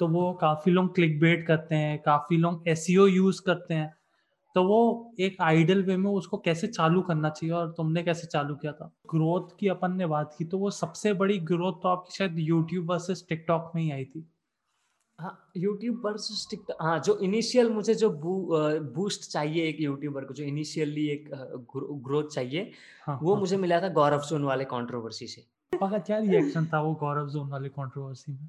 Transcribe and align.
तो 0.00 0.08
वो 0.08 0.32
काफ़ी 0.34 0.72
लोग 0.72 0.94
क्लिक 0.94 1.18
बेट 1.20 1.46
करते 1.46 1.74
हैं 1.74 1.98
काफ़ी 2.02 2.36
लोग 2.36 2.68
एस 2.68 2.86
यूज़ 2.90 3.42
करते 3.42 3.74
हैं। 3.74 3.94
तो 4.56 4.64
वो 4.64 4.78
एक 5.20 5.40
आइडल 5.42 5.82
वे 5.82 5.96
में 5.96 6.10
उसको 6.10 6.38
कैसे 6.38 6.66
चालू 6.66 7.02
करना 7.02 7.30
चाहिए 7.30 7.54
और 7.54 7.72
तुमने 7.72 8.02
कैसे 8.02 8.26
चालू 8.26 8.54
किया 8.56 8.72
था? 8.72 8.92
ग्रोथ 9.10 9.56
की 9.60 9.68
अपन 9.68 9.92
ने 9.92 10.06
बात 10.06 10.34
की 10.38 10.44
तो 10.44 10.58
वो 10.58 10.70
सबसे 10.70 11.12
बड़ी 11.14 11.38
ग्रोथ 11.44 11.80
तो 11.82 11.88
आपकी 11.88 12.16
शायद 12.16 12.38
यूट्यूब 12.38 12.90
वर्सेस 12.90 13.26
टिकटॉक 13.28 13.72
में 13.74 13.82
ही 13.82 13.90
आई 13.90 14.04
थी। 14.04 14.26
हाँ 15.18 15.52
यूट्यूब 15.56 16.00
वर्सेस 16.06 16.46
टिकटॉक 16.50 16.76
हाँ 16.82 16.98
जो 16.98 17.18
इनिशियल 17.18 17.70
मुझे 17.70 17.94
जो 17.94 18.10
बू, 18.10 18.34
बूस्ट 18.94 19.30
चाहिए 19.30 19.64
एक 19.68 19.80
यूट्यूबर 19.80 20.24
को 20.24 20.34
जो 20.34 20.44
इनिशियली 20.44 21.06
एक 21.08 21.28
ग्रोथ 22.04 22.28
चाहिए 22.30 22.70
हाँ, 23.00 23.16
वो 23.22 23.34
हाँ, 23.34 23.40
मुझे 23.40 23.56
मिला 23.56 23.80
था 23.80 23.88
गौरव 23.92 24.22
जोन 24.28 24.44
वाले 24.44 24.64
कंट्रोवर्सी 24.64 25.26
से। 25.26 25.46
क्या 25.72 26.18
रिएक्शन 26.18 26.66
था 26.66 26.80
वो 26.80 26.94
गौरव 26.94 27.28
जोन 27.28 27.48
वाले 27.48 27.68
कंट्रोवर्सी 27.68 28.32
में? 28.32 28.48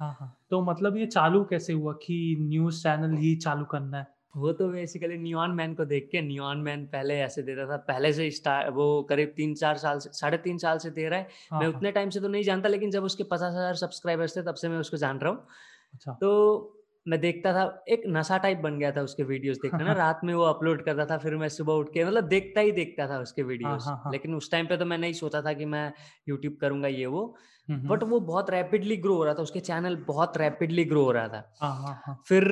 हाँ 0.00 0.12
हाँ। 0.20 0.34
तो 0.50 0.60
मतलब 0.62 0.96
ये 0.96 1.06
चालू 1.06 1.42
कैसे 1.44 1.72
हुआ 1.72 1.92
कि 2.02 2.14
न्यूज़ 2.40 2.82
चैनल 2.82 3.16
ही 3.16 3.34
चालू 3.36 3.64
करना 3.64 3.98
है? 3.98 4.06
वो 4.36 4.52
तो 4.52 4.68
बेसिकली 4.68 5.16
न्यून 5.18 5.50
मैन 5.50 5.74
को 5.74 5.84
देख 5.84 6.08
के 6.12 6.20
न्यून 6.22 6.58
मैन 6.60 6.84
पहले 6.86 7.18
ऐसे 7.20 7.42
दे 7.42 7.54
रहा 7.54 7.66
था 7.66 7.76
पहले 7.88 8.12
से 8.12 8.30
स्टार्ट 8.30 8.72
वो 8.74 8.86
करीब 9.10 9.32
तीन 9.36 9.54
चार 9.54 9.76
साल 9.78 9.98
से 9.98 10.10
साढ़े 10.12 10.38
तीन 10.38 10.58
साल 10.58 10.78
से 10.78 10.90
दे 10.90 11.08
रहा 11.08 11.18
है। 11.18 11.28
हाँ, 11.50 11.58
मैं 11.58 11.66
हाँ। 11.66 11.74
उतने 11.74 11.92
टाइम 11.92 12.10
से 12.10 12.20
तो 12.20 12.28
नहीं 12.28 12.42
जानता 12.42 12.68
लेकिन 12.68 12.90
जब 12.90 13.04
उसके 13.04 13.24
पचास 13.24 13.52
हज़ार 13.52 13.74
सब्सक्राइबर्स 13.76 14.36
थे 14.36 14.42
तब 14.42 14.54
से 14.54 14.68
मैं 14.68 14.78
उसको 14.78 14.96
जान 14.96 15.18
रहा 15.18 15.32
हूँ। 15.32 15.46
अच्छा। 15.94 16.12
तो 16.14 16.83
मैं 17.08 17.20
देखता 17.20 17.52
था 17.52 17.84
एक 17.88 18.02
नशा 18.06 18.38
टाइप 18.38 18.58
बन 18.58 18.78
गया 18.78 18.92
था 18.92 19.02
उसके 19.02 19.22
वीडियोस 19.22 19.56
देखना 19.56 19.78
ना 19.78 19.92
रात 20.02 20.20
में 20.24 20.34
वो 20.34 20.42
अपलोड 20.42 20.84
करता 20.84 21.06
था 21.06 21.18
फिर 21.18 21.36
मैं 21.36 21.48
सुबह 21.48 21.72
उठ 21.72 21.92
के 21.94 22.04
मतलब 22.04 22.24
देखता 22.24 22.60
ही 22.60 22.72
देखता 22.72 23.08
था 23.08 23.18
उसके 23.18 23.42
वीडियोस। 23.42 23.86
हाँ, 23.86 23.94
हाँ, 23.94 24.02
हाँ. 24.04 24.12
लेकिन 24.12 24.34
उस 24.34 24.50
टाइम 24.50 24.66
पे 24.66 24.76
तो 24.76 24.84
मैं 24.84 24.98
नहीं 24.98 25.12
सोचा 25.12 25.42
था 25.42 25.52
कि 25.52 25.64
मैं 25.64 25.92
यूट्यूब 26.28 26.56
करूँगा 26.60 26.88
ये 26.88 27.06
वो। 27.06 27.36
बट 27.70 28.02
वो 28.02 28.20
बहुत 28.20 28.50
रैपिडली 28.50 28.96
ग्रो 28.96 29.14
हो 29.16 29.24
रहा 29.24 29.34
था 29.34 29.42
उसके 29.42 29.60
चैनल 29.60 29.96
बहुत 29.96 30.36
रैपिडली 30.36 30.84
ग्रो 30.84 31.04
हो 31.04 31.12
रहा 31.12 31.28
था। 31.28 31.52
हाँ, 31.60 31.76
हाँ, 31.76 32.02
हाँ. 32.06 32.22
फिर 32.28 32.44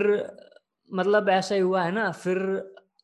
मतलब 0.93 1.29
ऐसा 1.29 1.55
ही 1.55 1.61
हुआ 1.61 1.83
है 1.83 1.93
ना 1.93 2.11
फिर 2.11 2.39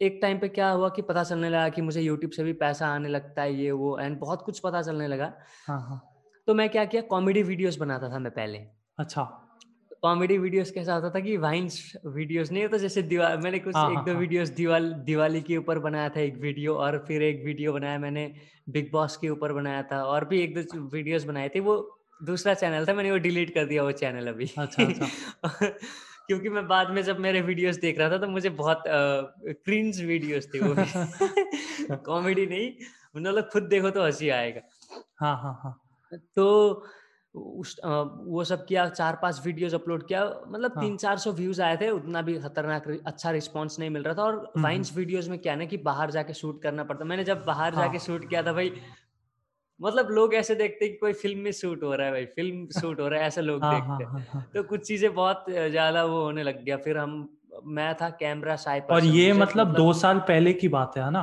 एक 0.03 0.19
टाइम 0.23 0.39
पे 0.39 0.49
क्या 0.49 0.71
हुआ 0.71 0.89
कि 0.89 1.03
पता 1.03 1.25
चलने 1.25 1.49
लगा 1.49 1.69
कि 1.69 1.83
मुझे 1.83 2.01
यूट्यूब 2.01 2.33
से 2.33 2.45
भी 2.45 2.53
पैसा 2.53 2.89
आने 2.89 3.09
लगता 3.09 3.43
है 3.43 3.55
ये 3.55 3.71
वो 3.71 3.99
एंड 3.99 4.19
बहुत 4.19 4.43
कुछ 4.43 4.59
पता 4.59 4.83
चलने 4.83 5.07
लगा। 5.07 5.33
हाँ, 5.67 5.81
हाँ. 5.81 6.15
तो 6.47 6.55
मैं 6.55 6.69
क्या 6.69 6.85
किया 6.85 7.03
कॉमेडी 7.03 7.43
वीडियोस 7.43 7.77
बनाता 7.77 8.11
था 8.11 8.19
मैं 8.19 8.33
पहले। 8.33 8.59
अच्छा। 8.99 9.48
कॉमेडी 10.03 10.37
वीडियोस 10.39 10.71
कैसा 10.71 10.95
होता 10.95 11.11
था 11.11 11.21
कि 11.21 11.37
वाइन्स 11.37 11.93
वीडियोस 12.07 12.51
नहीं 12.53 12.63
होता 12.63 12.77
जैसे 12.79 13.03
दिवाली 13.03 13.43
मैंने 13.43 13.59
कुछ 13.59 13.77
हाँ, 13.77 13.91
एक 13.91 13.97
हाँ, 13.97 14.05
दो 14.05 14.13
हाँ. 14.13 14.21
वीडियोस 14.21 14.49
दिवाली 14.49 14.93
दिवाली 15.05 15.41
के 15.41 15.57
ऊपर 15.57 15.79
बनाया 15.79 16.09
था 16.09 16.21
एक 16.21 16.37
वीडियो 16.39 16.75
और 16.75 17.05
फिर 17.09 17.23
एक 17.23 17.43
वीडियो 17.45 17.73
बनाया 17.73 17.99
मैंने 17.99 18.33
बिग 18.69 18.91
बॉस 18.93 19.17
के 19.17 19.29
ऊपर 19.29 19.53
बनाया 19.53 19.83
था 19.83 20.03
और 20.05 20.25
भी 20.25 20.41
एक 20.43 20.55
दो 20.55 20.81
वीडियोस 20.89 21.25
बनाए 21.25 21.49
थे 21.49 21.61
वो 21.61 21.77
दूसरा 22.23 22.55
चैनल 22.55 22.87
था 22.87 22.95
मैंने 22.95 23.11
वो 23.11 23.17
डिलीट 23.17 23.55
कर 23.55 23.65
दिया 23.65 23.83
वो 23.83 23.93
चैनल 23.93 24.29
अभी। 24.29 24.51
अच्छा 24.59 24.85
अच्छा। 24.85 25.69
क्योंकि 26.29 26.49
मैं 26.49 26.67
बाद 26.69 26.91
में 26.91 27.03
जब 27.03 27.19
मेरे 27.19 27.41
वीडियोस 27.41 27.77
देख 27.77 27.99
रहा 27.99 28.11
था 28.11 28.19
तो 28.19 28.27
मुझे 28.29 28.51
बहुत 28.51 28.83
क्रिंज 28.87 30.01
वीडियोस 30.05 30.49
थे 30.55 30.61
वो 30.61 30.75
कॉमेडी 31.97 32.47
नहीं 32.55 32.71
मतलब 33.17 33.49
खुद 33.53 33.63
देखो 33.63 33.91
तो 33.91 34.05
हँसी 34.05 34.29
आएगा। 34.29 34.61
हाँ 35.21 35.37
हाँ 35.43 35.61
हाँ। 35.63 35.81
तो 36.37 36.47
उस 37.35 37.77
वो 37.85 38.45
सब 38.45 38.65
किया 38.67 38.89
चार 38.89 39.19
पाँच 39.23 39.41
वीडियोस 39.45 39.75
अपलोड 39.75 40.07
किया 40.09 40.25
मतलब 40.49 40.73
हाँ. 40.77 40.85
तीन 40.85 40.97
चार 40.97 41.19
सौ 41.19 41.33
व्यूज़ 41.33 41.63
आए 41.63 41.77
थे 41.77 41.91
उतना 41.91 42.23
भी 42.23 42.39
खतरनाक 42.39 42.89
अच्छा 43.07 43.31
रिस्पांस 43.31 43.79
नहीं 43.79 43.91
मिल 43.91 44.03
रहा 44.03 44.15
था 44.15 44.23
और 44.23 44.53
वाइन्स 44.59 44.97
वीडियोस 44.97 45.29
में 45.29 45.39
क्या 45.39 45.57
ना 45.57 45.65
कि 45.65 45.77
बाहर 45.77 46.11
जाके 46.11 46.35
शूट 46.35 46.63
करना 46.63 46.85
पड़ता 46.85 47.05
मैंने 47.05 47.25
जब 47.25 47.45
बाहर 47.45 47.75
हाँ. 47.75 47.85
जाके 47.85 47.99
शूट 47.99 48.29
किया 48.29 48.43
था 48.43 48.53
भाई 48.53 48.73
मतलब 49.81 50.09
लोग 50.11 50.35
ऐसे 50.35 50.55
देखते 50.55 50.89
कि 50.89 50.97
कोई 50.97 51.13
फ़िल्म 51.13 51.39
में 51.39 51.53
शूट 51.53 51.83
हो 51.83 51.95
रहा 51.95 52.07
है 52.07 52.13
भाई 52.13 52.25
फ़िल्म 52.27 52.67
शूट 52.81 53.01
हो 53.01 53.09
रहा 53.09 53.21
है 53.21 53.27
ऐसे 53.27 53.43
लोग 53.43 53.65
हाँ, 53.65 53.75
देखते 53.75 54.05
हाँ, 54.05 54.13
हाँ, 54.13 54.27
हाँ. 54.33 54.51
तो 54.55 54.63
कुछ 54.63 54.87
चीज़ें 54.87 55.15
बहुत 55.15 55.45
ज़्यादा 55.49 56.05
वो 56.05 56.23
होने 56.23 56.43
लग 56.43 56.65
गया 56.65 56.77
फिर 56.77 56.99
हम 56.99 57.29
मैं 57.65 57.95
था 57.95 58.09
कैमरा 58.11 58.57
साई 58.57 58.81
और 58.81 59.05
ये 59.05 59.33
मतलब 59.33 59.67
दो 59.67 59.89
मतलब 59.89 60.01
साल 60.01 60.19
पहले 60.19 60.53
की 60.53 60.69
बात 60.69 60.97
है 60.99 61.11
ना 61.11 61.23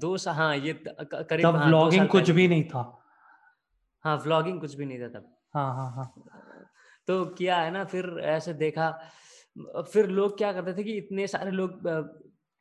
दो 0.00 0.16
साल 0.16 0.34
हाँ 0.34 0.56
ये 0.56 0.72
करीब 0.84 1.46
तब 1.46 1.64
ब्लॉगिंग 1.64 2.08
कुछ 2.08 2.30
भी 2.30 2.48
नहीं 2.48 2.64
था 2.64 3.01
हाँ 4.04 4.16
व्लॉगिंग 4.16 4.60
कुछ 4.60 4.74
भी 4.74 4.86
नहीं 4.86 5.00
था 5.00 5.08
तब। 5.08 5.30
हाँ 5.54 5.74
हाँ 5.74 5.90
हाँ। 5.96 6.12
तो 7.08 7.24
किया 7.24 7.56
है 7.56 7.70
ना 7.70 7.84
फिर 7.84 8.18
ऐसे 8.24 8.52
देखा। 8.54 8.90
फिर 9.92 10.06
लोग 10.08 10.36
क्या 10.38 10.52
करते 10.52 10.72
थे 10.74 10.84
कि 10.84 10.96
इतने 10.96 11.26
सारे 11.26 11.50
लोग 11.50 11.88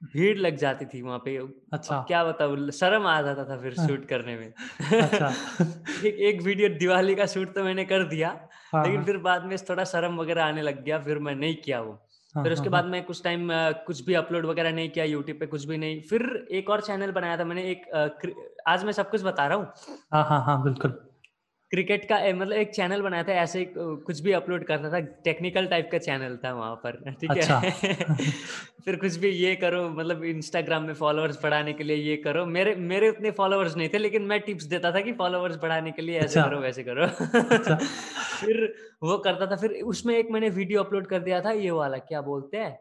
भीड़ 0.01 0.37
लग 0.37 0.55
जाती 0.55 0.85
थी 0.85 1.01
वहाँ 1.01 1.17
पे। 1.25 1.37
अच्छा। 1.73 2.01
क्या 2.07 2.23
बताऊ 2.23 2.69
शर्म 2.71 3.05
आ 3.07 3.21
जाता 3.21 3.45
था 3.45 3.57
फिर 3.61 3.73
शूट 3.73 3.89
हाँ। 3.89 4.05
करने 4.05 4.37
में। 4.37 4.53
अच्छा। 5.01 5.27
एक, 6.05 6.15
एक 6.15 6.41
वीडियो 6.41 6.69
दिवाली 6.69 7.15
का 7.15 7.25
शूट 7.25 7.53
तो 7.55 7.63
मैंने 7.63 7.85
कर 7.85 8.03
दिया 8.03 8.29
हाँ, 8.73 8.83
लेकिन 8.83 8.97
हाँ। 8.97 9.05
फिर 9.05 9.17
बाद 9.17 9.45
में 9.45 9.57
थोड़ा 9.69 9.83
शर्म 9.83 10.17
वगैरह 10.17 10.45
आने 10.45 10.61
लग 10.61 10.83
गया 10.83 10.99
फिर 10.99 11.19
मैं 11.19 11.35
नहीं 11.35 11.55
किया 11.55 11.81
वो। 11.81 11.91
हाँ, 12.35 12.43
फिर 12.43 12.53
उसके 12.53 12.63
हाँ, 12.63 12.71
बाद 12.71 12.83
हाँ। 12.83 12.91
मैं 12.91 13.03
कुछ 13.03 13.23
टाइम 13.23 13.47
कुछ 13.85 14.01
भी 14.05 14.13
अपलोड 14.13 14.45
वगैरह 14.45 14.71
नहीं 14.71 14.89
किया 14.89 15.05
यूट्यूब 15.05 15.39
पे 15.39 15.45
कुछ 15.45 15.65
भी 15.65 15.77
नहीं। 15.77 16.01
फिर 16.01 16.47
एक 16.51 16.69
और 16.69 16.81
चैनल 16.81 17.11
बनाया 17.11 17.37
था 17.37 17.43
मैंने 17.43 17.63
एक 17.71 17.89
आज 18.67 18.83
मैं 18.83 18.91
सब 18.91 19.09
कुछ 19.09 19.23
बता 19.23 19.47
रहा 19.47 19.57
हूँ। 19.57 19.97
हाँ 20.13 20.23
हाँ 20.25 20.43
हाँ 20.45 20.61
बिल्कुल। 20.63 21.10
क्रिकेट 21.71 22.03
का 22.05 22.17
मतलब 22.19 22.51
एक 22.53 22.71
चैनल 22.71 23.01
बनाया 23.01 23.23
था 23.23 23.33
ऐसे 23.41 23.63
कुछ 23.77 24.19
भी 24.21 24.31
अपलोड 24.31 24.63
करता 24.65 24.89
था 24.91 24.99
टेक्निकल 25.23 25.67
टाइप 25.67 25.89
का 25.91 25.97
चैनल 25.97 26.37
था 26.37 26.51
वहाँ 26.53 26.75
पर 26.75 26.97
ठीक 27.21 27.31
अच्छा। 27.31 27.57
है 27.59 27.93
फिर 28.85 28.95
कुछ 28.95 29.15
भी 29.15 29.29
ये 29.29 29.55
करो 29.55 29.87
मतलब 29.89 30.23
इंस्टाग्राम 30.23 30.83
में 30.83 30.93
फॉलोअर्स 30.93 31.39
बढ़ाने 31.43 31.73
के 31.73 31.83
लिए 31.83 31.95
ये 31.97 32.17
करो 32.17 32.45
मेरे 32.47 32.75
मेरे 32.75 33.09
उतने 33.09 33.31
फॉलोअर्स 33.31 33.77
नहीं 33.77 33.89
थे 33.89 33.97
लेकिन 33.97 34.21
मैं 34.23 34.39
टिप्स 34.41 34.65
देता 34.65 34.91
था 34.91 35.01
कि 35.01 35.13
फॉलोअर्स 35.13 35.55
बढ़ाने 35.55 35.91
के 35.91 36.01
लिए 36.01 36.19
ऐसे 36.19 36.39
अच्छा। 36.39 36.49
करो 36.49 36.59
वैसे 36.59 36.83
करो 36.83 37.05
अच्छा। 37.05 37.75
फिर 38.41 38.63
वो 39.03 39.17
करता 39.19 39.51
था 39.51 39.55
फिर 39.55 39.81
उसमें 39.85 40.15
एक 40.17 40.31
मैंने 40.31 40.49
वीडियो 40.49 40.83
अपलोड 40.83 41.07
कर 41.07 41.19
दिया 41.21 41.41
था 41.41 41.51
ये 41.51 41.71
वाला 41.71 41.97
क्या 42.03 42.21
बोलते 42.21 42.57
हैं 42.57 42.77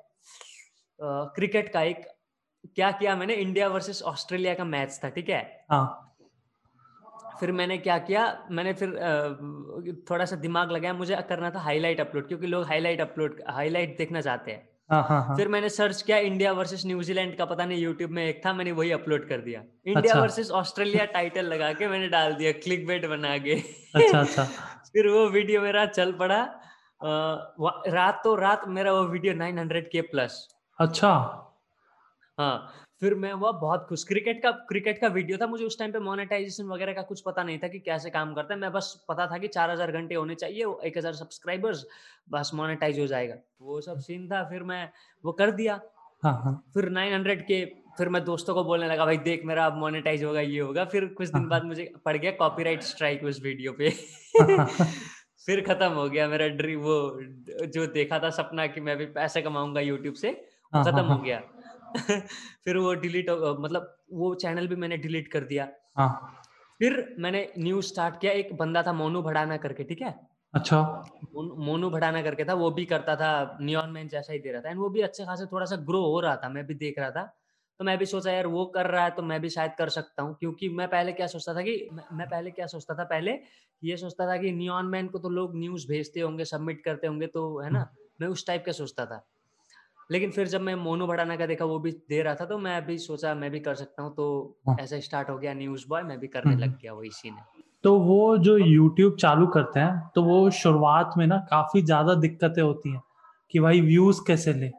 क्रिकेट 1.35 1.73
का 1.73 1.83
एक 1.85 2.07
क्या 2.77 2.91
किया 2.93 3.17
मैंने 3.17 3.35
इंडिया 3.39 3.69
वर्सेस 3.69 4.03
ऑस्ट्रेलिया 4.09 4.55
का 4.55 4.65
मैच 4.67 5.01
था 5.05 5.09
ठीक 5.09 5.29
है 5.29 5.43
हाँ 5.71 6.10
फिर 7.41 7.53
मैंने 7.53 7.77
क्या 7.79 7.99
किया 7.99 8.23
मैंने 8.51 8.73
फिर 8.73 8.91
थोड़ा 10.11 10.25
सा 10.25 10.37
दिमाग 10.37 10.71
लगाया 10.73 10.95
मुझे 10.95 11.17
करना 11.29 11.51
था 11.51 11.59
हाईलाइट 11.59 12.01
अपलोड 12.01 12.29
क्योंकि 12.29 12.47
लोग 12.47 12.67
हाईलाइट 12.67 13.01
अपलोड 13.01 13.43
हाईलाइट 13.49 13.97
देखना 13.99 14.21
चाहते 14.21 14.51
हैं। 14.51 14.69
हाँ, 14.91 15.03
हाँ, 15.09 15.23
हाँ. 15.25 15.37
फिर 15.37 15.49
मैंने 15.49 15.69
सर्च 15.69 16.01
किया 16.03 16.17
इंडिया 16.19 16.53
वर्सेस 16.53 16.83
न्यूजीलैंड 16.87 17.37
का 17.39 17.45
पता 17.45 17.65
नहीं 17.65 17.79
यूट्यूब 17.79 18.11
में 18.11 18.25
एक 18.27 18.41
था 18.47 18.53
मैंने 18.53 18.73
वही 18.73 18.91
अपलोड 18.91 19.29
कर 19.29 19.41
दिया। 19.41 19.61
इंडिया 19.87 20.01
अच्छा. 20.03 20.21
वर्सेस 20.21 20.51
ऑस्ट्रेलिया 20.51 21.05
टाइटल 21.05 21.47
लगा 21.47 21.73
के 21.73 21.89
मैंने 21.89 22.09
डाल 22.09 22.33
दिया 22.35 22.53
क्लिक 22.53 22.87
बेट 22.87 23.07
बना 23.07 23.37
के। 23.39 23.55
अच्छा 23.95 24.21
अच्छा। 24.21 24.45
फिर 24.93 25.09
वो 25.09 25.29
वीडियो 25.29 25.61
मेरा 25.61 25.87
चल 25.87 26.13
पड़ा 26.13 26.41
रात 27.89 28.21
तो 28.25 28.35
रात 28.35 28.69
मेरा 28.69 28.93
वो 28.93 29.03
वीडियो 29.03 29.35
900 29.35 29.83
के 29.93 30.01
प्लस। 30.01 30.49
अच्छा। 30.79 31.13
हाँ। 32.39 32.73
फिर 33.03 33.15
मैं 33.15 33.33
हुआ 33.33 33.51
बहुत 33.53 33.87
खुश। 33.89 34.03
क्रिकेट 34.05 34.43
का 34.43 34.51
क्रिकेट 34.69 34.99
का 35.01 35.09
वीडियो 35.09 35.37
था 35.39 35.47
मुझे 35.47 35.65
उस 35.65 35.79
टाइम 35.79 35.93
पे 35.93 35.99
मोनेटाइजेशन 36.01 36.65
वगैरह 36.65 36.93
का 36.93 37.03
कुछ 37.03 37.21
पता 37.21 37.43
नहीं 37.43 37.59
था 37.59 37.69
कि 37.69 37.79
कैसे 37.79 38.11
काम 38.11 38.35
करता 38.35 38.55
है। 38.55 38.61
मैं 38.61 38.73
बस 38.73 39.05
पता 39.09 39.27
था 39.27 39.39
कि 39.39 39.49
चार 39.49 39.71
हज़ार 39.71 39.93
घंटे 39.93 40.15
होने 40.15 40.35
चाहिए 40.35 40.65
एक 40.85 40.99
हज़ार 40.99 41.13
सब्सक्राइबर्स 41.15 41.85
बस 42.31 42.51
मोनेटाइज 42.55 42.99
हो 43.01 43.07
जाएगा। 43.07 43.35
वो 43.61 43.81
सब 43.81 43.99
सीन 44.01 44.27
था 44.29 44.43
फिर 44.51 44.63
मैं 44.63 44.89
वो 45.25 45.33
कर 45.33 45.51
दिया। 45.51 45.81
हाँ 46.23 46.33
हाँ। 46.45 46.53
फिर 46.75 46.89
नाइन 46.91 47.13
हंड्रेड 47.15 47.47
के 47.47 47.65
फिर 47.99 48.09
मैं 48.09 48.23
दोस्तों 48.25 48.55
को 48.55 48.65
बोलने 48.65 48.89
लगा 48.89 49.05
भाई 49.05 49.17
देख 49.21 49.45
मेरा 49.45 49.65
अब 49.67 49.77
मोनेटाइज 49.77 50.25
होगा 50.25 50.41
ये 50.41 50.59
होगा। 50.61 50.85
फिर 50.87 51.07
कुछ 51.07 51.29
दिन 51.29 51.41
हाँ, 51.41 51.49
बाद 51.49 51.65
मुझे 51.65 51.93
पड़ 52.05 52.17
गया 52.17 52.31
कॉपीराइट 52.33 52.83
स्ट्राइक 52.83 53.25
उस 53.25 53.41
वीडियो 53.43 53.73
पे। 53.73 53.91
फिर 55.47 55.61
खत्म 55.61 55.91
हो 55.93 56.09
गया 56.09 56.29
मेरा 56.29 56.47
ड्रीम 56.57 56.81
वो 56.81 56.97
जो 57.67 57.87
देखा 57.93 58.19
था 58.19 58.31
सपना 58.31 58.67
कि 58.67 58.81
मैं 58.81 58.97
भी 58.97 59.07
पैसे 59.13 59.43
कमाऊँगा 59.43 59.81
यूट्यूब 59.81 60.15
से 60.15 60.33
खत्म 60.73 61.03
हो। 61.03 61.19
गया। 61.19 61.41
फिर 62.65 62.77
वो 62.77 62.95
डिलीट 62.95 63.31
मतलब 63.61 63.97
वो 64.13 64.35
चैनल 64.35 64.69
भी 64.69 64.77
मैंने 64.77 64.97
डिलीट 64.97 65.29
कर 65.33 65.45
दिया। 65.45 65.69
हाँ। 65.97 66.43
फिर 66.81 67.15
मैंने 67.19 67.49
न्यूज़ 67.59 67.87
स्टार्ट 67.87 68.21
किया 68.21 68.33
एक 68.33 68.53
बंदा 68.57 68.83
था 68.83 68.93
मोनू 68.93 69.23
भड़ाना 69.23 69.57
करके 69.57 69.85
ठीक 69.85 70.03
है? 70.03 70.15
अच्छा। 70.55 70.81
मोनू 71.35 71.91
भड़ाना 71.91 72.23
करके 72.23 72.45
था 72.45 72.55
वो 72.55 72.71
भी 72.71 72.85
करता 72.85 73.17
था 73.17 73.59
नियॉन 73.61 73.91
मैन 73.91 74.09
जैसा 74.09 74.33
ही 74.33 74.39
दे 74.39 74.53
रहा 74.53 74.61
था। 74.63 74.71
एंड 74.71 74.79
वो 74.79 74.89
भी 74.89 75.01
अच्छे 75.01 75.25
खासे 75.25 75.47
थोड़ा 75.47 75.67
सा 75.67 75.77
ग्रो 75.91 76.01
हो 76.07 76.21
रहा 76.21 76.37
था 76.37 76.49
मैं 76.49 76.67
भी 76.67 76.75
देख 76.75 76.99
रहा 76.99 77.11
था। 77.11 77.23
तो 77.81 77.85
मैं 77.85 77.97
भी 77.99 78.07
सोचा 78.07 78.33
यार 78.33 78.47
वो 78.47 78.65
कर 78.67 78.87
रहा 78.87 79.05
है 79.05 79.11
तो 79.11 79.23
मैं 79.23 79.41
भी 79.41 79.49
शायद 79.49 79.73
कर 79.79 79.89
सकता 79.89 80.23
हूँ। 80.23 80.35
क्योंकि 80.35 80.69
मैं 80.69 80.89
पहले 80.89 81.13
क्या 81.13 81.27
सोचता 81.27 81.55
था 81.55 81.63
कि 81.63 81.89
मैं 82.13 82.27
पहले 82.29 82.51
क्या 82.51 82.67
सोचता 82.67 82.95
था 82.95 83.05
पहले 83.05 83.39
ये 83.83 83.97
सोचता 83.97 84.27
था 84.27 84.37
कि 84.37 84.53
नियॉन 84.53 84.87
मैन 84.87 85.09
को 85.09 85.19
तो 85.19 85.29
लोग 85.29 85.57
न्यूज़ 85.57 85.87
भेजते 85.89 86.21
होंगे 86.21 86.45
सबमिट 86.45 86.83
करते 86.85 87.07
होंगे 87.07 87.27
तो 87.27 87.59
है 87.61 87.71
ना? 87.71 87.87
मैं 88.21 88.29
उस 88.29 88.47
टाइप 88.47 88.65
का 88.67 88.73
सोचता 88.73 89.07
था। 89.07 89.25
लेकिन 90.11 90.31
फिर 90.31 90.49
जब 90.49 90.61
मैं 90.61 90.75
मोनू 90.75 91.07
बढ़ाना 91.07 91.37
का 91.37 91.47
देखा 91.47 91.65
वो 91.65 91.79
भी 91.79 91.91
दे 92.09 92.23
रहा 92.23 92.35
था 92.35 92.45
तो 92.45 92.59
मैं 92.59 92.87
भी 92.87 92.99
सोचा 92.99 93.35
मैं 93.35 93.51
भी 93.51 93.61
कर 93.61 93.75
सकता 93.75 94.03
हूँ 94.03 94.15
तो 94.15 94.59
हाँ। 94.69 94.77
ऐसा 94.81 95.01
स्टार्ट 95.01 95.31
हो 95.31 95.39
गया 95.39 95.55
न्यूज़ 95.55 95.87
बॉय 95.89 96.03
मैं 96.03 96.19
भी 96.21 96.29
करने 96.29 96.57
लग 96.57 96.79
गया 96.81 96.93
वो 96.93 97.03
इसी 97.03 97.31
ने। 97.31 97.63
तो 97.83 97.99
वो 98.01 98.37
जो 98.39 98.59
YouTube 98.59 99.17
चालू 99.19 99.47
करते 99.47 99.81
हैं 99.81 100.11
तो 100.15 100.23
वो 100.23 100.51
शुरुआत 100.51 101.15
में 101.19 101.27
ना 101.27 101.37
काफ़ी 101.51 101.83
ज़्यादा 101.83 102.15
दिक्कतें 102.15 102.63
होती 102.63 102.93
हैं 102.93 103.03
कि 103.51 103.61
भाई 103.61 103.81
व्यूज़ 103.81 104.21
कैसे 104.27 104.53
ले? 104.53 104.71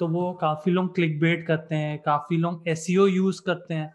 तो 0.00 0.08
वो 0.08 0.32
काफ़ी 0.32 0.72
लोग 0.72 0.94
क्लिक 0.94 1.20
बेट 1.20 1.46
करते 1.46 1.74
हैं 1.74 1.98
काफ़ी 2.02 2.36
लोग 2.36 2.68
एस 2.68 2.86
यूज़ 2.90 3.42
करते 3.46 3.74
हैं 3.74 3.94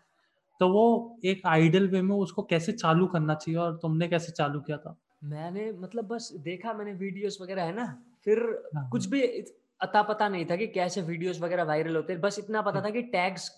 तो 0.59 0.69
वो 0.69 1.17
एक 1.25 1.41
आइडल 1.45 1.87
वे 1.87 2.01
में 2.01 2.15
उसको 2.15 2.43
कैसे 2.43 2.71
चालू 2.71 3.07
करना 3.07 3.35
चाहिए 3.35 3.59
और 3.59 3.75
तुमने 3.81 4.07
कैसे 4.07 4.31
चालू 4.31 4.59
किया 4.59 4.77
था? 4.77 4.97
मैंने 5.23 5.71
मतलब 5.71 6.07
बस 6.07 6.31
देखा 6.33 6.73
मैंने 6.73 6.93
वीडियोस 6.93 7.37
वगैरह 7.41 7.63
है 7.63 7.75
ना? 7.75 7.85
फिर 8.25 8.39
हाँ, 8.75 8.89
कुछ 8.89 9.03
हाँ। 9.03 9.11
भी 9.11 9.21
अता 9.81 10.01
पता 10.03 10.29
नहीं 10.29 10.45
था 10.45 10.55
कि 10.55 10.67
कैसे 10.69 11.01
वीडियोस 11.03 11.41
वगैरह 11.41 11.63
वायरल 11.65 11.95
होते 11.95 12.13
हैं। 12.13 12.21
बस 12.21 12.39
इतना 12.39 12.61
पता 12.61 12.81
था 12.81 12.89
कि 12.89 13.01
टैग्स 13.13 13.49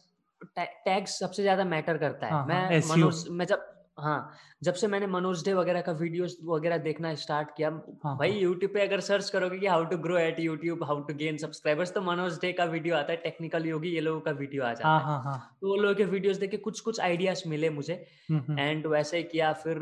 टैग्स 0.58 1.20
सबसे 1.20 1.42
ज़्यादा 1.42 1.64
मैटर 1.66 1.98
करता 1.98 2.28
है। 2.28 2.34
हाँ, 2.34 2.46
मैं 2.48 2.82
मनोज 2.90 3.26
मैं 3.32 3.46
जब 3.46 3.72
हाँ 4.00 4.32
जब 4.64 4.74
से 4.74 4.88
मैंने 4.88 5.08
मनोज 5.08 5.44
डे 5.46 5.54
वगैरह 5.54 5.82
का 5.82 5.92
वीडियोस 5.94 6.38
वगैरह 6.46 6.78
देखना 6.80 7.14
स्टार्ट 7.16 7.50
किया 7.58 7.70
हाँ, 8.04 8.16
भाई 8.18 8.32
यूट्यूब 8.32 8.64
हाँ। 8.66 8.74
पे 8.74 8.88
अगर 8.88 9.00
सर्च 9.00 9.30
करोगे 9.30 9.58
कि 9.60 9.68
how 9.68 9.84
to 9.86 9.98
grow 9.98 10.18
at 10.18 10.40
YouTube 10.40 10.84
how 10.84 11.00
to 11.04 11.14
gain 11.16 11.38
subscribers 11.38 11.94
तो 11.94 12.02
मनोज 12.02 12.40
डे 12.42 12.52
का 12.54 12.66
वीडियो 12.66 12.96
आता 12.96 13.12
है 13.12 13.18
टेक्निकल 13.24 13.66
योगी 13.66 13.90
ये 13.90 14.02
लोगों 14.02 14.20
का 14.22 14.32
वीडियो 14.34 14.64
आ 14.64 14.74
जाता 14.74 14.88
हाँ, 14.88 15.00
है। 15.00 15.06
हाँ, 15.06 15.22
हाँ. 15.24 15.58
तो 15.62 15.68
वो 15.68 15.76
लोगों 15.76 15.96
के 15.96 16.06
वीडियोस 16.06 16.38
देख 16.38 16.52
के 16.52 16.58
कुछ 16.60 16.80
कुछ 16.80 17.00
आइडियाज़ 17.02 17.44
मिले 17.50 17.70
मुझे। 17.70 17.94
एंड 18.32 18.88
वैसे 18.88 19.24
किया 19.24 19.54
फिर 19.56 19.78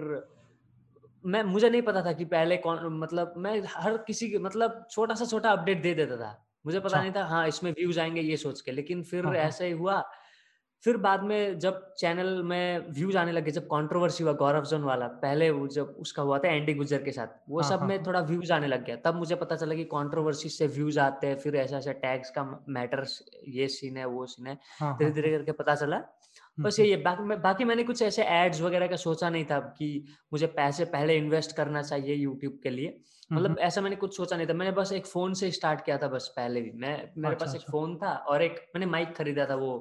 मैं 1.24 1.42
मुझे 1.44 1.70
नहीं 1.70 1.82
पता 1.82 2.02
था 2.06 2.12
कि 2.14 2.26
पहले 2.26 2.58
कौन 2.58 2.80
मतलब 3.00 3.34
मैं 3.38 3.62
हर 3.68 3.98
किसी 4.04 4.30
के 4.30 4.40
मतलब 4.40 4.86
छोटा 4.92 5.16
सा 5.16 5.26
छोटा 5.26 5.52
अपडेट 5.52 5.82
दे 5.84 5.94
देता 5.94 6.18
था। 6.18 6.32
मुझे 6.66 6.80
पता 6.80 6.98
अच्छा। 6.98 7.02
नहीं 7.02 7.12
था 7.12 7.24
हाँ 7.26 7.48
इसमें 7.48 7.72
व्यूज़ 7.72 8.00
आएँगे 8.00 8.22
ये 8.22 8.38
सोच 8.38 8.62
के। 8.62 8.72
लेकिन 8.72 9.04
फिर 9.04 9.26
हाँ, 9.26 9.36
ऐसा 9.38 9.66
ही 9.66 9.72
हुआ। 9.74 10.02
फिर 10.84 10.98
बाद 10.98 11.24
में 11.24 11.60
जब 11.60 11.82
चैनल 11.98 12.42
में 12.44 12.88
व्यूज़ 12.92 13.18
आने 13.18 13.32
लगे 13.32 13.52
जब 13.52 13.66
कंट्रोवर्सी 13.68 14.24
हुआ 14.24 14.34
गौरव 14.34 14.66
जोन 14.66 14.84
वाला 14.84 15.08
पहले 15.22 15.50
वो 15.52 15.68
जब 15.68 15.96
उसका 16.00 16.24
हुआ 16.24 16.40
था 16.40 16.50
एंडी 16.50 16.74
गुजर 16.74 17.04
के 17.04 17.12
साथ 17.12 17.28
वो 17.50 17.62
हाँ, 17.62 17.72
सब 17.72 17.80
हाँ, 17.80 17.88
में 17.88 17.98
हाँ। 17.98 18.08
थोड़ा 18.08 18.20
व्यूज़ 18.22 18.54
आने 18.54 18.68
लग 18.68 18.86
गया। 18.86 18.96
तब 19.06 19.16
मुझे 19.16 19.36
पता 19.36 19.56
चला 19.56 19.76
कि 19.76 19.84
कंट्रोवर्सी 19.86 20.50
से 20.50 20.68
व्यूज़ 20.70 21.00
आते 21.00 21.28
हैं 21.28 21.38
फिर 21.40 21.56
ऐसा 21.56 21.78
ऐसा 21.78 21.92
टैग्स 22.02 22.30
का 22.30 22.44
मैटर्स 22.70 23.20
ये 23.50 23.68
सीन 23.70 23.98
है 23.98 24.06
वो 24.08 24.26
सीन 24.26 24.48
है। 24.48 24.56
हाँ, 24.72 24.94
धीरे 25.00 25.12
धीरे 25.12 25.32
करके 25.38 25.52
पता 25.54 25.76
चला 25.76 26.02
बस 26.58 26.80
यही 26.80 26.92
है 26.92 26.98
बाकी 27.02 27.36
बाकी 27.38 27.66
मैंने 27.66 27.84
कुछ 27.84 28.02
ऐसे 28.02 28.24
एड्स 28.26 28.62
वगैरह 28.62 28.88
का 28.88 28.96
सोचा 28.96 29.30
नहीं 29.30 29.46
था 29.46 29.60
कि 29.60 29.88
मुझे 30.34 30.48
पैसे 30.48 30.86
पहले 30.86 31.16
इन्वेस्ट 31.18 31.56
करना 31.56 31.82
चाहिए 31.82 32.16
यूट्यूब 32.16 32.60
के 32.64 32.70
लिए। 32.70 33.00
मतलब 33.32 33.58
ऐसा 33.60 33.82
मैंने 33.82 33.96
कुछ 33.96 34.16
सोचा 34.18 34.38
नहीं 34.38 34.48
था 34.48 34.54
मैंने 34.54 34.72
बस 34.72 34.92
एक 34.94 35.06
फ़ोन 35.06 35.34
से 35.34 35.52
स्टार्ट 35.52 35.82
किया 35.86 35.98
था 35.98 36.08
बस 36.08 36.28
पहले 36.38 36.62
भी। 36.62 36.72
मैं 36.78 36.94
मेरे 37.18 37.36
अच्छा, 37.36 37.36
पास 37.36 37.56
एक 37.56 37.62
अच्छा। 37.62 37.72
फ़ोन 37.72 37.96
था 37.98 38.14
और 38.28 38.42
एक 38.42 38.60
मैंने 38.76 38.86
माइक 38.86 39.16
खरीदा 39.16 39.46
था 39.46 39.56
वो 39.56 39.80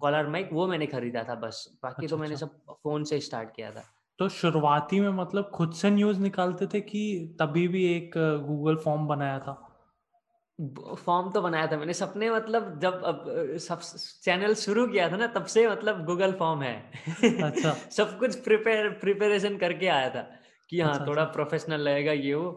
कॉलर 0.00 0.28
माइक 0.28 0.50
वो 0.52 0.66
मैंने 0.66 0.86
खरीदा 0.86 1.24
था 1.24 1.34
बस। 1.34 1.66
बाकी 1.82 2.08
तो 2.08 2.16
अच्छा, 2.16 2.16
तो 2.16 2.22
मैंने 2.22 2.36
सब 2.36 2.56
फ़ोन 2.72 3.04
से 3.04 3.20
स्टार्ट 3.20 3.54
किया 3.56 3.70
था। 3.72 3.90
तो 4.18 4.28
शुरुआती 4.28 5.00
में 5.00 5.08
मतलब 5.08 5.50
खुद 5.54 5.72
से 5.72 5.90
न्यूज़ 5.90 6.20
निकालते 6.20 6.66
थे 6.66 6.80
कि 6.80 7.36
तभी 7.40 7.66
भी 7.68 7.84
एक 7.86 8.14
गूगल 8.46 8.76
फॉर्म 8.76 9.06
बनाया 9.06 9.38
था? 9.38 9.52
फॉर्म 10.96 11.30
तो 11.32 11.40
बनाया 11.42 11.66
था 11.66 11.76
मैंने। 11.76 11.92
सपने 11.92 12.30
मतलब 12.30 12.78
जब 12.80 13.02
अब 13.04 13.24
सब 13.58 13.80
चैनल 14.24 14.54
शुरू 14.54 14.86
किया 14.86 15.08
था 15.10 15.16
ना 15.16 15.26
तब 15.26 15.44
से 15.46 15.66
मतलब 15.68 16.04
गूगल 16.04 16.32
फॉर्म 16.32 16.62
है। 16.62 16.74
अच्छा। 17.40 17.72
सब 17.90 18.18
कुछ 18.18 18.36
प्रिपेयर 18.44 18.88
प्रिपरेशन 19.00 19.56
करके 19.58 19.86
आया 19.88 20.10
था 20.10 20.22
कि 20.70 20.80
हाँ 20.80 20.90
अच्छा, 20.90 21.06
थोड़ा 21.06 21.22
अच्छा। 21.22 21.32
प्रोफेशनल 21.32 21.80
लगेगा 21.80 22.12
ये 22.12 22.34
वो। 22.34 22.50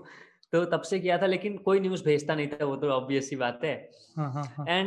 तो 0.51 0.63
तब 0.65 0.81
से 0.81 0.99
किया 0.99 1.17
था 1.17 1.25
लेकिन 1.25 1.57
कोई 1.57 1.79
न्यूज़ 1.79 2.03
भेजता 2.03 2.35
नहीं 2.35 2.47
था 2.47 2.65
वो 2.65 2.75
तो 2.75 2.89
ऑब्वियस 2.89 3.29
ही 3.31 3.37
बात 3.37 3.59
है। 3.63 3.73
एंड 3.73 4.17
हाँ, 4.17 4.31
हाँ, 4.33 4.45
हाँ. 4.57 4.77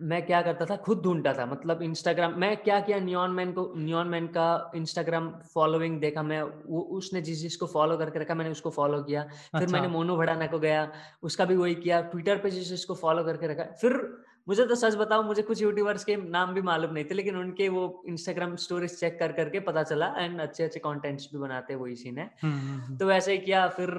मैं 0.00 0.26
क्या 0.26 0.42
करता 0.42 0.64
था 0.64 0.76
खुद 0.76 1.02
ढूंढता 1.02 1.32
था 1.34 1.46
मतलब 1.46 1.82
इंस्टाग्राम 1.82 2.34
मैं 2.38 2.56
क्या 2.56 2.80
किया 2.80 2.98
नियॉन 2.98 3.30
मैन 3.30 3.52
को 3.52 3.72
नियॉन 3.76 4.06
मैन 4.06 4.26
का 4.26 4.72
इंस्टाग्राम 4.74 5.30
फॉलोइंग 5.54 6.00
देखा 6.00 6.22
मैं 6.22 6.42
वो 6.42 6.80
उसने 6.80 7.20
जिस 7.20 7.40
जिसको 7.40 7.66
फॉलो 7.66 7.96
करके 7.96 8.18
रखा 8.18 8.34
मैंने 8.34 8.50
उसको 8.50 8.70
फॉलो 8.70 9.02
किया 9.02 9.22
अच्छा। 9.22 9.58
फिर। 9.58 9.68
मैंने 9.68 9.88
मोनू 9.88 10.16
भड़ाना 10.16 10.46
को 10.46 10.58
गया 10.58 10.92
उसका 11.22 11.44
भी 11.44 11.56
वही 11.56 11.74
किया 11.74 12.00
ट्विटर 12.02 12.38
पे 12.38 12.50
जिस 12.50 12.68
जिसको 12.68 12.94
फॉलो 12.94 13.24
करके 13.24 13.46
रखा 13.46 13.64
फिर 13.64 14.24
मुझे 14.48 14.66
तो 14.66 14.74
सच 14.74 14.94
बताओ 14.94 15.22
मुझे 15.22 15.42
कुछ 15.42 15.62
यूट्यूबर्स 15.62 16.04
के 16.04 16.16
नाम 16.16 16.54
भी 16.54 16.62
मालूम 16.62 16.92
नहीं 16.92 17.04
थे 17.04 17.14
लेकिन 17.14 17.36
उनके 17.36 17.68
वो 17.68 18.02
इंस्टाग्राम 18.08 18.56
स्टोरीज 18.56 18.98
चेक 19.00 19.18
कर 19.18 19.32
करके 19.32 19.60
पता 19.60 19.82
चला 19.82 20.14
एंड 20.18 20.40
अच्छे 20.40 20.64
अच्छे 20.64 20.80
कॉन्टेंट्स 20.80 21.28
भी 21.32 21.38
बनाते 21.38 21.74
वो 21.74 21.86
इसी 21.86 22.10
हम्म। 22.10 22.96
तो 22.96 23.06
वैसे 23.06 23.32
ही 23.32 23.38
किया 23.38 23.68
फिर 23.68 23.90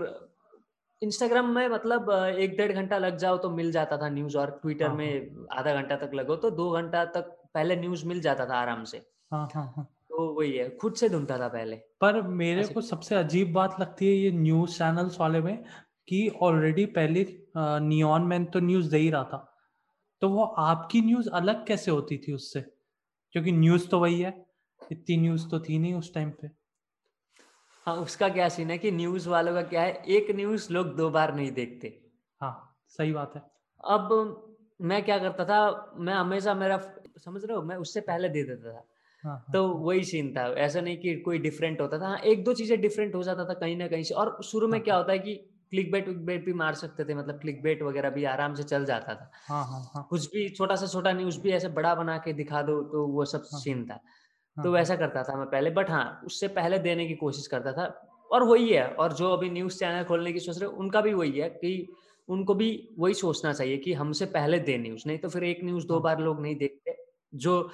इंस्टाग्राम 1.01 1.49
में 1.55 1.67
मतलब 1.69 2.09
एक 2.39 2.55
डेढ़ 2.57 2.71
घंटा 2.71 2.97
लग 2.97 3.17
जाओ 3.17 3.37
तो 3.37 3.49
मिल 3.49 3.71
जाता 3.71 3.97
था 3.97 4.09
न्यूज़ 4.09 4.37
और 4.37 4.49
ट्विटर 4.61 4.87
हाँ, 4.87 4.95
में 4.95 5.29
हाँ। 5.35 5.59
आधा 5.59 5.73
घंटा 5.73 5.95
तक 5.95 6.11
लगो 6.15 6.35
तो 6.35 6.49
दो 6.51 6.69
घंटा 6.71 7.03
तक 7.05 7.27
पहले 7.53 7.75
न्यूज़ 7.75 8.05
मिल 8.05 8.21
जाता 8.21 8.45
था 8.45 8.55
आराम 8.55 8.83
से। 8.83 8.97
हाँ 9.31 9.47
हाँ 9.55 9.73
हाँ। 9.75 9.85
तो 10.09 10.27
वही 10.33 10.51
है 10.57 10.69
खुद 10.77 10.93
से 10.95 11.09
ढूंढता 11.09 11.37
था 11.37 11.47
पहले। 11.47 11.75
पर 12.01 12.21
मेरे 12.21 12.63
को 12.67 12.81
सबसे 12.81 13.15
अजीब 13.15 13.53
बात 13.53 13.79
लगती 13.79 14.07
है 14.07 14.13
ये 14.13 14.31
न्यूज़ 14.31 14.77
चैनल्स 14.77 15.19
वाले 15.19 15.41
में 15.41 15.63
कि 16.07 16.27
ऑलरेडी 16.41 16.85
पहले 16.97 17.25
नियॉन 17.57 18.21
मैन 18.21 18.45
तो 18.45 18.59
न्यूज़ 18.59 18.89
दे 18.91 18.97
ही 18.97 19.09
रहा 19.09 19.23
था। 19.23 19.43
तो 20.21 20.29
वो 20.29 20.43
आपकी 20.43 21.01
न्यूज़ 21.01 21.29
अलग 21.29 21.65
कैसे 21.67 21.91
होती 21.91 22.17
थी 22.17 22.33
उससे? 22.33 22.61
क्योंकि 23.35 23.51
न्यूज़ 23.51 23.87
तो 23.87 23.99
वही 23.99 24.21
है 24.21 24.33
इतनी 24.81 25.17
न्यूज़ 25.17 25.47
तो 25.49 25.59
थी 25.59 25.79
नहीं 25.79 25.93
उस 25.93 26.13
टाइम 26.13 26.29
पे। 26.31 26.47
हाँ 27.87 27.95
उसका 27.95 28.27
क्या 28.29 28.47
सीन 28.49 28.71
है 28.71 28.77
कि 28.77 28.91
न्यूज़ 28.91 29.27
वालों 29.29 29.53
का 29.53 29.61
क्या 29.63 29.81
है 29.81 29.93
एक 30.09 30.31
न्यूज़ 30.35 30.71
लोग 30.73 30.95
दो 30.95 31.09
बार 31.09 31.33
नहीं 31.35 31.51
देखते। 31.51 31.87
हाँ 32.41 32.53
सही 32.89 33.11
बात 33.13 33.35
है। 33.35 33.41
अब 33.83 34.09
मैं 34.81 35.03
क्या 35.05 35.17
करता 35.19 35.45
था 35.45 35.59
मैं 35.99 36.13
हमेशा 36.13 36.53
मेरा 36.53 36.77
समझ 37.17 37.43
रहे 37.45 37.55
हो? 37.57 37.61
मैं 37.63 37.75
उससे 37.75 38.01
पहले 38.01 38.29
दे 38.29 38.43
देता 38.43 38.73
था। 38.73 38.87
हाँ, 39.23 39.37
हाँ, 39.47 39.53
तो 39.53 39.67
हाँ। 39.67 39.77
वही 39.79 40.03
सीन 40.03 40.33
था। 40.37 40.47
ऐसा 40.57 40.81
नहीं 40.81 40.97
कि 40.97 41.15
कोई 41.21 41.39
डिफरेंट 41.39 41.81
होता 41.81 41.99
था। 41.99 42.07
हाँ 42.07 42.19
एक 42.25 42.43
दो 42.43 42.53
चीज़ें 42.53 42.81
डिफरेंट 42.81 43.15
हो 43.15 43.23
जाता 43.23 43.45
था 43.45 43.53
कहीं 43.53 43.77
ना 43.77 43.87
कहीं 43.87 44.03
से। 44.03 44.13
और 44.15 44.37
शुरू 44.43 44.67
में 44.67 44.79
हाँ, 44.79 44.83
क्या 44.83 44.95
हाँ। 44.95 44.97
होता 44.97 45.11
है 45.11 45.19
कि 45.19 45.35
क्लिक 45.71 45.91
बेट 45.91 46.09
बेट 46.09 46.45
भी 46.45 46.53
मार 46.53 46.73
सकते 46.75 47.05
थे 47.05 47.15
मतलब 47.15 47.39
क्लिक 47.41 47.61
बेट 47.63 47.81
वगैरह 47.83 48.09
भी 48.09 48.23
आराम 48.25 48.53
से 48.55 48.63
चल 48.63 48.85
जाता 48.85 49.15
था। 49.15 49.31
हाँ, 49.41 49.63
हाँ, 49.65 49.83
हाँ. 49.95 50.07
कुछ 50.09 50.25
भी 50.33 50.49
छोटा 50.49 50.75
सा 50.75 50.87
छोटा 50.87 51.11
न्यूज़ 51.13 51.39
भी 51.41 51.51
ऐसे 51.51 51.69
बड़ा 51.69 51.95
बना 51.95 52.17
के 52.17 52.33
दिखा 52.33 52.61
दो 52.61 52.81
तो 52.83 53.07
वो 53.07 53.25
सब 53.25 53.43
सीन 53.45 53.85
था। 53.85 53.93
हाँ, 53.93 54.01
तो 54.57 54.61
हाँ। 54.61 54.71
वैसा 54.71 54.95
करता 54.95 55.23
था 55.23 55.35
मैं 55.37 55.45
पहले 55.47 55.69
बट 55.71 55.89
हाँ 55.89 56.21
उससे 56.25 56.47
पहले 56.49 56.79
देने 56.79 57.07
की 57.07 57.15
कोशिश 57.15 57.47
करता 57.47 57.71
था 57.71 57.85
और 58.31 58.43
वही 58.43 58.69
है 58.69 58.87
और 58.93 59.13
जो 59.13 59.31
अभी 59.33 59.49
न्यूज़ 59.49 59.77
चैनल 59.79 60.03
खोलने 60.03 60.33
की 60.33 60.39
सोच 60.39 60.57
रहे 60.59 60.69
उनका 60.77 61.01
भी 61.01 61.13
वही 61.13 61.39
है 61.39 61.49
कि 61.49 61.73
उनको 62.29 62.53
भी 62.55 62.69
वही 62.99 63.13
सोचना 63.13 63.53
चाहिए 63.53 63.77
कि 63.77 63.93
हमसे 63.93 64.25
पहले 64.29 64.59
दे 64.59 64.77
न्यूज़ 64.77 65.03
नहीं 65.07 65.17
तो 65.17 65.29
फिर 65.29 65.43
एक 65.43 65.63
न्यूज़ 65.63 65.85
दो 65.87 65.93
हाँ। 65.93 66.03
बार 66.03 66.19
लोग 66.19 66.41
नहीं 66.41 66.55
देखते 66.55 66.95
जो 67.35 67.69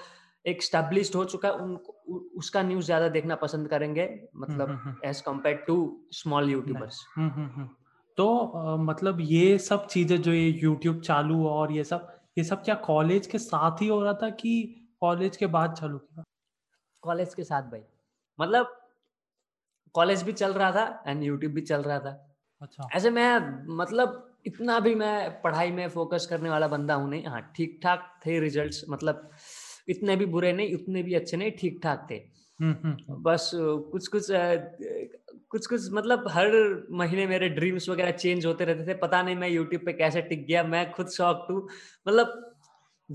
एक 0.46 0.64
स्टेब्लिश्ड 0.64 1.16
हो 1.16 1.24
चुका 1.26 1.48
है 1.48 1.56
उनको 1.56 2.20
उसका 2.38 2.62
न्यूज़ 2.64 2.86
ज़्यादा 2.86 3.08
देखना 3.10 3.36
पसंद 3.36 3.68
करेंगे 3.68 4.08
मतलब 4.36 5.02
as 5.06 5.22
compared 5.22 5.64
to 5.68 5.76
small 6.12 6.50
YouTubers 6.50 7.06
तो 8.18 8.28
आ, 8.38 8.76
मतलब 8.78 9.22
ये 9.22 9.58
सब 9.60 9.88
चीज़ें 9.88 10.22
जो 10.22 10.34
ये 10.34 10.50
यूट्यूब 10.64 11.00
चालू 11.02 11.46
और 11.48 11.72
ये 11.72 11.84
सब 11.84 12.12
ये 12.38 12.44
सब 12.44 12.64
क्या 12.64 12.76
कॉलेज 12.84 13.28
के 13.28 13.38
साथ 13.38 13.82
ही 13.82 13.88
हो 13.88 14.02
रहा 14.04 14.14
था 14.14 14.30
कि 14.36 14.54
कॉलेज 15.02 15.38
के 15.38 15.48
बाद 15.48 15.74
चालू 15.74 15.98
किया 15.98 16.24
कॉलेज 17.04 17.34
के 17.34 17.44
साथ 17.44 17.64
भाई। 17.72 17.82
मतलब 18.40 18.76
कॉलेज 19.96 20.24
भी 20.24 20.34
चल 20.34 20.54
रहा 20.54 20.72
था 20.72 21.04
एंड 21.08 21.24
यूट्यूब 21.24 21.54
भी 21.54 21.62
चल 21.62 21.82
रहा 21.82 22.00
था। 22.00 22.12
अच्छा। 22.62 22.90
ऐसे 22.96 23.10
मैं 23.10 23.76
मतलब 23.78 24.30
इतना 24.46 24.80
भी 24.80 24.94
मैं 24.96 25.42
पढ़ाई 25.42 25.72
में 25.72 25.88
फोकस 25.90 26.26
करने 26.30 26.50
वाला 26.50 26.68
बंदा 26.68 26.94
हूँ 26.94 27.10
नहीं। 27.10 27.26
हाँ 27.26 27.42
ठीक 27.56 27.80
ठाक 27.84 28.10
थे 28.26 28.40
रिजल्ट्स 28.40 28.84
मतलब 28.90 29.30
इतने 29.90 30.16
भी 30.16 30.26
बुरे 30.26 30.52
नहीं 30.54 30.76
उतने 30.76 31.04
भी 31.04 31.14
अच्छे 31.14 31.38
नहीं 31.38 31.52
ठीक 31.60 31.80
ठाक 31.84 32.08
थे। 32.12 32.16
हम्म, 32.60 32.76
हम्म, 32.84 32.96
हम्म। 33.10 33.22
बस 33.24 33.50
कुछ 33.54 34.08
कुछ 34.08 34.28
कुछ 35.52 35.66
कुछ 35.68 35.92
मतलब 35.94 36.28
हर 36.32 36.52
महीने 36.92 37.26
मेरे 37.28 37.50
ड्रीम्स 37.50 37.90
वगैरह 37.90 38.12
चेंज 38.12 38.46
होते 38.46 38.66
रहते 38.66 38.88
थे। 38.88 38.94
पता 39.00 39.22
नहीं 39.24 39.36
मैं 39.36 39.50
यूट्यूब 39.50 39.86
पे 39.86 39.94
कैसे 39.94 40.22
टिक 40.22 40.46
गया 40.48 40.64
मैं 40.64 40.92
खुद 40.92 41.10
शौक 41.10 41.46
टू 41.50 41.58
मतलब 42.08 42.53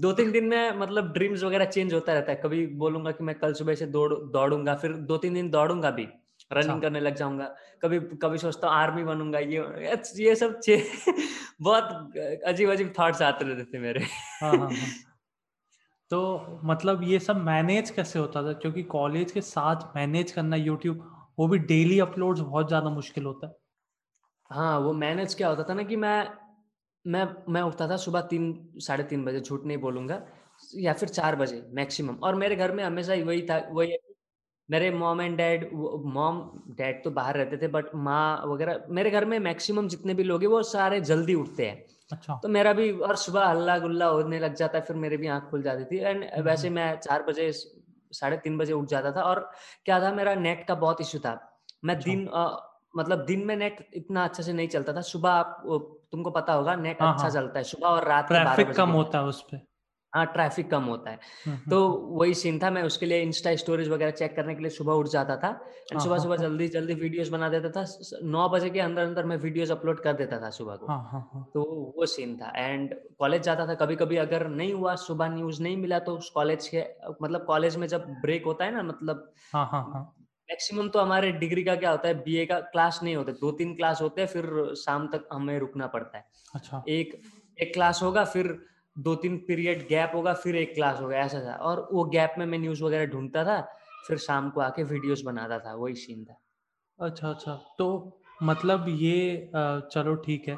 दो 0.00 0.12
तीन 0.12 0.32
दिन 0.32 0.44
में 0.44 0.78
मतलब 0.78 1.12
ड्रीम्स 1.12 1.42
वगैरह 1.42 1.64
चेंज 1.64 1.94
होता 1.94 2.12
रहता 2.12 2.32
है। 2.32 2.40
कभी 2.44 2.66
बोलूँगा 2.76 3.10
कि 3.10 3.24
मैं 3.24 3.34
कल 3.38 3.52
सुबह 3.52 3.74
से 3.74 3.86
दौड़ 3.86 4.12
दौड़ूँगा 4.14 4.74
फिर 4.74 4.92
दो 4.92 5.16
तीन 5.16 5.34
दिन 5.34 5.50
दौड़ूँगा 5.50 5.90
भी 5.90 6.02
रनिंग 6.50 6.70
अच्छा। 6.70 6.78
करने 6.80 7.00
लग 7.00 7.14
जाऊँगा। 7.14 7.44
कभी 7.82 7.98
कभी 8.22 8.38
सोचता 8.38 8.68
हूँ 8.68 8.74
आर्मी 8.76 9.04
बनूँगा 9.04 9.38
ये 9.38 9.96
ये 10.18 10.34
सब 10.34 10.60
बहुत 11.62 12.18
अजीब 12.46 12.70
अजीब 12.70 12.92
थॉट्स 12.98 13.22
आते 13.22 13.44
रहते 13.44 13.64
थे 13.64 13.78
मेरे। 13.78 14.00
हाँ, 14.42 14.56
हाँ, 14.56 14.68
हाँ. 14.70 14.88
तो 16.10 16.60
मतलब 16.64 17.02
ये 17.04 17.18
सब 17.18 17.36
मैनेज 17.36 17.90
कैसे 17.90 18.18
होता 18.18 18.42
था? 18.42 18.52
क्योंकि 18.52 18.82
कॉलेज 18.82 19.32
के 19.32 19.40
साथ 19.40 19.96
मैनेज 19.96 20.30
करना 20.32 20.56
यूट्यूब 20.56 21.10
वो 21.38 21.48
भी 21.48 21.58
डेली 21.58 21.98
अपलोड्स 22.00 22.40
बहुत 22.40 22.68
ज़्यादा 22.68 22.90
मुश्किल 22.90 23.24
होता 23.24 23.46
है। 23.46 23.54
हाँ 24.50 24.78
वो 24.78 24.92
मैनेज 24.92 25.34
क्या 25.34 25.48
होता 25.48 25.64
था 25.64 25.74
ना 25.74 25.82
कि 25.82 25.96
मैं 25.96 26.16
मैं 27.08 27.26
मैं 27.48 27.62
उठता 27.62 27.88
था 27.88 27.96
सुबह 27.96 28.20
तीन 28.20 28.70
साढ़े 28.78 29.04
तीन 29.04 29.24
बजे 29.24 29.40
झूठ 29.40 29.64
नहीं 29.64 29.78
बोलूँगा 29.78 30.20
या 30.74 30.92
फिर 30.92 31.08
चार 31.08 31.36
बजे 31.36 31.62
मैक्सिमम 31.72 32.16
और 32.22 32.34
मेरे 32.34 32.56
घर 32.56 32.72
में 32.72 32.84
हमेशा 32.84 33.14
वही 33.14 33.42
था 33.42 33.58
वही 33.70 33.96
मेरे 34.70 34.90
mom 34.90 35.20
and 35.20 35.36
dad 35.36 35.70
mom 36.04 36.40
dad 36.68 37.04
तो 37.04 37.10
बाहर 37.10 37.36
रहते 37.36 37.56
थे 37.56 37.68
बट 37.68 37.84
माँ 37.94 38.42
वगैरह 38.46 38.80
मेरे 38.90 39.10
घर 39.10 39.24
में 39.24 39.38
मैक्सिमम 39.38 39.88
जितने 39.88 40.14
भी 40.14 40.22
लोग 40.22 40.42
हैं 40.42 40.48
वो 40.48 40.62
सारे 40.62 41.00
जल्दी 41.00 41.34
उठते 41.34 41.66
हैं। 41.66 41.84
अच्छा। 42.12 42.38
तो 42.42 42.48
मेरा 42.48 42.72
भी 42.72 42.90
और 42.90 43.16
सुबह 43.16 43.44
हल्ला 43.44 43.78
गुल्ला 43.78 44.06
होने 44.06 44.38
लग 44.38 44.54
जाता 44.54 44.78
है 44.78 44.84
फिर 44.84 44.96
मेरे 44.96 45.16
भी 45.16 45.26
आँख 45.26 45.50
खुल 45.50 45.62
जाती 45.62 45.84
थी। 45.84 45.98
एंड 45.98 46.24
हम्म, 46.24 46.42
वैसे। 46.42 46.70
मैं 46.70 46.98
चार 47.00 47.22
बजे 47.22 47.50
साढ़े 48.12 48.36
तीन 48.36 48.58
बजे 48.58 48.72
उठ 48.72 48.88
जाता 48.88 49.12
था 49.12 49.22
और 49.22 49.50
क्या 49.84 50.00
था 50.02 50.12
मेरा 50.12 50.34
नेट 50.34 50.66
का 50.68 50.74
बहुत 50.74 51.00
इश्यू 51.00 51.20
था। 51.20 51.62
मैं 51.84 51.96
अच्छा। 51.96 52.10
दिन 52.10 52.28
आ, 52.28 52.56
मतलब 52.96 53.24
दिन 53.24 53.44
में 53.46 53.56
नेट 53.56 53.88
इतना 53.94 54.24
अच्छा 54.24 54.42
से 54.42 54.52
नहीं 54.52 54.68
चलता 54.68 54.92
था। 54.92 55.00
सुबह 55.00 55.30
आप 55.30 55.62
तुमको 56.12 56.30
पता 56.30 56.52
होगा 56.52 56.74
नेट 56.76 57.02
हाँ, 57.02 57.12
अच्छा 57.12 57.22
हाँ। 57.22 57.30
चलता 57.32 57.58
है 57.58 57.64
सुबह 57.64 57.88
और 57.88 58.08
रात 58.08 58.28
ट्रैफ़िक 58.28 58.76
कम 58.76 58.90
होता 58.90 59.18
है 59.18 59.24
उस 59.24 59.42
पर 59.42 59.66
हाँ 60.12 60.24
ट्रैफ़िक 60.26 60.70
कम 60.70 60.82
होता 60.84 61.10
है। 61.10 61.16
हम्म, 61.16 61.54
हम्म, 61.54 61.70
तो 61.70 61.78
हम्म। 61.88 62.18
वही 62.18 62.34
सीन 62.34 62.58
था 62.58 62.70
मैं 62.70 62.82
उसके 62.82 63.06
लिए 63.06 63.20
इंस्टा 63.22 63.54
स्टोरेज 63.56 63.88
वगैरह 63.88 64.10
चेक 64.10 64.34
करने 64.36 64.54
के 64.54 64.60
लिए 64.62 64.70
सुबह 64.70 64.92
उठ 64.92 65.08
जाता 65.08 65.36
था 65.36 65.48
एंड 65.48 65.92
हाँ, 65.92 66.00
सुबह 66.04 66.18
सुबह। 66.18 66.36
जल्दी 66.36 66.68
जल्दी 66.68 66.94
वीडियोस 66.94 67.28
बना 67.28 67.48
देता 67.48 67.70
था। 67.70 67.84
नौ 68.24 68.48
बजे 68.48 68.70
के 68.70 68.80
अंदर 68.80 69.02
अंदर 69.02 69.24
मैं 69.24 69.36
वीडियोस 69.36 69.70
अपलोड 69.70 70.00
कर 70.02 70.12
देता 70.12 70.40
था 70.42 70.50
सुबह 70.50 70.76
को। 70.82 71.42
तो 71.54 71.62
वो 71.98 72.06
सीन 72.06 72.36
था 72.36 72.52
एंड 72.56 72.94
कॉलेज 73.18 73.42
जाता 73.42 73.66
था। 73.66 73.74
कभी 73.84 73.96
कभी 73.96 74.16
अगर 74.24 74.46
नहीं 74.48 74.72
हुआ 74.72 74.94
सुबह 75.04 75.28
न्यूज़ 75.34 75.62
नहीं 75.62 75.76
मिला 75.76 75.98
तो 76.08 76.16
उस 76.16 76.30
कॉलेज 76.34 76.68
के 76.68 76.84
मतलब 77.22 77.44
कॉलेज 77.44 77.76
में 77.76 77.86
जब 77.86 78.08
ब्रेक 78.22 78.44
होता 78.46 78.64
है 78.64 78.74
ना 78.74 78.82
मतलब 78.82 79.32
मैक्सिमम 80.48 80.88
तो 80.88 81.00
हमारे 81.00 81.30
डिग्री 81.34 81.62
का 81.64 81.74
क्या 81.76 81.90
होता 81.90 82.08
है? 82.08 82.14
बीए 82.24 82.44
का 82.46 82.58
क्लास 82.62 83.00
नहीं 83.02 83.16
होता। 83.16 83.32
दो 83.34 83.50
तीन 83.52 83.74
क्लास 83.74 84.00
होते 84.02 84.20
हैं 84.20 84.28
फिर 84.28 84.74
शाम 84.76 85.06
तक 85.08 85.28
हमें 85.32 85.58
रुकना 85.58 85.86
पड़ता 85.86 86.18
है। 86.18 86.24
अच्छा। 86.54 86.82
एक 86.88 87.20
एक 87.58 87.72
क्लास 87.74 88.02
होगा 88.02 88.24
फिर 88.26 88.58
दो 88.96 89.14
तीन 89.14 89.36
पीरियड 89.48 89.86
गैप 89.88 90.12
होगा 90.14 90.32
फिर 90.34 90.56
एक 90.56 90.74
क्लास 90.74 91.00
होगा 91.00 91.16
ऐसा 91.18 91.40
था। 91.40 91.54
और 91.54 91.88
वो 91.92 92.04
गैप 92.10 92.34
में 92.38 92.46
मैं 92.46 92.58
न्यूज़ 92.58 92.82
वगैरह 92.84 93.06
ढूंढता 93.06 93.44
था 93.44 93.60
फिर 94.06 94.18
शाम 94.18 94.50
को 94.50 94.60
आके 94.60 94.82
वीडियोस 94.84 95.22
बनाता 95.22 95.58
था 95.58 95.74
वही 95.74 95.94
सीन 95.94 96.24
था। 96.24 96.38
अच्छा 96.98 97.30
अच्छा। 97.30 97.54
तो 97.78 98.20
मतलब 98.42 98.84
ये 98.88 99.50
चलो 99.54 100.14
ठीक 100.16 100.48
है। 100.48 100.56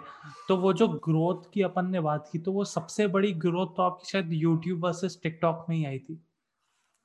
तो 0.49 0.57
वो 0.57 0.73
जो 0.73 0.89
ग्रोथ 1.05 1.51
की 1.55 1.63
अपन 1.63 1.87
ने 1.87 2.01
बात 2.01 2.29
की 2.33 2.39
तो 2.39 2.53
वो 2.53 2.65
सबसे 2.67 3.07
बड़ी 3.09 3.33
ग्रोथ 3.45 3.77
तो 3.77 3.83
आपकी 3.83 4.11
शायद 4.11 4.33
यूट्यूब 4.33 4.85
वर्सेस 4.85 5.19
टिकटॉक 5.23 5.67
में 5.69 5.77
ही 5.77 5.85
आई 5.85 5.99
थी। 5.99 6.21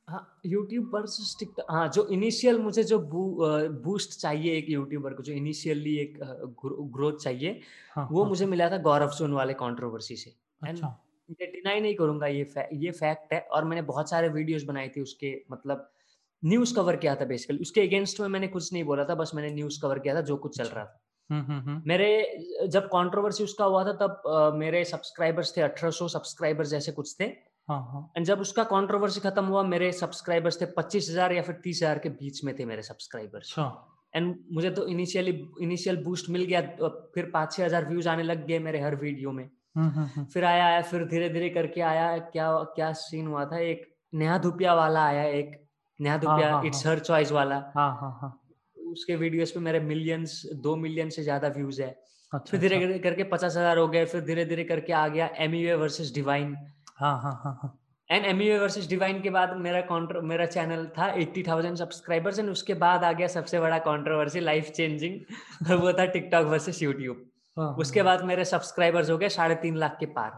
हाँ 0.08 0.42
यूट्यूब 0.46 0.90
वर्सेस 0.94 1.36
टिकटॉक 1.40 1.72
हाँ 1.72 1.88
जो 1.88 2.08
इनिशियल 2.08 2.60
मुझे 2.60 2.84
जो 2.84 3.00
बू, 3.00 3.24
बूस्ट 3.84 4.20
चाहिए 4.20 4.58
एक 4.58 4.70
यूट्यूबर 4.70 5.14
को 5.14 5.24
जो 5.24 5.34
इनिशियली 5.34 5.96
एक 5.98 6.18
ग्रोथ 6.94 7.18
चाहिए 7.18 7.60
हाँ, 7.96 8.08
वो 8.12 8.22
हाँ. 8.22 8.30
मुझे 8.30 8.46
मिला 8.46 8.70
था 8.70 8.78
गौरव 8.82 9.10
सोन 9.12 9.34
वाले 9.34 9.54
कंट्रोवर्सी 9.54 10.16
से 10.16 10.34
अच्छा 10.62 10.96
ये 11.30 11.46
डिनाई 11.46 11.80
नहीं 11.80 11.96
करूँगा 11.96 12.28
ये 12.28 12.44
फै, 12.44 12.68
ये 12.74 12.92
फैक्ट 12.92 13.34
है 13.34 13.40
और 13.52 13.66
मैंने 13.66 13.82
बहुत 13.84 14.10
सारे 14.10 14.30
वीडियोस 14.30 14.64
बनाए 14.64 14.92
थे 14.96 15.02
उसके 15.02 15.36
मतलब 15.52 15.90
न्यूज़ 16.44 16.76
कवर 16.76 16.96
किया 16.96 17.16
था 17.16 17.26
बेसिकली 17.26 17.60
उसके 17.60 17.82
अगेंस्ट 17.82 18.20
में 18.22 18.28
मैंने 18.28 18.48
कुछ 18.48 18.72
नहीं 18.74 18.84
बोला 18.84 19.06
था 19.06 19.16
बस 19.16 19.32
मैंने 19.36 19.54
न्यूज़ 19.54 19.82
कवर 19.82 20.00
किया 20.00 20.16
था 20.16 20.22
जो 20.22 20.38
कुछ 20.38 20.58
चल 20.58 20.64
अच्छा। 20.64 20.76
रहा 20.76 20.86
था 20.86 21.02
हम्म, 21.30 21.44
हम्म, 21.44 21.60
हम्म। 21.62 21.82
मेरे 21.88 22.68
जब 22.68 22.86
कंट्रोवर्सी 22.88 23.44
उसका 23.44 23.66
हुआ 23.66 23.84
था 23.86 23.94
तब 23.94 24.22
आ, 24.28 24.50
मेरे 24.58 24.84
सब्सक्राइबर्स 24.86 25.56
थे 25.58 25.62
1800 25.62 26.08
सब्सक्राइबर्स 26.10 26.70
जैसे 26.70 26.92
कुछ 26.92 27.16
थे 27.20 27.26
हाँ, 27.70 27.80
हाँ। 27.84 28.24
जब 28.24 28.40
उसका 28.40 28.64
कंट्रोवर्सी 28.64 29.20
खत्म 29.20 29.46
हुआ 29.46 29.64
मेरे 29.64 29.92
सब्सक्राइबर्स 29.92 30.62
थे 30.62 30.66
पच्चीस 30.72 31.10
हज़ार 31.10 31.34
या 31.34 31.42
फिर 31.42 31.56
तीस 31.64 31.82
हज़ार 31.84 32.00
के 32.00 32.10
बीच 32.12 32.44
में 32.44 32.54
थे 32.60 32.66
मेरे 32.66 32.82
सब्सक्राइबर्स 32.84 33.54
एंड 33.58 34.30
अच्छा। 34.30 34.54
मुझे 34.56 34.70
तो 34.70 34.88
इनिशियली 34.88 35.32
इनिशियल 35.62 35.98
बूस्ट 36.04 36.30
मिल 36.30 36.44
गया 36.44 36.62
फिर 37.16 37.30
पाँच 37.34 37.54
छह 37.54 37.66
हज़ार 37.66 37.86
व्यूज़ 37.86 38.10
आने 38.10 38.24
लग 38.24 38.46
गए 38.48 38.60
मेरे 38.60 38.82
हर 38.82 38.96
वीडियो 38.96 39.32
में 39.32 39.44
हम्म, 39.44 39.90
हम्म, 39.90 40.06
हम्म। 40.06 40.26
फिर 40.26 40.46
आया 40.46 40.66
आया 40.66 40.82
फिर 40.82 41.06
धीरे 41.06 41.30
धीरे 41.30 41.50
करके 41.50 41.82
आया 41.82 42.18
क्या 42.28 42.52
क्या 42.76 42.92
सीन 42.94 43.28
हुआ 43.28 43.46
था 43.46 43.60
एक 43.62 43.86
नेहा 44.14 44.38
धुपिया 44.38 44.74
वाला 44.74 45.06
आया 45.06 45.24
एक 45.24 45.52
नेहा 46.00 46.16
हाँ, 46.16 46.22
धुपिया 46.22 46.62
इट्स 46.66 46.86
हर 46.88 47.00
चॉइस 47.00 47.32
वाला 47.32 47.58
हाँ. 47.76 48.42
उसके 48.78 49.16
वीडियोस 49.16 49.52
पे 49.52 49.60
मेरे 49.60 49.80
मिलियंस 49.80 50.42
दो 50.64 50.76
मिलियन 50.76 51.10
से 51.10 51.24
ज़्यादा 51.24 51.48
व्यूज़ 51.48 51.82
है 51.82 51.90
अच्छा, 52.34 52.52
फिर 52.52 52.60
धीरे 52.60 52.76
अच्छा। 52.76 52.88
धीरे 52.88 53.00
करके 53.00 53.24
पचास 53.24 53.56
हज़ार 53.58 53.78
हो 53.78 53.88
गए 53.88 54.06
फिर 54.06 54.22
धीरे 54.22 54.46
धीरे 54.46 54.64
करके 54.64 54.94
आ 54.94 55.08
गया 55.08 55.30
M 55.38 55.54
versus 55.80 56.14
Divine 56.14 56.56
and 56.98 58.26
M 58.26 58.40
versus 58.62 58.88
Divine 58.90 59.22
के 59.22 59.30
बाद 59.30 59.56
मेरा 59.58 59.82
कॉन्ट्रो 59.82 60.22
मेरा 60.22 60.46
चैनल 60.46 60.86
था 60.98 61.08
एट्टी 61.22 61.44
थाउज़ेंड 61.44 61.78
सब्सक्राइबर्स 61.78 62.40
एंड 62.40 62.50
उसके 62.50 62.74
बाद 62.84 63.04
आ 63.04 63.12
गया 63.12 63.28
सबसे 63.28 63.60
बड़ा 63.60 63.80
कॉन्ट्रोवर्सी 63.80 64.40
लाइफ 64.40 64.70
चेंजिंग 64.72 65.72
वो 65.72 65.94
था 65.94 66.06
टिकटॉक 66.06 66.46
वर्सेस 66.48 66.82
यूट्यूब 66.82 67.18
हाँ, 67.58 67.66
हाँ, 67.66 67.76
उसके 67.76 68.00
हाँ। 68.00 68.06
बाद 68.06 68.24
मेरे 68.26 68.46
सब्सक्राइबर्स 68.46 69.10
हो 69.10 69.18
गए 69.18 69.30
साढ़े 69.30 69.56
तीन 69.56 69.76
लाख 69.78 69.98
के 70.00 70.06
पार। 70.06 70.32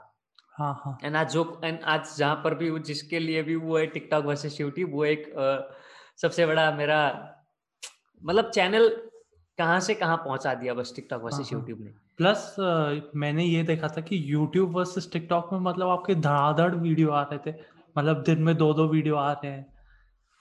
हाँ 0.56 0.74
हाँ। 0.84 0.98
एंड 1.04 1.16
आज 1.16 1.32
जो 1.34 1.44
एंड 1.64 1.80
आज 1.86 2.16
जहाँ 2.18 2.36
पर 2.44 2.56
भी 2.56 2.80
जिसके 2.80 3.20
लिए 3.20 3.44
भी 3.44 3.56
वो 3.56 3.78
है 3.78 3.86
टिकटॉक 3.88 4.26
वर्सेस 4.26 4.60
यूट्यूब 4.62 4.94
वो 4.94 5.06
एक 5.06 5.34
सबसे 6.22 6.46
बड़ा 6.46 6.72
मेरा 6.72 7.00
मतलब 8.22 8.50
चैनल 8.52 8.90
कहाँ 9.60 9.80
से 9.80 9.94
कहाँ 9.96 10.18
पहुँचा 10.18 10.54
दिया 10.54 10.74
बस 10.74 10.94
टिकटॉक 10.96 11.22
वर्सेस 11.24 11.54
यूट्यूब 11.54 11.82
ने। 11.82 11.94
प्लस 12.20 12.56
मैंने 13.16 13.44
ये 13.44 13.64
देखा 13.64 13.88
था 13.88 14.02
कि 14.02 14.22
यूट्यूब 14.26 14.76
वर्सेस 14.76 15.10
टिकटॉक 15.14 15.50
में 15.54 15.60
मतलब 15.60 15.90
आपके 15.90 16.16
धड़ाधड़ 16.16 16.74
वीडियो 16.76 17.10
आ 17.12 17.22
रहे 17.24 17.52
थे। 17.52 17.56
मतलब 17.98 18.24
दिन 18.24 18.42
में 18.44 18.56
दो 18.58 18.74
दो 18.74 18.88
वीडियो 18.88 19.16
आ 19.16 19.32
रहे 19.32 19.52
हैं। 19.52 19.66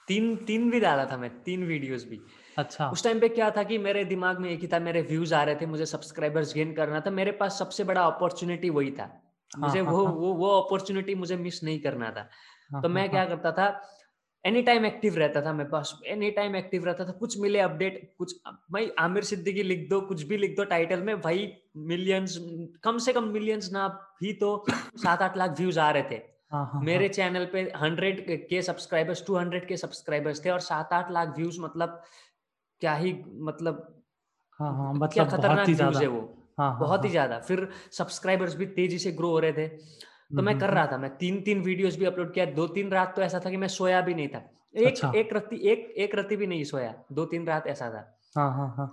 तीन 0.07 0.35
तीन 0.45 0.69
भी 0.71 0.79
डाला 0.79 1.05
था 1.05 1.17
मैं 1.17 1.29
तीन 1.43 1.63
वीडियोस 1.63 2.05
भी। 2.09 2.19
अच्छा। 2.57 2.89
उस 2.89 3.03
टाइम 3.03 3.19
पे 3.19 3.29
क्या 3.29 3.49
था 3.51 3.63
कि 3.63 3.77
मेरे 3.77 4.03
दिमाग 4.05 4.39
में 4.39 4.49
एक 4.49 4.61
ही 4.61 4.67
था 4.67 4.79
मेरे 4.79 5.01
व्यूज़ 5.01 5.33
आ 5.35 5.43
रहे 5.43 5.55
थे 5.55 5.65
मुझे 5.65 5.85
सब्सक्राइबर्स 5.85 6.53
गेन 6.53 6.73
करना 6.73 6.99
था। 6.99 7.11
मेरे 7.11 7.31
पास 7.31 7.59
सबसे 7.59 7.83
बड़ा 7.83 8.05
अपॉर्चुनिटी 8.05 8.69
वही 8.69 8.91
था। 8.91 9.03
हाँ, 9.03 9.67
मुझे 9.67 9.79
हाँ, 9.79 9.91
वो 9.91 10.05
हाँ. 10.05 10.13
वो 10.13 10.33
वो 10.33 10.49
अपॉर्चुनिटी 10.61 11.15
मुझे 11.15 11.37
मिस 11.37 11.63
नहीं 11.63 11.79
करना 11.79 12.09
था। 12.11 12.29
हाँ, 12.69 12.81
तो 12.81 12.87
हाँ, 12.87 12.95
मैं 12.95 13.09
क्या 13.09 13.25
करता 13.25 13.51
था 13.51 13.67
एनी 14.47 14.61
टाइम 14.61 14.85
एक्टिव 14.85 15.15
रहता 15.17 15.41
था 15.41 15.53
मेरे 15.53 15.69
पास 15.69 15.93
एनी 16.07 16.31
टाइम 16.31 16.55
एक्टिव 16.55 16.85
रहता 16.85 17.05
था 17.05 17.11
कुछ 17.11 17.37
मिले 17.39 17.59
अपडेट 17.59 18.13
कुछ 18.17 18.35
भाई 18.71 18.89
आमिर 18.99 19.23
सिद्दीकी 19.23 19.63
लिख 19.63 19.87
दो 19.89 19.99
कुछ 20.01 20.23
भी 20.23 20.37
लिख 20.37 20.55
दो 20.57 20.63
टाइटल 20.63 21.01
में 21.01 21.19
भाई 21.21 21.51
मिलियंस 21.91 22.37
कम 22.83 22.97
से 22.97 23.13
कम 23.13 23.23
मिलियंस 23.33 23.69
ना 23.73 23.87
भी 24.21 24.33
तो 24.33 24.51
सात 25.03 25.21
आठ 25.21 25.37
लाख 25.37 25.57
व्यूज़ 25.59 25.79
आ 25.79 25.89
रहे 25.91 26.03
थे। 26.03 26.21
हाँ, 26.51 26.65
हाँ, 26.73 26.81
मेरे 26.81 27.05
हाँ. 27.05 27.13
चैनल 27.13 27.45
पे 27.45 27.61
hundred 27.75 28.25
K 28.49 28.61
subscribers 28.61 29.23
two 29.27 29.35
hundred 29.35 29.67
K 29.67 29.77
subscribers 29.77 30.45
थे 30.45 30.49
और 30.49 30.59
सात 30.59 30.93
आठ 30.93 31.11
लाख 31.11 31.35
व्यूज़ 31.37 31.59
मतलब 31.61 32.01
क्या 32.81 32.93
ही 32.95 33.13
मतलब 33.41 33.83
हाँ 34.59 34.73
हाँ 34.75 34.93
मतलब 34.93 35.13
क्या 35.13 35.25
खतरनाक 35.25 35.67
व्यूज़ 35.67 36.01
है 36.01 36.07
वो। 36.07 36.19
हाँ, 36.59 36.69
हाँ, 36.69 36.79
बहुत 36.79 37.05
ही 37.05 37.09
ज़्यादा। 37.09 37.39
फिर 37.39 37.67
सब्सक्राइबर्स 37.91 38.55
भी 38.55 38.65
तेज़ी 38.77 38.99
से 38.99 39.11
ग्रो 39.11 39.29
हो 39.29 39.39
रहे 39.39 39.53
थे। 39.53 39.67
तो 40.31 40.41
मैं 40.41 40.57
कर 40.59 40.69
रहा 40.69 40.85
था 40.87 40.97
मैं 40.97 41.09
तीन 41.17 41.41
तीन 41.41 41.61
वीडियोस 41.61 41.97
भी 41.99 42.05
अपलोड 42.05 42.33
किया 42.33 42.45
दो 42.53 42.67
तीन 42.67 42.89
रात 42.91 43.15
तो 43.15 43.21
ऐसा 43.21 43.39
था 43.45 43.49
कि 43.49 43.57
मैं 43.57 43.67
सोया 43.67 44.01
भी 44.01 44.13
नहीं 44.13 44.27
था। 44.27 44.43
एक 44.75 44.87
अच्छा। 44.87 45.11
एक 45.15 45.33
रत्ती 45.33 45.55
एक 45.69 45.93
एक 45.97 46.15
रत्ती 46.15 46.35
भी 46.35 46.47
नहीं 46.47 46.63
सोया 46.63 46.93
दो 47.11 47.25
तीन 47.25 47.45
रात 47.47 47.67
ऐसा 47.67 47.89
था। 47.89 48.01
हाँ 48.35 48.51
हाँ 48.51 48.73
हाँ। 48.77 48.87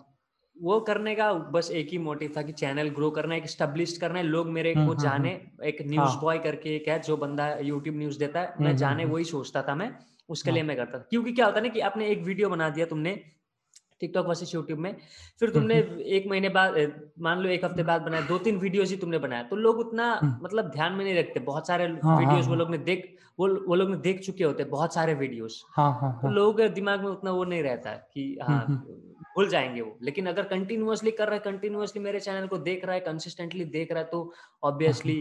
वो 0.56 0.78
करने 0.80 1.14
का 1.14 1.32
बस 1.54 1.70
एक 1.72 1.88
ही 1.88 1.98
मोटिव 1.98 2.32
था 2.36 2.42
कि 2.42 2.52
चैनल 2.52 2.88
ग्रो 2.90 3.10
करना 3.10 3.34
है 3.34 3.46
स्टेब्लिश 3.46 3.96
करना 3.98 4.18
है 4.18 4.24
लोग 4.24 4.48
मेरे 4.48 4.74
को 4.76 4.94
जाने 4.94 5.30
एक 5.64 5.78
न्यूज़ 5.86 6.16
बॉय 6.18 6.38
करके 6.38 6.74
एक 6.76 6.88
है 6.88 6.98
जो 7.00 7.16
बंदा 7.16 7.48
यूट्यूब 7.62 7.96
न्यूज़ 7.96 8.18
देता 8.18 8.40
है 8.40 8.54
मैं 8.60 8.76
जाने 8.76 9.04
वही 9.04 9.24
सोचता 9.24 9.62
था 9.62 9.74
मैं 9.74 9.90
उसके 10.28 10.50
लिए 10.50 10.62
मैं 10.62 10.76
करता 10.76 10.98
था। 10.98 11.06
क्योंकि 11.10 11.32
क्या 11.32 11.46
होता 11.46 11.58
है 11.58 11.62
ना 11.66 11.72
कि 11.72 11.80
आपने 11.80 12.08
एक 12.08 12.22
वीडियो 12.22 12.48
बना 12.50 12.68
दिया 12.68 12.86
तुमने 12.86 13.20
टिकटॉक 14.00 14.26
वर्सेस 14.26 14.54
यूट्यूब 14.54 14.78
में। 14.78 14.94
फिर 15.40 15.50
तुमने 15.50 15.78
एक 16.16 16.26
महीने 16.30 16.48
बाद 16.50 16.74
मान 17.20 17.40
लो 17.40 17.48
एक 17.50 17.64
हफ़्ते 17.64 17.82
बाद 17.82 18.02
बनाया 18.02 18.26
दो 18.26 18.38
तीन 18.38 18.56
वीडियोस 18.58 18.90
ही 18.90 18.96
तुमने 18.96 19.18
बनाया 19.18 19.42
तो 19.42 19.56
लोग 19.56 19.78
उतना 19.78 20.08
मतलब 20.42 20.70
ध्यान 20.70 20.92
में 20.92 21.04
नहीं 21.04 21.14
रखते। 21.14 21.40
बहुत 21.42 21.66
सारे 21.66 21.84
हाँ, 21.84 22.18
वीडियोस 22.18 22.40
हाँ, 22.40 22.50
वो 22.50 22.54
लोग 22.54 22.70
ने 22.70 22.78
देख 22.80 23.10
वो 23.38 23.48
वो 23.66 23.74
लोग 23.74 23.90
ने 23.90 23.96
देख 23.98 24.20
चुके 24.20 24.44
होते 24.44 24.64
बहुत 24.66 24.94
सारे 24.94 25.14
वीडियोस। 25.14 25.62
हाँ, 25.76 25.90
हाँ, 26.00 26.18
तो 26.22 26.30
लोगों 26.30 26.52
के 26.52 26.68
दिमाग 26.70 27.00
में 27.00 27.10
उतना 27.10 27.30
वो 27.30 27.44
नहीं 27.44 27.62
रहता 27.62 27.92
कि 27.92 28.38
हाँ 28.42 28.66
भूल 29.36 29.48
जाएँगे 29.48 29.80
वो। 29.80 29.96
लेकिन 30.02 30.26
अगर 30.26 30.42
कंटिन्यूअसली 30.44 31.10
कर 31.10 31.26
रहा 31.26 31.34
है 31.34 31.40
कंटिन्यूअसली 31.40 32.02
मेरे 32.02 32.20
चैनल 32.20 32.46
को 32.46 32.58
देख 32.58 32.84
रहा 32.84 32.94
है 32.94 33.00
कंसिस्टेंटली 33.00 33.64
देख 33.72 33.92
रहा 33.92 34.02
है 34.02 34.08
तो 34.08 34.32
ऑब्वियसली 34.62 35.20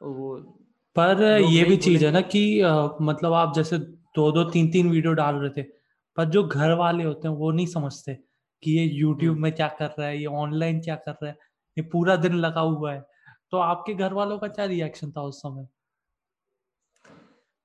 वो 0.00 0.36
पर 0.96 1.22
ये 1.50 1.64
भी 1.64 1.76
चीज़ 1.76 2.04
है 2.04 2.10
ना 2.10 2.20
कि 2.32 2.42
मतलब 3.02 3.32
आप 3.32 3.54
जैसे 3.54 3.78
दो 4.16 4.30
दो 4.32 4.44
तीन 4.50 4.70
तीन 4.70 4.90
वीडियो 4.90 5.12
डाल 5.12 5.34
रहे 5.34 5.50
थे 5.50 5.66
पर 6.18 6.24
जो 6.24 6.42
घर 6.44 6.72
वाले 6.74 7.04
होते 7.04 7.28
हैं 7.28 7.34
वो 7.34 7.50
नहीं 7.50 7.66
समझते 7.66 8.14
कि 8.62 8.70
ये 8.70 8.84
यूट्यूब 8.84 9.32
हम्म। 9.32 9.42
में 9.42 9.52
क्या 9.52 9.68
कर 9.78 9.94
रहा 9.98 10.06
है 10.08 10.18
ये 10.18 10.26
ऑनलाइन 10.26 10.80
क्या 10.80 10.94
कर 10.96 11.12
रहा 11.12 11.30
है 11.30 11.36
ये 11.76 11.82
पूरा 11.92 12.16
दिन 12.16 12.34
लगा 12.34 12.60
हुआ 12.60 12.92
है। 12.92 13.00
तो 13.52 13.58
आपके 13.58 13.94
घर 13.94 14.12
वालों 14.12 14.38
का 14.38 14.48
क्या 14.48 14.64
रिएक्शन 14.64 15.10
था 15.10 15.22
उस 15.22 15.38
समय? 15.38 15.66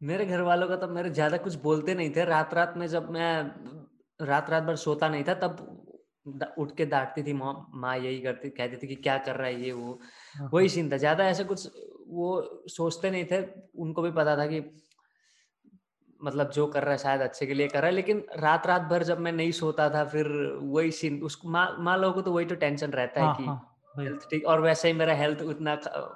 मेरे 0.01 0.25
घर 0.25 0.41
वालों 0.41 0.67
का 0.67 0.75
तो 0.75 0.87
मेरे 0.87 1.09
ज़्यादा 1.09 1.37
कुछ 1.37 1.55
बोलते 1.55 1.95
नहीं 1.95 2.09
थे। 2.15 2.25
रात 2.25 2.53
रात 2.53 2.73
में 2.77 2.87
जब 2.87 3.09
मैं 3.11 3.31
रात 4.19 4.49
रात 4.49 4.63
भर 4.63 4.75
सोता 4.75 5.09
नहीं 5.09 5.23
था 5.23 5.33
तब 5.33 6.53
उठ 6.57 6.75
के 6.77 6.85
डांटती 6.85 7.23
थी 7.23 7.33
माँ 7.33 7.53
माँ 7.75 7.97
यही 7.97 8.19
करती 8.21 8.49
कहती 8.49 8.77
थी 8.77 8.87
कि 8.87 8.95
क्या 8.95 9.17
कर 9.17 9.35
रहा 9.35 9.47
है 9.47 9.61
ये 9.63 9.71
वो। 9.71 9.99
हाँ, 10.35 10.49
वही 10.53 10.67
हाँ। 10.67 10.73
सीन 10.75 10.91
था 10.91 10.97
ज़्यादा 10.97 11.27
ऐसे 11.29 11.43
कुछ 11.43 11.67
वो 12.09 12.41
सोचते 12.69 13.11
नहीं 13.11 13.25
थे। 13.25 13.41
उनको 13.77 14.01
भी 14.01 14.11
पता 14.11 14.37
था 14.37 14.45
कि 14.47 14.59
मतलब 16.23 16.51
जो 16.51 16.65
कर 16.67 16.83
रहा 16.83 16.91
है 16.91 16.97
शायद 16.97 17.21
अच्छे 17.21 17.45
के 17.45 17.53
लिए 17.53 17.67
कर 17.67 17.79
रहा 17.79 17.87
है 17.87 17.95
लेकिन 17.95 18.23
रात 18.37 18.67
रात 18.67 18.81
भर 18.81 19.03
जब 19.03 19.19
मैं 19.19 19.31
नहीं 19.31 19.51
सोता 19.51 19.89
था 19.89 20.03
फिर 20.05 20.27
वही 20.61 20.91
सीन 20.91 21.21
उसको 21.23 21.49
माँ 21.49 21.75
माँ 21.79 21.97
लोगों 21.97 22.13
को 22.13 22.21
तो 22.21 22.31
वही 22.31 22.45
तो 22.45 22.55
टेंशन 22.55 22.91
रहता 22.91 23.21
है 23.21 23.25
हाँ, 23.27 23.35
कि 23.35 23.45
हाँ. 23.45 23.69
हेल्थ 23.97 24.29
ठीक 24.29 24.45
और 24.45 24.61
वैसे 24.61 24.87
ही 24.87 24.93
मेरा 24.93 25.13
हेल्थ 25.13 25.41
उतना 25.41 25.73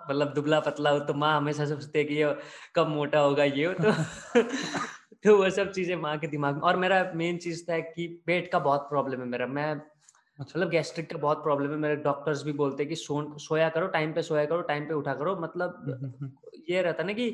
मतलब 0.09 0.33
दुबला 0.33 0.59
पतला 0.59 0.89
हो 0.89 0.99
तो 0.99 1.13
माँ 1.13 1.35
हमेशा 1.37 1.65
सोचते 1.65 1.99
है 1.99 2.05
कि 2.05 2.15
ये 2.15 2.35
कब 2.75 2.87
मोटा 2.87 3.19
होगा 3.19 3.43
ये 3.43 3.65
हो 3.65 3.73
तो 3.73 4.41
तो 5.23 5.37
वो 5.37 5.49
सब 5.49 5.71
चीज़ें 5.71 5.95
माँ 5.95 6.17
के 6.17 6.27
दिमाग 6.27 6.55
में 6.55 6.61
और 6.61 6.75
मेरा 6.75 7.11
मेन 7.15 7.37
चीज़ 7.37 7.63
था 7.63 7.79
कि 7.79 8.07
पेट 8.27 8.51
का 8.51 8.59
बहुत 8.59 8.87
प्रॉब्लम 8.89 9.19
है 9.19 9.27
मेरा 9.27 9.47
मैं 9.47 9.71
अच्छा। 9.73 10.43
मतलब 10.43 10.69
गैस्ट्रिक 10.69 11.09
का 11.11 11.17
बहुत 11.17 11.43
प्रॉब्लम 11.43 11.71
है 11.71 11.77
मेरे 11.77 11.95
डॉक्टर्स 11.95 12.43
भी 12.43 12.51
बोलते 12.53 12.83
हैं 12.83 12.89
कि 12.89 12.95
सो 12.95 13.37
सोया 13.39 13.69
करो 13.69 13.87
टाइम 13.87 14.13
पे 14.13 14.21
सोया 14.21 14.45
करो 14.45 14.61
टाइम 14.61 14.87
पे 14.87 14.93
उठा 14.93 15.13
करो 15.13 15.35
मतलब 15.35 15.75
हम्म, 15.79 15.93
हम्म, 15.95 16.13
हम्म। 16.21 16.63
ये 16.69 16.81
रहता 16.81 17.03
ना 17.03 17.13
कि 17.13 17.29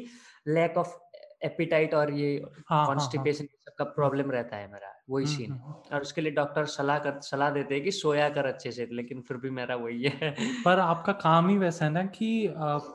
लैक 0.48 0.78
ऑफ़ 0.78 0.98
एपिटाइट 1.44 1.94
और 1.94 2.12
ये 2.12 2.38
कॉन्स्टिपेशन 2.72 3.44
हाँ, 3.44 3.48
हाँ, 3.48 3.58
हाँ। 3.58 3.64
सबका 3.66 3.86
प्रॉब्लम 3.86 4.32
रहता 4.32 4.58
है 4.58 4.72
मेरा 4.72 4.90
वही 5.10 5.26
सीन 5.26 5.52
और 5.94 6.02
उसके 6.02 6.22
लिए 6.22 6.32
डॉक्टर 6.32 6.66
सलाह 6.66 7.00
कर 7.00 7.20
सलाह 7.20 7.50
देते 7.50 7.76
हैं 7.76 7.84
कि 7.84 7.92
सोया 7.92 8.30
कर 8.30 8.46
अच्छे 8.46 8.72
से 8.72 8.88
लेकिन 8.92 9.22
फिर 9.22 9.38
भी 9.38 9.50
मेरा 9.50 9.76
वही 9.76 10.04
है। 10.04 10.32
पर 10.66 10.80
आपका 10.80 11.14
काम 11.14 11.50
ही 11.50 11.58
वैसा 11.58 11.86
है 11.86 11.92
ना 11.92 12.04
कि 12.06 12.30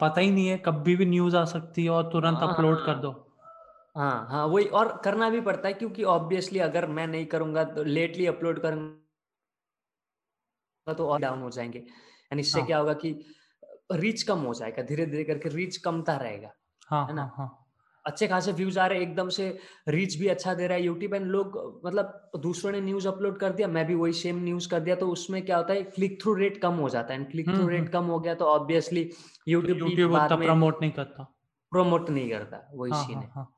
पता 0.01 0.21
ही 0.21 0.31
नहीं 0.31 0.49
है 0.49 0.57
कभी 0.59 0.97
भी 0.97 1.07
न्यूज़ 1.07 1.37
आ 1.37 1.45
सकती 1.45 1.85
है 1.85 1.91
और 1.91 2.03
तुरंत 2.13 2.39
अपलोड 2.43 2.85
कर 2.87 2.95
दो। 2.99 3.11
हाँ 3.97 4.27
हाँ 4.31 4.47
वही 4.47 4.65
और 4.65 5.01
करना 5.05 5.31
भी 5.31 5.41
पड़ता 5.41 5.69
है 5.69 5.75
क्योंकि 5.75 6.05
ऑब्वियसली 6.05 6.59
अगर 6.59 6.87
मैं 6.87 7.07
नहीं 7.07 7.27
करूँगा 7.27 7.65
तो 7.65 7.85
लेटली 7.85 8.27
अपलोड 8.27 8.61
करूँगा 8.63 9.15
तो 10.87 11.09
और 11.09 11.21
डाउन 11.21 11.43
हो 11.43 11.51
जाएँगे। 11.51 11.79
एंड 12.33 12.41
इससे 12.41 12.59
हाँ. 12.61 12.67
क्या 12.67 12.79
होगा 12.79 12.93
कि 12.93 13.11
रीच 13.93 14.23
कम 14.23 14.39
हो 14.39 14.55
जाएगा 14.55 14.83
धीरे 14.83 15.07
धीरे 15.07 15.25
करके 15.25 15.49
रीच 15.49 15.77
कमता 15.77 16.17
रहेगा 16.17 16.51
हाँ, 16.89 17.07
है 17.07 17.15
ना? 17.15 17.23
हाँ, 17.23 17.33
हाँ. 17.39 17.58
अच्छे 18.09 18.27
खासे 18.29 18.53
व्यूज़ 18.53 18.79
आ 18.79 18.87
रहे 18.87 18.99
हैं 18.99 19.07
एकदम 19.09 19.29
से 19.29 19.59
रीच 19.89 20.17
भी 20.19 20.29
अच्छा 20.29 20.55
दे 20.55 20.67
रहा 20.67 20.77
है 20.79 20.85
यूट्यूब 20.85 21.15
एंड 21.15 21.27
लोग 21.27 21.81
मतलब 21.87 22.31
दूसरों 22.37 22.73
ने 22.73 22.81
न्यूज़ 22.81 23.09
अपलोड 23.09 23.39
कर 23.39 23.53
दिया 23.53 23.69
मैं 23.69 23.87
भी 23.87 23.95
वही 23.95 24.13
सेम 24.13 24.43
न्यूज़ 24.45 24.69
कर 24.69 24.81
दिया 24.81 24.97
तो 24.97 25.09
उसमें 25.09 25.45
क्या 25.47 25.57
होता 25.57 25.73
है 25.73 25.83
क्लिक 25.83 26.23
थ्रू 26.23 26.35
रेट 26.35 26.61
कम 26.63 26.75
हो 26.75 26.89
जाता 26.89 27.15
है। 27.15 27.21
एंड 27.21 27.31
क्लिक 27.31 27.49
थ्रू 27.49 27.69
रेट 27.69 27.89
कम 27.89 28.05
हो 28.05 28.21
गया 28.21 28.35
तो 28.35 28.45
ऑब्वियसली 28.45 29.11
यूट्यूब 29.49 29.79
यूट्यूब 29.79 30.19
प्रमोट 30.29 30.81
नहीं 30.81 30.93
करता। 30.93 31.35
प्रमोट 31.73 32.11
नहीं 32.11 32.31
करता 32.31 32.71
वही 32.75 32.93
सीन 32.93 33.17
हाँ, 33.17 33.23
है 33.23 33.31
हाँ, 33.35 33.55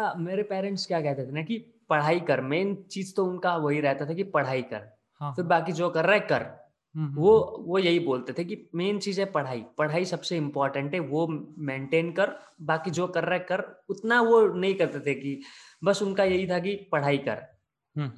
हाँ. 0.00 0.14
तो 0.14 0.24
मेरे 0.24 0.42
पेरेंट्स 0.42 0.86
क्या 0.86 1.00
कहते 1.00 1.26
थे 1.26 1.32
ना 1.32 1.42
कि 1.42 1.58
पढ़ाई 1.90 2.20
कर 2.20 2.40
मेन 2.40 2.74
चीज़ 2.90 3.14
तो 3.14 3.24
उनका 3.26 3.56
वही 3.56 3.80
रहता 3.80 4.06
था 4.06 4.14
कि 4.14 4.22
पढ़ाई 4.22 4.62
कर। 4.62 4.90
फिर 5.20 5.44
बाकी 5.44 5.72
जो 5.72 5.90
कर 5.90 6.04
रहा 6.04 6.14
है 6.14 6.20
कर। 6.20 6.61
वो 6.94 7.32
वो 7.68 7.78
यही 7.78 7.98
बोलते 8.00 8.32
थे 8.32 8.44
कि 8.44 8.56
मेन 8.74 8.98
चीज़ 8.98 9.20
है 9.20 9.26
पढ़ाई। 9.32 9.60
पढ़ाई 9.78 10.04
सबसे 10.04 10.36
इम्पोर्टेंट 10.36 10.94
है 10.94 11.00
वो 11.00 11.26
मेंटेन 11.62 12.12
कर 12.12 12.32
बाकी 12.62 12.90
जो 12.90 13.06
कर 13.08 13.24
रहा 13.24 13.34
है 13.34 13.44
कर 13.48 13.60
उतना 13.90 14.20
वो 14.20 14.46
नहीं 14.48 14.74
करते 14.74 15.00
थे 15.00 15.14
कि 15.14 15.40
बस 15.84 16.02
उनका 16.02 16.24
यही 16.24 16.46
था 16.48 16.58
कि 16.58 16.74
पढ़ाई 16.92 17.18
कर। 17.18 17.51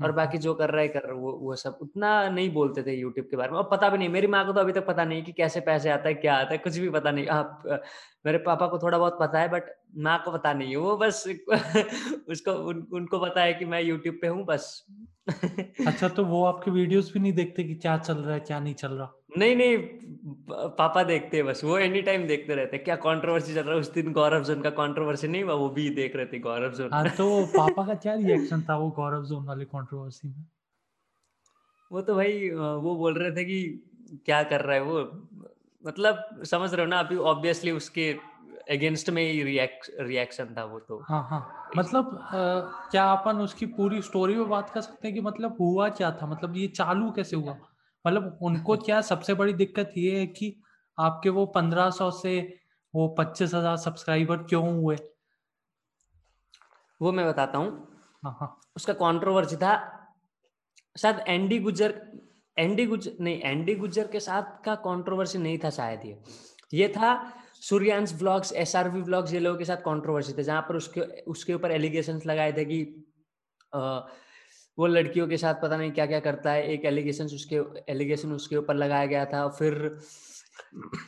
और 0.03 0.13
बाकी 0.13 0.39
जो 0.39 0.55
कर 0.55 0.71
रहा 0.71 0.83
है 0.83 0.89
कर 0.89 1.13
वो 1.13 1.33
वो 1.33 1.57
सब 1.57 1.79
उतना 1.83 2.29
नहीं 2.31 2.51
बोलते 2.53 2.83
थे 2.83 2.95
यूट्यूब 2.95 3.27
के 3.31 3.37
बारे 3.37 3.51
में। 3.51 3.59
और 3.59 3.69
पता 3.73 3.89
भी 3.89 3.99
नहीं 3.99 4.09
मेरी 4.09 4.27
माँ 4.27 4.45
को 4.47 4.53
तो 4.53 4.61
अभी 4.61 4.73
तक 4.73 4.87
पता 4.87 5.05
नहीं 5.05 5.23
कि 5.25 5.33
कैसे 5.33 5.61
पैसे 5.61 5.91
आता 5.91 6.09
है 6.09 6.15
क्या 6.15 6.37
आता 6.37 6.53
है 6.53 6.59
कुछ 6.59 6.79
भी 6.79 6.91
पता 6.91 7.11
नहीं। 7.11 7.27
आप 7.29 7.63
मेरे 8.27 8.39
पापा 8.39 8.67
को 8.67 8.79
थोड़ा 8.79 8.99
बहुत 8.99 9.19
पता 9.21 9.41
है 9.41 9.49
बट 9.49 9.71
माँ 9.99 10.19
को 10.25 10.33
पता 10.33 10.53
नहीं 10.53 10.71
है। 10.71 10.77
वो 10.77 10.97
बस 10.97 11.25
उसको 12.29 12.53
उन, 12.53 12.87
उनको 12.93 13.19
पता 13.21 13.43
है 13.43 13.55
कि 13.55 13.65
मैं 13.65 13.83
यूट्यूब 13.83 14.19
पे 14.23 14.27
हूँ 14.27 14.45
बस। 14.45 14.87
अच्छा 15.87 16.09
तो 16.09 16.25
वो 16.25 16.45
आपके 16.45 16.71
वीडियोस 16.71 17.13
भी 17.13 17.21
नहीं 17.21 17.33
देखते 17.33 17.65
कि 17.65 17.75
क्या 17.75 17.99
चल 17.99 18.19
रहा 18.19 18.35
है 18.35 18.41
क्या 18.41 18.61
नहीं 18.61 18.75
चल 18.75 18.93
रहा? 18.93 19.13
नहीं 19.35 19.55
नहीं 19.57 19.79
पापा 20.79 21.03
देखते 21.03 21.37
हैं 21.37 21.47
बस 21.47 21.61
वो 21.65 21.79
एनी 21.79 22.03
टाइम 22.03 22.27
देखते 22.27 22.55
रहते 22.55 22.79
क्या 22.79 22.97
कंट्रोवर्सी 22.97 23.55
चल 23.55 23.61
रहा 23.61 23.75
है? 23.75 23.81
उस 23.81 23.93
दिन 23.93 24.13
गौरव 24.13 24.45
जोन 24.45 24.61
का 24.63 24.71
कंट्रोवर्सी 24.71 25.29
नहीं 25.29 25.43
हुआ 25.45 25.55
वो 25.55 25.69
भी 25.69 25.89
देख 25.91 26.17
रहे 26.17 26.27
थे 26.27 26.39
गौरव 26.39 26.73
जोन 26.73 26.91
हाँ 26.93 27.09
तो 27.11 27.27
पापा 27.47 27.87
का 27.87 27.95
क्या 27.95 28.15
रिएक्शन 28.15 28.63
था 28.63 28.77
वो 28.77 28.91
गौरव 28.91 29.25
जोन 29.25 29.45
वाले 29.45 29.65
कंट्रोवर्सी 29.65 30.29
में? 30.29 30.45
वो 31.91 32.01
तो 32.01 32.15
भाई 32.15 32.49
वो 32.51 32.95
बोल 32.97 33.19
रहे 33.19 33.31
थे 33.31 33.45
कि 33.45 34.21
क्या 34.27 34.43
कर 34.43 34.61
रहा 34.61 34.77
है 34.77 34.83
वो? 34.83 35.03
मतलब 35.85 36.43
समझ 36.45 36.73
रहे 36.75 36.85
हो 36.85 36.91
ना 36.91 36.99
अभी 36.99 37.17
ऑब्वियसली 37.33 37.71
उसके 37.71 38.11
अगेंस्ट 38.71 39.11
में 39.11 39.23
ही 39.23 39.43
रिएक्शन 39.43 40.55
था 40.59 40.65
वो 40.65 40.79
तो। 40.79 41.05
हाँ 41.09 41.23
हाँ 41.31 41.71
मतलब 41.77 42.19
आ, 42.23 42.39
क्या 42.91 43.05
अपन 43.13 43.41
उसकी 43.41 43.67
पूरी 43.67 44.03
स्टोरी 44.03 44.35
में 44.35 44.49
बात 44.49 44.71
कर 44.71 44.81
सकते 44.81 45.09
हैं 45.09 45.15
कि 45.15 45.21
मतलब 45.21 45.57
हुआ 45.61 45.89
क्या 45.89 46.11
था? 46.13 46.27
मतलब 46.27 46.57
ये 46.57 46.67
चालू 46.69 47.11
कैसे 47.11 47.37
हुआ? 47.37 47.57
मतलब 48.05 48.39
उनको 48.43 48.77
क्या 48.85 49.01
सबसे 49.01 49.35
बड़ी 49.35 49.53
दिक्कत 49.53 49.93
ये 49.97 50.19
है 50.19 50.27
कि 50.27 50.55
आपके 50.99 51.29
वो 51.29 51.47
पंद्रह 51.47 51.91
सौ 51.91 52.11
से 52.11 52.39
वो 52.95 53.09
पच्चीस 53.19 53.55
हज़ार 53.55 53.77
सब्सक्राइबर 53.77 54.43
क्यों 54.43 54.69
हुए? 54.75 54.97
वो 57.01 57.13
मैं 57.13 57.27
बताता 57.27 57.59
हूँ। 57.59 57.71
हाँ 58.23 58.37
हाँ। 58.41 58.61
उसका 58.77 58.93
कॉन्ट्रोवर्सी 58.93 59.57
था। 59.57 59.75
शायद 60.97 61.25
एंडी 61.29 61.59
गुजर 61.59 61.95
एंडी 62.57 62.87
गुजर 62.87 63.17
नहीं 63.21 63.41
एंडी 63.43 63.75
गुजर 63.75 64.07
के 64.07 64.21
साथ 64.21 64.63
का 64.65 64.75
कंट्रोवर्सी 64.75 65.39
नहीं 65.39 65.59
था 65.59 65.71
शायद 65.71 66.01
ये। 66.07 66.19
ये 66.75 66.89
था 66.89 67.11
Suryansh 67.61 68.13
vlogs 68.15 68.53
S 68.53 68.75
R 68.77 68.89
V 68.89 69.01
vlogs 69.01 69.33
ये 69.33 69.41
लोगों 69.41 69.59
के 69.59 69.65
साथ 69.65 69.77
कंट्रोवर्सी 69.77 70.33
थे 70.33 70.43
जहाँ 70.43 70.63
पर 70.63 70.77
उसके 70.77 71.01
उसके 71.31 71.55
ऊपर 71.55 71.71
एलिगेशन 71.71 72.21
लगाए 72.27 72.53
थे 72.53 72.65
कि 72.65 72.79
वो 74.79 74.87
लड़कियों 74.87 75.27
के 75.29 75.37
साथ 75.37 75.55
पता 75.63 75.77
नहीं 75.77 75.91
क्या 75.93 76.07
क्या 76.07 76.21
करता 76.21 76.53
है 76.53 76.73
एक 76.73 76.85
एलिगेशन 76.85 77.25
उसके 77.25 77.61
एलिगेशन 77.93 78.33
उसके 78.33 78.57
ऊपर 78.57 78.75
लगाया 78.75 79.07
गया 79.07 79.25
था 79.25 79.47
फिर 79.49 79.99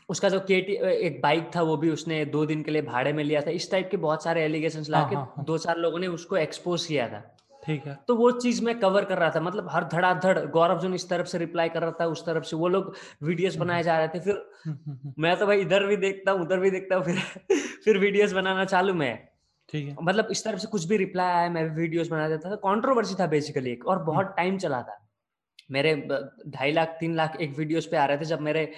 उसका 0.09 0.29
जो 0.29 0.40
केटी 0.40 0.72
एक 1.07 1.20
बाइक 1.22 1.50
था 1.57 1.62
वो 1.62 1.76
भी 1.76 1.90
उसने 1.90 2.24
दो 2.24 2.44
दिन 2.46 2.62
के 2.62 2.70
लिए 2.70 2.83
भाड़े 2.83 3.12
में 3.12 3.22
लिया 3.24 3.40
था। 3.40 3.50
इस 3.50 3.70
टाइप 3.70 3.88
के 3.90 3.96
बहुत 3.96 4.24
सारे 4.24 4.42
एलिगेशन 4.44 4.85
ला 4.88 4.98
हाँ, 4.98 5.09
के 5.11 5.16
हाँ, 5.16 5.33
हाँ. 5.37 5.44
दो 5.44 5.59
चार 5.59 5.76
लोगों 5.76 5.98
ने 5.98 6.07
उसको 6.07 6.37
एक्सपोज 6.37 6.87
किया 6.87 7.09
था। 7.09 7.20
ठीक 7.62 7.87
है। 7.87 7.96
तो 8.09 8.14
वो 8.16 8.31
चीज़ 8.31 8.62
मैं 8.64 8.79
कवर 8.81 9.05
कर 9.05 9.18
रहा 9.18 9.31
था 9.31 9.40
मतलब 9.40 9.68
हर 9.72 9.85
धड़ाधड़ 9.85 10.38
गौरव 10.50 10.81
जो 10.81 10.92
इस 10.94 11.09
तरफ़ 11.09 11.26
से 11.26 11.38
रिप्लाई 11.38 11.68
कर 11.68 11.83
रहा 11.83 11.90
था 12.00 12.07
उस 12.07 12.24
तरफ़ 12.26 12.44
से 12.44 12.57
वो 12.57 12.68
लोग 12.68 12.94
वीडियोस 13.22 13.55
हम्म, 13.55 13.64
बनाए 13.64 13.83
जा 13.83 13.98
रहे 13.98 14.09
थे 14.09 14.20
फिर 14.20 14.35
हम्म, 14.66 14.76
हम्म, 14.87 15.12
मैं 15.18 15.37
तो 15.37 15.46
भाई 15.46 15.61
इधर 15.61 15.87
भी 15.87 15.96
देखता 15.96 16.33
हूँ 16.33 16.42
उधर 16.42 16.61
भी 16.61 16.70
देखता 16.70 16.96
हूँ 16.96 17.05
फिर 17.05 17.18
फिर 17.85 17.98
वीडियोस 17.98 18.33
बनाना 18.33 18.64
चालू 18.64 18.94
मैं। 18.94 19.18
ठीक 19.68 19.88
है। 19.88 19.96
मतलब 20.02 20.29
इस 20.31 20.44
तरफ़ 20.44 20.61
से 20.61 20.68
कुछ 20.68 20.85
भी 20.85 20.96
रिप्लाई 20.96 21.33
आया 21.33 21.48
मैं 21.50 21.64
वीडियोस 21.76 22.09
बना 22.09 22.29
देता 22.29 22.50
था। 22.50 22.57
कॉन्ट्रोवर्सी 22.62 23.14
था 23.14 23.26
बेसिकली 23.26 23.70
एक 23.72 23.87
और 23.87 24.02
बहुत 24.05 24.35
टाइम 24.37 24.59
चला 24.59 24.83
था। 24.83 25.02
मेरे 25.70 25.94
ढाई 26.48 26.72
लाख 26.72 26.96
तीन 27.00 27.14
लाख 27.16 27.37
एक 27.40 27.57
वीडियोस 27.59 27.87
पे 27.87 27.96
आ 27.96 28.05
रहे 28.05 28.18
थे 28.18 28.24
जब 28.24 28.40
मेरे 28.40 28.70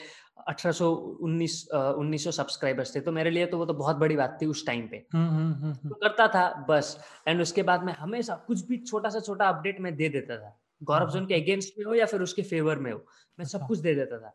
अठारह 0.49 0.73
सौ 0.73 0.91
उन्नीस 1.23 1.57
उन्नीस 1.73 2.25
सौ 2.25 2.31
सब्सक्राइबर्स 2.31 2.95
थे। 2.95 3.01
तो 3.01 3.13
मेरे 3.13 3.31
लिए 3.31 3.47
तो 3.47 3.59
वो 3.59 3.67
तो 3.67 3.75
बहुत 3.75 3.97
बड़ी 3.97 4.17
बात 4.17 4.39
थी 4.43 4.47
उस 4.47 4.67
टाइम 4.67 4.87
पे। 4.89 5.05
हम्म, 5.15 5.29
हम्म, 5.29 5.55
हम्म, 5.55 5.89
तो 5.89 5.95
करता 5.95 6.29
था 6.29 6.67
बस। 6.69 6.97
एंड 7.29 7.41
उसके 7.41 7.63
बाद 7.63 7.85
में 7.85 7.93
हमेशा 7.93 8.35
कुछ 8.47 8.67
भी 8.67 8.77
छोटा 8.79 9.09
सा 9.09 9.21
छोटा 9.21 9.49
अपडेट 9.49 9.81
मैं 9.81 9.95
दे 9.97 10.09
देता 10.09 10.37
था। 10.37 10.59
गौरव 10.83 11.11
जोन 11.11 11.27
के 11.27 11.35
अगेंस्ट 11.35 11.79
में 11.79 11.85
हो 11.87 11.95
या 11.95 12.07
फिर 12.07 12.23
उसके 12.23 12.43
फेवर 12.43 12.79
में 12.79 12.93
हो। 12.93 12.99
मैं 13.39 13.47
सब 13.47 13.59
अच्छा। 13.59 13.67
कुछ 13.67 13.79
दे 13.79 13.95
देता 13.95 14.19
था। 14.19 14.35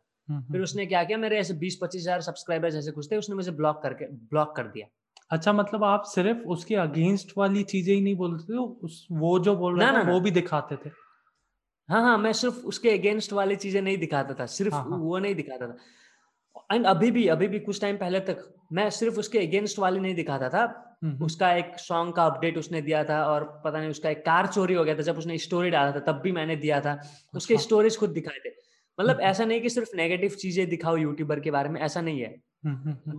फिर 0.51 0.61
उसने 0.61 0.85
क्या 0.85 1.03
किया 1.03 1.17
मेरे 1.17 1.37
ऐसे 1.37 1.53
बीस 1.53 1.77
पच्चीस 1.81 2.01
हज़ार 2.01 2.21
सब्सक्राइबर्स 2.21 2.75
ऐसे 2.75 2.91
कुछ 2.91 3.11
थे 3.11 3.17
उसने 3.17 3.35
मुझे 3.35 3.51
ब्लॉक 3.51 3.81
करके 3.83 4.05
ब्लॉक 4.05 4.55
कर 4.55 4.67
दिया। 4.67 4.87
अच्छा 5.31 5.51
मतलब 5.53 5.83
आप 5.83 6.03
सिर्फ़ 6.05 6.37
उसके 6.47 6.75
अगेंस्ट 6.75 7.31
वाली 7.37 7.63
चीज़ें 7.65 7.93
ही 7.95 8.01
नहीं 8.01 8.15
बोलते 8.15 8.53
थे? 8.53 8.57
उस 8.57 9.07
वो 9.13 9.37
जो 9.39 9.55
बोल 9.55 9.79
रहा 9.79 9.87
था 9.87 9.99
वो 10.03 10.19
भी 10.19 10.31
दिखाते 10.31 10.75
थे? 10.77 10.89
हाँ 11.89 12.01
हाँ 12.01 12.17
मैं 12.17 12.31
सिर्फ़ 12.33 12.55
उसके 12.65 12.89
अगेंस्ट 12.89 13.33
वाली 13.33 13.55
चीज़ें 13.55 13.81
नहीं 13.81 13.97
दिखाता 13.97 14.33
था 14.33 14.45
सिर्फ़ 14.47 14.73
हाँ, 14.73 14.83
हाँ. 14.83 14.99
वो 14.99 15.17
नहीं 15.19 15.35
दिखाता 15.35 15.67
था। 15.67 16.75
एंड 16.75 16.85
अभी 16.87 17.11
भी 17.11 17.27
अभी 17.27 17.47
भी 17.47 17.59
कुछ 17.59 17.81
टाइम 17.81 17.97
पहले 17.97 18.19
तक 18.21 18.43
मैं 18.73 18.89
सिर्फ़ 18.91 19.19
उसके 19.19 19.39
अगेंस्ट 19.39 19.79
वाली 19.79 19.99
नहीं 19.99 20.15
दिखाता 20.15 20.49
था। 20.49 20.63
उसका 21.21 21.53
एक 21.53 21.77
सॉन्ग 21.79 22.15
का 22.15 22.25
अपडेट 22.25 22.57
उसने 22.57 22.81
दिया 22.81 23.03
था 23.03 23.23
और 23.27 23.43
पता 23.65 23.79
नहीं 23.79 23.89
उसका 23.89 24.09
एक 24.09 24.25
कार 24.25 24.47
चोरी 24.47 24.73
हो 24.73 24.83
गया 24.83 24.95
था 24.95 25.01
जब 25.01 25.17
उसने 25.17 25.37
स्टोरी 25.39 25.69
डाला 25.69 25.91
था 25.91 25.99
तब 26.07 26.21
भी 26.21 26.31
मैंने 26.31 26.55
दिया 26.55 26.81
था। 26.81 26.99
उसके 27.35 27.57
स्टोरीज 27.57 27.97
अच्छा। 27.97 27.99
खुद 27.99 28.09
दिखाए 28.11 28.39
थे। 28.45 28.49
मतलब 28.97 29.19
ऐसा 29.21 29.45
नहीं 29.45 29.61
कि 29.61 29.69
सिर्फ़ 29.69 29.95
नेगेटिव 29.97 30.31
चीज़ें 30.39 30.67
दिखाओ 30.69 30.97
यूट्यूबर 30.97 31.39
के 31.39 31.51
बारे 31.51 31.69
में 31.69 31.81
ऐसा 31.81 32.01
नहीं 32.01 32.21
है। 32.21 32.35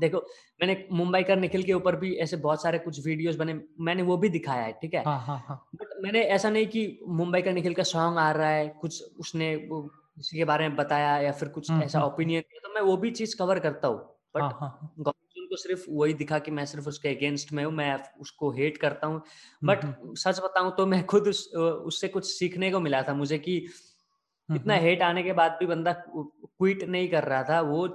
देखो 0.00 0.18
मैंने 0.61 0.88
मुंबई 0.92 1.22
का 1.22 1.35
निखिल 1.35 1.62
के 1.62 1.72
ऊपर 1.72 1.96
भी 1.96 2.14
ऐसे 2.14 2.37
बहुत 2.37 2.62
सारे 2.62 2.78
कुछ 2.78 3.07
वीडियोस 3.07 3.37
बने 3.37 3.54
मैंने 3.80 4.02
वो 4.02 4.16
भी 4.16 4.28
दिखाया 4.28 4.62
है 4.62 4.72
ठीक 4.72 4.94
है? 4.94 5.02
हाँ, 5.04 5.18
हाँ, 5.20 5.44
हाँ. 5.48 5.68
बट 5.74 5.88
मैंने 6.04 6.20
ऐसा 6.22 6.50
नहीं 6.50 6.66
कि 6.66 6.98
मुंबई 7.09 7.42
का 7.42 7.52
निखिल 7.52 7.74
का 7.74 7.83
सॉन्ग 7.83 8.18
आ 8.18 8.30
रहा 8.33 8.48
है 8.48 8.68
कुछ 8.68 9.02
उसने 9.18 9.57
किसी 9.70 10.37
के 10.37 10.44
बारे 10.44 10.68
में 10.68 10.76
बताया 10.76 11.18
या 11.18 11.33
फिर 11.33 11.48
कुछ 11.48 11.70
ऐसा 11.80 12.04
ओपिनियन 12.04 12.42
तो 12.64 12.74
मैं 12.74 12.80
वो 12.80 12.96
भी 12.96 13.11
चीज़ 13.11 13.37
कवर 13.38 13.59
करता 13.59 13.88
हूँ। 13.88 13.98
बट 14.35 14.52
को 15.50 15.57
सिर्फ़ 15.57 15.85
वही 15.90 16.14
दिखा 16.14 16.38
कि 16.38 16.50
मैं 16.50 16.66
सिर्फ़ 16.66 16.88
उसके 16.88 17.09
अगेंस्ट 17.09 17.52
में 17.52 17.64
हूँ 17.64 17.72
मैं 17.72 17.98
उसको 18.20 18.50
हेट 18.52 18.76
करता 18.76 19.07
हूँ। 19.07 19.22
बट 19.64 19.85
सच 20.18 20.40
बताऊँ 20.40 20.76
तो 20.76 20.87
मैं 20.87 21.07
खुद 21.07 21.28
उस, 21.28 21.54
उससे 21.54 22.09
कुछ 22.09 22.26
सीखने 22.26 22.70
को 22.70 22.80
मिला 22.80 23.02
था 23.02 23.14
मुझे 23.14 23.38
कि 23.38 23.66
इतना 24.54 24.74
हेट 24.74 25.02
आने 25.02 25.22
के 25.22 25.33
बाद 25.33 25.57
भी 25.61 25.66
बंदा 25.66 25.92
क्विट 25.92 26.85
नहीं 26.85 27.09
कर 27.09 27.24
रहा 27.24 27.42
था 27.42 27.61
वो 27.61 27.88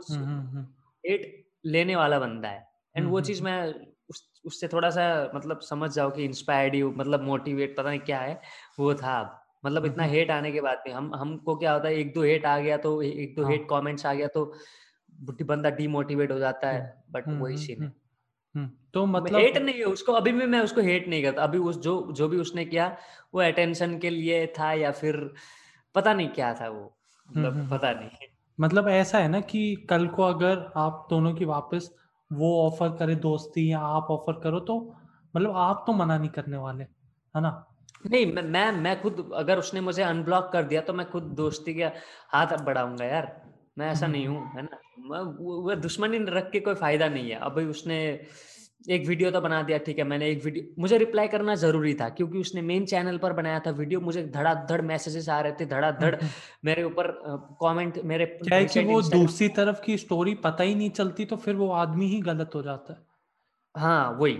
हेट 1.03 1.45
लेने 1.65 1.95
वाला 1.95 2.19
बंदा 2.19 2.49
है। 2.49 2.67
एंड 2.95 3.07
वो 3.07 3.21
चीज़ 3.21 3.43
मैं 3.43 3.61
उस 4.09 4.23
उससे 4.45 4.67
थोड़ा 4.67 4.89
सा 4.89 5.05
मतलब 5.35 5.59
समझ 5.61 5.89
जाओ 5.91 6.11
कि 6.11 6.23
इंस्पायर्ड 6.25 6.75
यू 6.75 6.91
मतलब 6.97 7.23
मोटिवेट 7.23 7.75
पता 7.77 7.89
नहीं 7.89 7.99
क्या 8.01 8.19
है 8.19 8.39
वो 8.79 8.93
था 8.95 9.19
अब। 9.19 9.35
मतलब 9.63 9.85
इतना 9.85 10.03
हेट 10.05 10.31
आने 10.31 10.51
के 10.51 10.61
बाद 10.61 10.77
भी 10.85 10.91
हम 10.91 11.13
हमको 11.15 11.55
क्या 11.55 11.73
होता 11.73 11.87
है 11.87 11.95
एक 11.95 12.13
दो 12.13 12.23
हेट 12.23 12.45
आ 12.45 12.57
गया 12.59 12.77
तो 12.79 13.01
एक 13.03 13.35
दो 13.35 13.45
हेट 13.45 13.59
हाँ। 13.61 13.67
कमेंट्स 13.71 14.05
आ 14.05 14.13
गया 14.13 14.27
तो 14.29 14.45
बंदा 15.43 15.69
डिमोटिवेट 15.71 16.31
हो 16.31 16.39
जाता 16.39 16.69
है 16.71 16.81
बट 17.11 17.33
वही 17.33 17.57
सीन 17.57 17.83
है। 17.83 17.91
तो 18.93 19.05
मतलब 19.07 19.39
हेट 19.39 19.57
नहीं 19.57 19.79
है 19.79 19.85
उसको 19.87 20.13
अभी 20.13 20.31
भी 20.33 20.45
मैं 20.47 20.59
उसको 20.61 20.81
हेट 20.81 21.07
नहीं 21.07 21.23
करता। 21.23 21.43
अभी 21.43 21.57
उस 21.59 21.77
जो 21.79 21.95
जो 22.13 22.27
भी 22.27 22.37
उसने 22.39 22.65
किया 22.65 22.87
वो 23.33 23.41
अटेंशन 23.41 23.97
के 23.99 24.09
लिए 24.09 24.45
था 24.59 24.71
या 24.75 24.91
फिर 24.93 25.17
पता 25.95 26.13
नहीं 26.13 26.29
क्या 26.31 26.53
था 26.53 26.69
वो। 26.69 26.85
मतलब 27.29 27.69
पता 27.71 27.91
नहीं। 27.93 28.28
मतलब 28.59 28.87
ऐसा 28.89 29.17
है 29.17 29.27
ना 29.27 29.39
कि 29.41 29.87
कल 29.89 30.07
को 30.07 30.23
अगर 30.23 30.71
आप 30.77 31.07
दोनों 31.09 31.33
की 31.33 31.45
वापस 31.45 31.89
वो 32.31 32.67
ऑफ़र 32.67 32.89
करे 32.97 33.15
दोस्ती 33.15 33.71
या 33.71 33.79
आप 33.79 34.07
ऑफ़र 34.11 34.39
करो 34.39 34.59
तो 34.59 34.79
मतलब 35.35 35.55
आप 35.57 35.83
तो 35.87 35.93
मना 35.93 36.17
नहीं 36.17 36.29
करने 36.29 36.57
वाले 36.57 36.83
है 36.83 37.41
ना? 37.41 37.65
नहीं 38.11 38.25
मैं 38.33 38.43
मैं 38.43 38.71
मैं 38.71 39.01
खुद 39.01 39.31
अगर 39.35 39.59
उसने 39.59 39.81
मुझे 39.81 40.03
अनब्लॉक 40.03 40.49
कर 40.53 40.63
दिया 40.63 40.81
तो 40.81 40.93
मैं 40.93 41.09
खुद 41.09 41.23
दोस्ती 41.23 41.73
के 41.73 41.83
हाथ 42.31 42.57
बढ़ाऊँगा 42.65 43.05
यार। 43.05 43.31
मैं 43.77 43.91
ऐसा 43.91 44.07
नहीं 44.07 44.27
हूँ 44.27 44.45
है 44.55 44.61
ना? 44.61 44.77
वो 45.39 45.75
दुश्मनी 45.75 46.17
रख 46.29 46.49
के 46.51 46.59
कोई 46.59 46.75
फ़ायदा 46.75 47.07
नहीं 47.09 47.29
है। 47.29 47.35
अभी 47.39 47.65
उसने 47.65 47.99
एक 48.85 49.07
वीडियो 49.07 49.29
तो 49.31 49.39
बना 49.41 49.61
दिया 49.63 49.77
ठीक 49.77 49.97
है 49.97 50.03
मैंने 50.03 50.29
एक 50.29 50.43
वीडियो 50.43 50.81
मुझे 50.81 50.97
रिप्लाई 50.97 51.27
करना 51.27 51.55
ज़रूरी 51.55 51.93
था 51.93 52.07
क्योंकि 52.09 52.37
उसने 52.37 52.61
मेन 52.61 52.85
चैनल 52.85 53.17
पर 53.17 53.33
बनाया 53.33 53.59
था 53.59 53.71
वीडियो 53.71 53.99
मुझे 54.01 54.23
धड़ाधड़ 54.33 54.81
मैसेजेस 54.83 55.27
आ 55.29 55.39
रहे 55.41 55.51
थे 55.51 55.65
धड़ाधड़ 55.65 56.15
मेरे 56.65 56.83
ऊपर 56.83 57.11
कमेंट 57.61 58.01
मेरे 58.05 58.25
क्या 58.25 58.57
है 58.57 58.65
कि 58.65 58.83
वो 58.85 59.01
दूसरी 59.09 59.47
तरफ़ 59.57 59.81
की 59.81 59.97
स्टोरी 59.97 60.35
पता 60.43 60.63
ही 60.63 60.75
नहीं 60.75 60.89
चलती 60.91 61.25
तो 61.25 61.35
फिर 61.37 61.55
वो 61.55 61.71
आदमी 61.75 62.07
ही 62.07 62.21
गलत 62.21 62.55
हो 62.55 62.61
जाता 62.61 62.93
है 62.93 63.07
हाँ 63.75 64.17
वही 64.19 64.33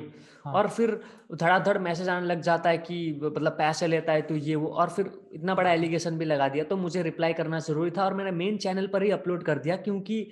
हाँ. 0.46 0.54
और 0.54 0.68
फिर 0.70 1.00
धड़ाधड़ 1.34 1.78
मैसेज 1.80 2.10
आने 2.10 2.26
लग 2.26 2.42
जाता 2.42 2.70
है 2.70 2.78
कि 2.80 3.20
मतलब 3.24 3.52
पैसे 3.54 3.88
लेता 3.88 4.14
है 4.14 4.22
तो 4.22 4.36
ये 4.38 4.56
वो 4.56 4.68
और 4.74 4.90
फिर 4.90 5.12
इतना 5.34 5.56
बड़ा 5.56 5.72
एलिगेशन 5.72 6.18
भी 6.18 6.26
लगा 6.26 6.48
दिया 6.48 6.64
तो 6.64 6.78
मुझे 6.78 7.04
रिप्लाई 7.04 7.34
करना 7.34 7.60
ज़रूरी 7.62 7.92
था 7.92 8.06
और 8.06 8.14
मैंने 8.14 8.32
मेन 8.34 8.58
चैनल 8.58 8.88
पर 8.88 9.04
ही 9.04 9.12
अपलोड 9.12 9.44
कर 9.44 9.60
दिया 9.60 9.76
क्योंकि 9.78 10.26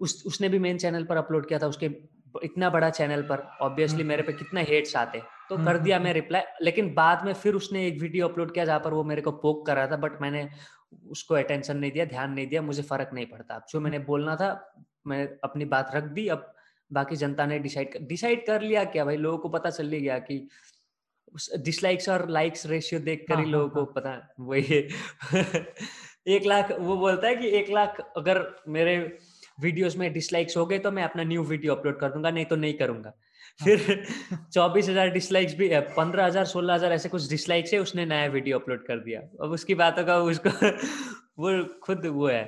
उस 0.00 0.22
उसने 0.26 0.48
भी 0.48 0.58
मेन 0.58 0.78
चैनल 0.78 1.04
पर 1.04 1.16
अपलोड 1.16 1.48
किया 1.48 1.58
था 1.58 1.66
उसके 1.66 1.88
इतना 2.42 2.70
बड़ा 2.70 2.90
चैनल 2.90 3.22
पर 3.22 3.38
ऑब्वियसली 3.60 4.04
मेरे 4.04 4.22
पे 4.22 4.32
कितना 4.32 4.60
हेट्स 4.60 4.96
आते 4.96 5.18
तो 5.48 5.56
कर 5.56 5.62
हम्म, 5.62 5.78
दिया 5.78 5.96
हम्म, 5.96 6.04
मैं 6.06 6.12
रिप्लाई। 6.14 6.42
लेकिन 6.62 6.94
बाद 6.94 7.24
में 7.24 7.32
फिर 7.32 7.54
उसने 7.54 7.86
एक 7.86 8.00
वीडियो 8.00 8.28
अपलोड 8.28 8.54
किया 8.54 8.64
जहाँ 8.64 8.80
पर 8.80 8.94
वो 8.94 9.04
मेरे 9.04 9.22
को 9.22 9.30
पोक 9.30 9.66
कर 9.66 9.76
रहा 9.76 9.86
था 9.86 9.96
बट 9.96 10.20
मैंने 10.22 10.48
उसको 11.10 11.34
अटेंशन 11.34 11.76
नहीं 11.76 11.92
दिया 11.92 12.04
ध्यान 12.04 12.32
नहीं 12.32 12.46
दिया 12.46 12.62
मुझे 12.62 12.82
फ़र्क 12.82 13.10
नहीं 13.12 13.26
पड़ता 13.26 13.66
जो 13.70 13.80
मैंने 13.80 13.98
बोलना 13.98 14.36
था 14.36 14.50
मैं 15.06 15.28
अपनी 15.44 15.64
बात 15.64 15.90
रख 15.94 16.04
दी 16.04 16.26
अब 16.28 16.54
बाकी 16.92 17.16
जनता 17.16 17.46
ने 17.46 17.58
डिसाइड 17.58 17.92
कर 17.92 17.98
डिसाइड 17.98 18.46
कर 18.46 18.62
लिया 18.62 18.84
क्या 18.84 19.04
भाई 19.04 19.16
लोगों 19.16 19.38
को 19.38 19.48
पता 19.48 19.70
चल 19.70 19.86
गया 19.86 20.18
कि 20.18 20.48
डिसलाइक्स 21.58 22.08
और 22.08 22.28
लाइक्स 22.28 22.66
रेशियो 22.66 23.00
देख 23.00 23.24
कर 23.28 23.34
ही 23.34 23.36
हाँ, 23.36 23.44
हाँ, 23.44 23.52
लोगों 23.52 23.68
को 23.68 23.80
हाँ। 23.80 23.92
पता 23.94 24.34
वही 24.40 24.88
एक 26.34 26.46
लाख 26.46 26.72
वो 26.72 26.96
बोलता 26.96 27.28
है 27.28 27.36
कि 27.36 27.48
एक 27.48 27.70
लाख 27.70 28.00
अगर 28.16 28.56
मेरे 28.68 28.96
वीडियोस 29.58 29.96
में 29.96 30.12
डिसलाइक्स 30.12 30.56
हो 30.56 30.64
गए 30.66 30.78
तो 30.78 30.90
मैं 30.90 31.02
अपना 31.02 31.22
न्यू 31.24 31.42
वीडियो 31.44 31.74
अपलोड 31.74 31.98
कर 32.00 32.10
दूँगा 32.10 32.30
नहीं 32.30 32.44
तो 32.44 32.56
नहीं 32.56 32.74
करूँगा। 32.74 33.12
फिर 33.60 34.04
चौबीस 34.52 34.88
हज़ार 34.88 35.10
डिसलाइक्स 35.10 35.54
भी 35.54 35.68
पंद्रह 35.96 36.26
हज़ार 36.26 36.44
सोलह 36.46 36.74
हज़ार 36.74 36.92
ऐसे 36.92 37.08
कुछ 37.08 37.28
डिसलाइक्स 37.30 37.72
है 37.74 37.78
उसने 37.80 38.06
नया 38.06 38.26
वीडियो 38.28 38.58
अपलोड 38.58 38.86
कर 38.86 38.98
दिया। 39.00 39.20
अब 39.42 39.50
उसकी 39.50 39.74
बातों 39.74 40.04
का 40.04 40.18
उसको 40.24 40.50
वो 41.38 41.64
खुद 41.82 42.06
वो 42.06 42.28
है। 42.28 42.44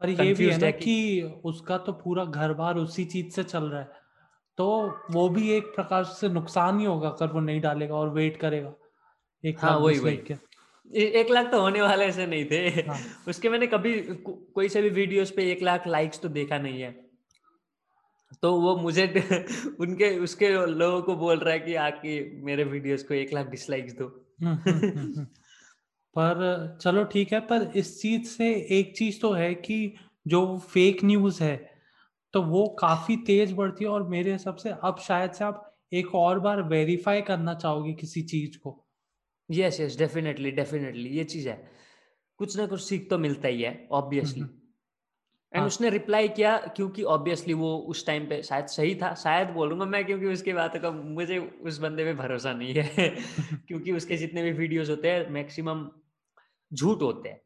पर 0.00 0.10
ये 0.10 0.32
भी 0.34 0.48
है 0.50 0.58
ना 0.58 0.70
कि 0.72 1.40
उसका 1.44 1.78
तो 1.78 1.92
पूरा 1.94 2.24
घर 2.24 2.52
बार 2.54 2.76
उसी 2.76 3.04
चीज़ 3.06 3.34
से 3.34 3.42
चल 3.44 3.64
रहा 3.64 3.80
है। 3.80 3.98
तो 4.58 4.66
वो 5.10 5.28
भी 5.28 5.50
एक 5.52 5.64
प्रकार 5.74 6.04
से 6.04 6.28
नुकसान 6.28 6.78
ही 6.80 6.84
होगा 6.86 7.08
अगर 7.08 7.32
वो 7.32 7.40
नहीं 7.40 7.60
डालेगा 7.60 7.94
और 7.94 8.10
वेट 8.10 8.36
करेगा। 8.36 8.72
एक 9.44 9.58
हाँ 9.58 9.76
वही 9.78 9.98
वही। 9.98 10.16
एक 10.90 11.30
लाख 11.30 11.50
तो 11.50 11.60
होने 11.60 11.82
वाले 11.82 12.04
ऐसे 12.04 12.26
नहीं 12.26 12.44
थे। 12.44 12.68
हाँ. 12.68 12.98
उसके 13.28 13.48
मैंने 13.48 13.66
कभी 13.66 14.02
को, 14.02 14.32
कोई 14.32 14.68
से 14.68 14.82
भी 14.82 14.90
वीडियोस 14.90 15.30
पे 15.30 15.52
एक 15.52 15.62
लाख 15.62 15.86
लाइक्स 15.86 16.20
तो 16.20 16.28
देखा 16.28 16.58
नहीं 16.58 16.82
है। 16.82 17.10
तो 18.42 18.60
वो 18.60 18.76
मुझे 18.76 19.06
उनके 19.80 20.18
उसके 20.18 20.66
लोगों 20.66 21.02
को 21.02 21.16
बोल 21.16 21.38
रहा 21.38 21.54
है 21.54 21.60
कि 21.60 21.74
आके 21.74 22.42
मेरे 22.42 22.64
वीडियोस 22.64 23.02
को 23.02 23.14
एक 23.14 23.34
लाख 23.34 23.46
डिसलाइक्स 23.46 23.92
दो। 23.92 24.34
हम्म, 24.42 24.54
हम्म, 24.54 24.98
हम्म, 24.98 25.24
पर 26.16 26.78
चलो 26.82 27.04
ठीक 27.04 27.32
है 27.32 27.40
पर 27.40 27.72
इस 27.76 28.02
चीज़ 28.02 28.24
से 28.24 28.54
एक 28.70 28.96
चीज़ 28.96 29.20
तो 29.20 29.32
है 29.32 29.54
कि 29.54 29.94
जो 30.26 30.58
फेक 30.58 31.04
न्यूज़ 31.04 31.42
है 31.42 31.70
तो 32.32 32.42
वो 32.42 32.76
काफ़ी 32.80 33.16
तेज 33.16 33.52
बढ़ती 33.52 33.84
है 33.84 33.90
और 33.90 34.08
मेरे 34.08 34.32
हिसाब 34.32 34.56
से 34.56 34.70
अब 34.70 34.98
शायद 34.98 35.30
से 35.30 35.44
आप 35.44 35.78
एक 35.92 36.14
और 36.14 36.38
बार 36.38 36.62
वेरीफाई 36.62 37.20
करना 37.20 37.54
चाहोगे 37.54 37.92
किसी 37.92 38.22
चीज़ 38.22 38.58
को। 38.58 38.86
यस 39.50 39.80
यस 39.80 39.98
डेफिनेटली 39.98 40.50
डेफिनेटली 40.50 41.08
ये 41.08 41.24
चीज़ 41.24 41.48
है। 41.48 41.70
कुछ 42.36 42.56
ना 42.56 42.66
कुछ 42.66 42.80
सीख 42.80 43.10
तो 43.10 43.18
मिलता 43.18 43.48
ही 43.48 43.62
है 43.62 43.88
ऑब्वियसली 43.90 44.40
एंड 44.40 45.60
हाँ. 45.60 45.66
उसने 45.66 45.90
रिप्लाई 45.90 46.28
किया 46.28 46.58
क्योंकि 46.58 47.02
ऑब्वियसली 47.02 47.54
वो 47.54 47.78
उस 47.78 48.06
टाइम 48.06 48.28
पे 48.28 48.42
शायद 48.42 48.66
सही 48.66 48.94
था 48.94 49.14
शायद 49.14 49.48
बोलूँगा 49.48 49.84
मैं 49.84 50.04
क्योंकि 50.04 50.26
उसकी 50.26 50.52
बात 50.52 50.76
का 50.76 50.90
मुझे 50.90 51.38
उस 51.38 51.78
बंदे 51.78 52.04
पे 52.04 52.14
भरोसा 52.14 52.52
नहीं 52.52 52.74
है। 52.74 53.16
क्योंकि 53.68 53.92
उसके 53.92 54.16
जितने 54.16 54.42
भी 54.42 54.52
वीडियोस 54.52 54.90
होते 54.90 55.10
हैं 55.10 55.30
मैक्सिमम 55.30 55.90
झूठ 56.74 57.02
होते 57.02 57.28
हैं। 57.28 57.40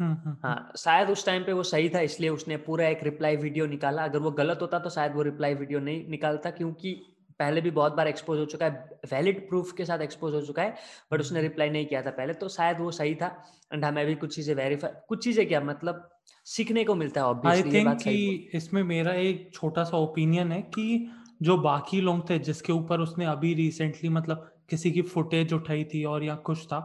हम्म, 0.00 0.12
हम्म, 0.12 0.36
हाँ। 0.44 0.54
हम्म। 0.54 0.76
शायद 0.76 1.10
उस 1.10 1.26
टाइम 1.26 1.44
पे 1.44 1.52
वो 1.52 1.62
सही 1.62 1.88
था 1.88 2.00
इसलिए 2.00 2.30
उसने 2.30 2.56
पूरा 2.56 2.88
एक 2.88 3.04
रिप्लाई 3.04 3.36
वीडियो 3.36 3.66
निकाला। 3.66 4.04
अगर 4.04 4.18
वो 4.18 4.30
गलत 4.30 4.58
होता 4.62 4.78
तो 4.78 4.90
शायद 4.90 5.12
वो 5.12 5.22
रिप्लाई 5.22 5.54
वीडियो 5.54 5.80
नहीं 5.80 6.08
निकालता 6.08 6.50
क्योंकि 6.50 7.09
पहले 7.40 7.60
भी 7.60 7.70
बहुत 7.70 7.94
बार 7.94 8.08
एक्सपोज 8.08 8.38
हो 8.38 8.44
चुका 8.44 8.66
है 8.66 8.98
वैलिड 9.12 9.48
प्रूफ 9.48 9.72
के 9.72 9.84
साथ 9.84 9.98
एक्सपोज 9.98 10.34
हो 10.34 10.42
चुका 10.42 10.62
है 10.62 10.74
बट 11.12 11.20
उसने 11.20 11.42
रिप्लाई 11.42 11.70
नहीं 11.70 11.86
किया 11.86 12.02
था 12.02 12.10
पहले 12.10 12.34
तो 12.34 12.48
शायद 12.48 12.80
वो 12.80 12.90
सही 12.90 13.14
था 13.14 13.44
एंड 13.72 13.84
हमें 13.84 14.06
भी 14.06 14.14
कुछ 14.14 14.34
चीज़ें 14.36 14.54
वेरीफाई 14.54 14.90
कुछ 15.08 15.24
चीज़ें 15.24 15.46
क्या 15.48 15.60
मतलब 15.60 16.08
सीखने 16.44 16.84
को 16.84 16.94
मिलता 16.94 17.20
है 17.20 17.26
आई 17.46 17.62
थिंक 17.62 18.02
कि 18.02 18.50
इसमें 18.54 18.82
मेरा 18.82 19.12
एक 19.12 19.50
छोटा 19.54 19.84
सा 19.84 19.96
ओपिनियन 19.96 20.52
है 20.52 20.62
कि 20.62 21.10
जो 21.42 21.56
बाकी 21.58 22.00
लोग 22.00 22.30
थे 22.30 22.38
जिसके 22.38 22.72
ऊपर 22.72 23.00
उसने 23.00 23.24
अभी 23.24 23.54
रिसेंटली 23.54 24.08
मतलब 24.08 24.50
किसी 24.70 24.90
की 24.92 25.02
फुटेज 25.02 25.52
उठाई 25.52 25.84
थी 25.84 26.04
और 26.04 26.24
या 26.24 26.34
कुछ 26.34 26.66
था 26.66 26.80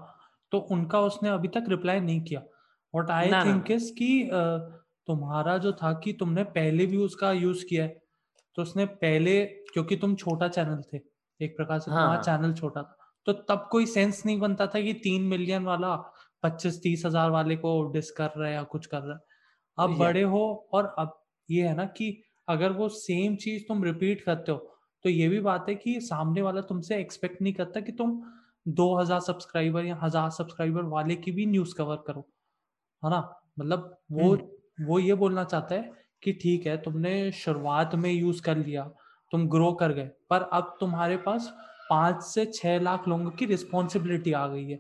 तो 0.52 0.58
उनका 0.58 1.00
उसने 1.00 1.30
अभी 1.30 1.48
तक 1.48 1.65
रिप्लाई 1.70 2.00
नहीं 2.00 2.22
किया। 2.22 2.41
वट 2.96 3.10
आई 3.10 3.32
थिंक 3.32 3.72
इज़ 3.72 3.91
कि 3.94 4.30
तुम्हारा 5.08 5.58
जो 5.58 5.72
था 5.72 5.94
कि 5.94 6.13
तुमने 6.13 6.44
पहले 6.44 6.86
भी 6.86 6.98
उसका 6.98 7.32
यूज़ 7.32 7.65
किया 7.65 7.84
है 7.84 8.02
तो 8.56 8.62
उसने 8.62 8.86
पहले 8.86 9.44
क्योंकि 9.76 9.96
तुम 9.96 10.16
छोटा 10.16 10.48
चैनल 10.48 10.82
थे 10.84 11.00
एक 11.40 11.56
प्रकार 11.58 11.80
से 11.80 11.92
हाँ. 11.92 12.22
चैनल 12.22 12.54
छोटा 12.54 12.82
था 12.84 12.98
तो 13.28 13.34
तब 13.46 13.68
कोई 13.72 13.86
सेंस 13.86 14.22
नहीं 14.26 14.40
बनता 14.40 14.68
था 14.68 14.82
कि 14.82 14.94
तीन 15.04 15.24
मिलियन 15.24 15.64
वाला 15.64 15.96
पच्चीस 16.44 16.80
तीस 16.84 17.06
हज़ार 17.06 17.30
वाले 17.30 17.56
को 17.56 17.72
डिस 17.92 18.12
कर 18.12 18.30
रहा 18.38 18.48
है 18.48 18.54
या 18.54 18.64
कुछ 18.64 18.86
कर 18.86 19.02
रहा 19.02 19.16
है 19.16 19.22
अब 19.78 19.98
बड़े 19.98 20.22
हो 20.24 20.44
और 20.74 20.94
अब 21.00 21.20
ये 21.50 21.68
है 21.68 21.76
ना 21.76 21.86
कि 21.98 22.10
अगर 22.48 22.72
वो 22.72 22.90
सेम 22.92 23.36
चीज़ 23.36 23.64
तुम 23.68 23.84
रिपीट 23.84 24.24
करते 24.24 24.52
हो 24.52 24.58
तो 25.06 25.10
ये 25.10 25.28
भी 25.30 25.40
बात 25.42 25.66
है 25.70 25.76
कि 25.76 26.00
सामने 26.02 26.42
वाला 26.42 26.62
तुमसे 26.64 27.00
एक्सपेक्ट 27.00 27.42
नहीं 27.42 27.54
करता 27.54 27.82
कि 27.82 27.92
तुम 27.94 28.20
दो 28.76 28.94
हज़ार 28.98 29.20
सब्सक्राइबर 29.22 29.86
या 29.86 30.00
हज़ार 30.04 30.30
सब्सक्राइबर 30.32 30.84
वाले 30.90 31.16
की 31.18 31.32
भी 31.32 31.46
न्यूज़ 31.46 31.76
कवर 31.76 32.04
करो 32.08 32.28
है 33.04 33.10
ना 33.10 33.20
मतलब 33.60 33.96
वो 34.12 34.34
हम्म। 34.34 34.86
वो 34.86 35.00
ये 35.00 35.14
बोलना 35.16 35.44
चाहता 35.46 35.76
है 35.76 35.92
कि 36.24 36.34
ठीक 36.34 36.66
है 36.68 36.78
तुमने 36.82 37.32
शुरुआत 37.36 37.96
में 37.96 38.12
यूज़ 38.12 38.42
कर 38.42 38.58
लिया 38.58 38.90
तुम 39.36 39.48
ग्रो 39.50 39.71
कर 39.74 39.93
गए। 39.93 40.10
पर 40.30 40.50
अब 40.54 40.76
तुम्हारे 40.80 41.17
पास 41.19 41.54
पाँच 41.89 42.24
से 42.24 42.45
छह 42.45 42.80
लाख 42.80 43.08
लोगों 43.08 43.32
की 43.32 43.45
रिस्पॉन्सिबिलिटी 43.45 44.32
आ 44.34 44.48
गई 44.48 44.65
है। 44.65 44.80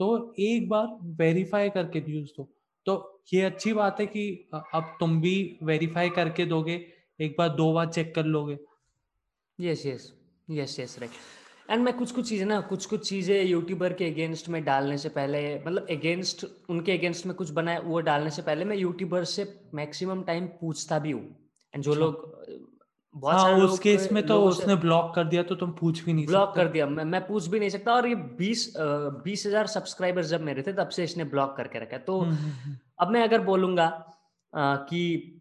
तो 0.00 0.34
एक 0.40 0.68
बार 0.68 0.86
वेरीफाई 1.18 1.70
करके 1.70 2.00
न्यूज़ 2.00 2.30
दो। 2.36 2.48
तो 2.86 3.24
ये 3.34 3.42
अच्छी 3.42 3.72
बात 3.72 4.00
है 4.00 4.06
कि 4.06 4.24
अब 4.54 4.96
तुम 5.00 5.20
भी 5.20 5.34
वेरीफाई 5.62 6.10
करके 6.10 6.46
दोगे। 6.46 6.74
एक 7.20 7.34
बार 7.38 7.48
दो 7.48 7.72
बार 7.72 7.86
चेक 7.88 8.14
कर 8.14 8.24
लोगे। 8.26 8.58
Yes 9.58 9.86
yes 9.86 10.12
yes 10.48 10.78
yes 10.80 10.98
right 10.98 11.70
and 11.70 11.82
मैं 11.82 11.96
कुछ 11.96 12.12
कुछ 12.12 12.28
चीज़ें 12.28 12.46
ना 12.46 12.60
कुछ 12.60 12.86
कुछ 12.86 13.08
चीज़ें 13.08 13.42
यूट्यूबर 13.44 13.92
के 13.92 14.10
अगेंस्ट 14.10 14.48
में 14.48 14.62
डालने 14.64 14.98
से 14.98 15.08
पहले 15.08 15.42
मतलब 15.56 15.86
अगेंस्ट 15.90 16.44
उनके 16.70 16.98
अगेंस्ट 16.98 17.26
में 17.26 17.34
कुछ 17.36 17.50
बनाए 17.50 17.78
वो 17.80 18.00
डालने 18.00 18.30
से 18.30 18.42
पहले 18.42 18.64
मैं 18.64 18.76
यूट्यूबर 18.76 19.24
से 19.24 19.46
मैक्सिमम 19.74 20.22
टाइम 20.22 20.46
पूछता 20.60 20.98
भी 20.98 21.10
हूँ। 21.10 21.24
एंड 21.74 21.84
जो 21.84 21.90
अच्छा। 21.90 22.04
लोग 22.04 22.71
बहुत 23.14 23.34
हाँ, 23.34 23.56
उस 23.58 23.78
केस 23.78 24.08
में 24.12 24.26
तो 24.26 24.40
उसने 24.42 24.74
ब्लॉक 24.76 25.14
कर 25.14 25.24
दिया 25.24 25.42
तो 25.42 25.54
तुम 25.54 25.70
पूछ 25.80 26.04
भी 26.04 26.12
नहीं 26.12 26.26
ब्लॉक 26.26 26.54
कर 26.54 26.68
दिया। 26.68 26.86
मैं 26.86 27.04
मैं 27.04 27.20
पूछ 27.26 27.46
भी 27.46 27.58
नहीं 27.58 27.70
सकता 27.70 27.94
और 27.94 28.06
ये 28.08 28.14
बीस 28.38 28.72
बीस 28.78 29.46
हज़ार 29.46 29.66
सब्सक्राइबर 29.68 30.24
जब 30.26 30.40
मेरे 30.42 30.62
थे 30.62 30.72
तब 30.72 30.88
से 30.88 31.04
इसने 31.04 31.24
ब्लॉक 31.34 31.54
करके 31.56 31.78
रखा 31.78 31.96
है। 31.96 32.02
तो 32.02 32.18
हम्म, 32.20 32.34
हम्म, 32.34 32.50
हम्म। 32.54 32.76
अब 33.00 33.10
मैं 33.12 33.22
अगर 33.22 33.40
बोलूँगा 33.42 33.86
कि 34.88 35.38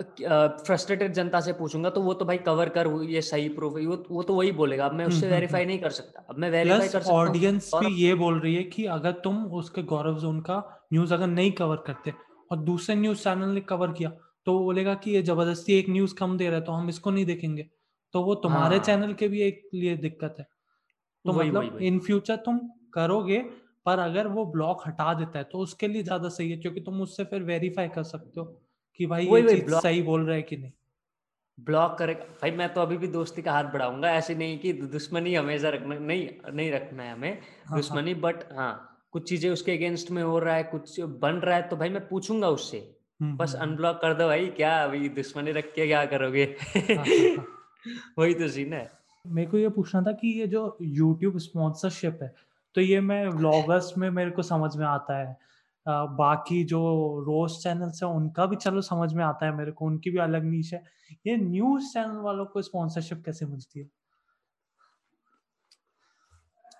फ्रस्ट्रेटेड 0.00 1.12
जनता 1.12 1.40
से 1.40 1.52
पूछूँगा 1.52 1.90
तो 1.90 2.00
वो 2.02 2.12
तो 2.14 2.24
भाई 2.24 2.38
कवर 2.46 2.68
कर 2.68 2.88
ये 3.04 3.22
सही 3.22 3.48
प्रूफ 3.50 3.76
है 3.76 3.86
वो 3.86 3.96
वो 4.10 4.22
तो 4.22 4.34
वही 4.34 4.52
बोलेगा। 4.52 4.86
अब 4.86 4.92
मैं 4.94 5.06
उससे 5.06 5.28
वेरीफाई। 5.28 5.64
नहीं 5.66 5.78
कर 5.78 5.90
सकता। 5.90 6.24
अब 6.30 6.38
मैं 6.38 6.50
वेरीफाई 6.50 6.78
कर 6.78 7.00
सकता 7.00 7.14
ऑडियंस 7.14 7.70
भी 7.74 7.94
ये 7.96 8.14
बोल 8.16 8.38
रही 8.40 8.54
है 8.54 8.62
कि 8.66 8.84
अगर 8.92 9.12
तुम 9.24 9.44
उसके 9.60 9.82
गौरव 9.94 10.18
जोन 10.20 10.40
का 10.40 10.62
न्यूज़ 10.92 11.14
अगर 11.14 11.26
नहीं 11.28 11.52
कवर 11.52 11.82
करते 11.86 12.12
और 12.50 12.58
दूसरे 12.64 12.96
न्यूज़ 12.96 13.18
चैनल 13.18 13.48
ने 13.48 13.60
कवर 13.68 13.92
किया 13.92 14.12
तो 14.48 14.52
वो 14.52 14.64
बोलेगा 14.64 14.94
कि 14.94 15.10
ये 15.10 15.22
ज़बरदस्ती 15.22 15.72
एक 15.72 15.88
न्यूज़ 15.88 16.14
कम 16.14 16.36
दे 16.38 16.46
रहा 16.46 16.58
है 16.58 16.64
तो 16.64 16.72
हम 16.72 16.88
इसको 16.88 17.10
नहीं 17.10 17.24
देखेंगे 17.26 17.68
तो 18.14 18.22
वो 18.22 18.34
तुम्हारे 18.34 18.76
हाँ। 18.76 18.84
चैनल 18.84 19.12
के 19.12 19.28
भी 19.28 19.40
एक 19.42 19.68
लिए 19.74 19.96
दिक्कत 19.96 20.36
है 20.38 20.46
तो 21.24 21.32
वही, 21.32 21.50
मतलब 21.50 21.78
इन 21.82 21.98
फ्यूचर 21.98 22.36
तुम 22.36 22.58
करोगे 22.94 23.38
पर 23.86 23.98
अगर 23.98 24.26
वो 24.26 24.44
ब्लॉक 24.46 24.82
हटा 24.86 25.14
देता 25.14 25.38
है 25.38 25.44
तो 25.44 25.58
उसके 25.58 25.88
लिए 25.88 26.02
ज़्यादा 26.02 26.28
सही 26.28 26.50
है 26.50 26.56
क्योंकि 26.56 26.80
तुम 26.80 27.00
उससे 27.00 27.24
फिर 27.24 27.42
वेरीफाई 27.42 27.88
कर 27.88 28.02
सकते 28.02 28.40
हो 28.40 28.46
कि 29.00 29.06
भाई 29.06 29.26
ये 29.26 29.56
चीज़ 29.56 29.74
सही 29.74 30.02
बोल 30.02 30.26
रहा 30.26 30.36
है 30.36 30.42
कि 30.42 30.56
नहीं 30.56 30.72
ब्लॉक 31.58 31.98
करेगा 31.98 32.24
भाई 32.24 32.50
मैं 32.50 32.74
तो 32.74 32.80
अभी 32.80 32.96
भी 32.96 33.08
दोस्ती 33.08 33.42
का 33.42 33.52
हाथ 33.52 33.64
बढ़ाऊँगा 33.64 34.10
ऐसे 34.10 34.34
नहीं 34.34 34.58
कि 34.58 34.72
दुश्मनी 34.72 35.34
हमेशा 35.34 35.68
रखना 35.68 35.94
नहीं 35.94 36.28
नहीं 36.52 36.72
रखना 36.72 37.02
है 37.02 37.12
हमें 37.12 37.30
हाँ, 37.30 37.66
हाँ। 37.66 37.76
दुश्मनी 37.76 38.12
हाँ. 38.12 38.20
बट 38.20 38.52
हाँ 38.52 39.06
कुछ 39.12 39.28
चीज़ें 39.28 39.50
उसके 39.50 39.72
अगेंस्ट 39.72 40.10
में 40.10 40.22
हो 40.22 40.38
रहा 40.38 40.54
है 40.54 40.62
कुछ 40.62 41.00
बन 41.00 41.34
रहा 41.34 41.56
है 41.56 41.68
तो 41.68 41.76
भाई 41.76 41.88
मैं 41.88 42.08
पूछूँगा 42.08 42.48
उससे 42.48 42.97
बस 43.22 43.54
अनब्लॉक 43.54 43.96
हम्म, 43.96 44.06
हम्म। 44.06 44.14
कर 44.14 44.22
दो 44.22 44.28
भाई 44.28 44.46
क्या 44.46 44.84
अभी 44.84 45.08
दुश्मनी 45.08 45.52
रख 45.52 45.64
के 45.64 45.86
क्या 45.86 46.06
करोगे। 46.06 46.56
वही 48.18 48.34
तो 48.34 48.48
सीन 48.48 48.72
है। 48.72 48.92
मेरे 49.26 49.50
को 49.50 49.58
ये 49.58 49.68
पूछना 49.68 50.02
था 50.02 50.12
कि 50.12 50.40
ये 50.40 50.46
जो 50.46 50.78
YouTube 50.82 51.38
स्पॉन्सरशिप 51.38 52.18
है 52.22 52.34
तो 52.74 52.80
ये 52.80 53.00
मैं 53.00 53.28
व्लॉगर्स 53.28 53.98
में 53.98 54.10
मेरे 54.10 54.30
को 54.30 54.42
समझ 54.42 54.76
में 54.76 54.86
आता 54.86 55.18
है। 55.18 55.38
आ, 55.88 56.04
बाकी 56.06 56.64
जो 56.64 56.78
रोज 57.20 57.62
चैनल्स 57.62 58.02
है 58.02 58.08
उनका 58.08 58.46
भी 58.46 58.56
चलो 58.56 58.80
समझ 58.80 59.14
में 59.14 59.24
आता 59.24 59.46
है 59.46 59.56
मेरे 59.56 59.72
को 59.72 59.84
उनकी 59.84 60.10
भी 60.10 60.18
अलग 60.18 60.44
नीच 60.44 60.74
है। 60.74 60.84
ये 61.26 61.36
न्यूज़ 61.36 61.92
चैनल 61.92 62.16
वालों 62.16 62.46
को 62.46 62.62
स्पॉन्सरशिप 62.62 63.22
कैसे 63.26 63.46
मिलती 63.46 63.80
है? 63.80 63.90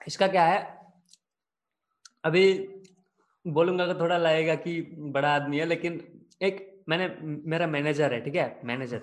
इसका 0.06 0.28
क्या 0.28 0.44
है? 0.44 0.78
अभी 2.24 2.68
बोलूँगा 3.46 3.92
तो 3.92 4.00
थोड़ा 4.00 4.18
लगेगा 4.18 4.54
कि 4.54 4.80
बड़ा 4.98 5.34
आदमी 5.34 5.58
है 5.58 5.64
लेकिन 5.64 6.17
एक 6.40 6.84
मैंने 6.88 7.08
मेरा 7.22 7.66
मैनेजर 7.66 8.12
है 8.14 8.20
ठीक 8.20 8.34
है? 8.34 8.60
मैनेजर 8.64 9.00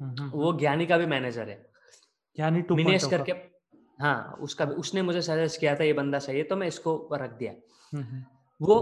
हम्म, 0.00 0.14
हम्म, 0.20 0.30
वो 0.30 0.48
हम्म। 0.48 0.58
ज्ञानी 0.58 0.86
का 0.86 0.98
भी 0.98 1.06
मैनेजर 1.06 1.48
है। 1.48 1.64
ज्ञानी 2.36 2.62
मिनेश 2.72 3.06
करके 3.06 3.32
हाँ 3.98 4.36
उसका 4.40 4.64
भी 4.64 4.74
उसने 4.74 5.02
मुझे 5.02 5.22
सजेस्ट 5.22 5.60
किया 5.60 5.74
था 5.74 5.84
ये 5.84 5.92
बंदा 5.92 6.18
सही 6.18 6.38
है 6.38 6.42
तो 6.44 6.56
मैं 6.56 6.66
इसको 6.68 7.08
रख 7.12 7.30
दिया। 7.32 7.52
वो 8.60 8.76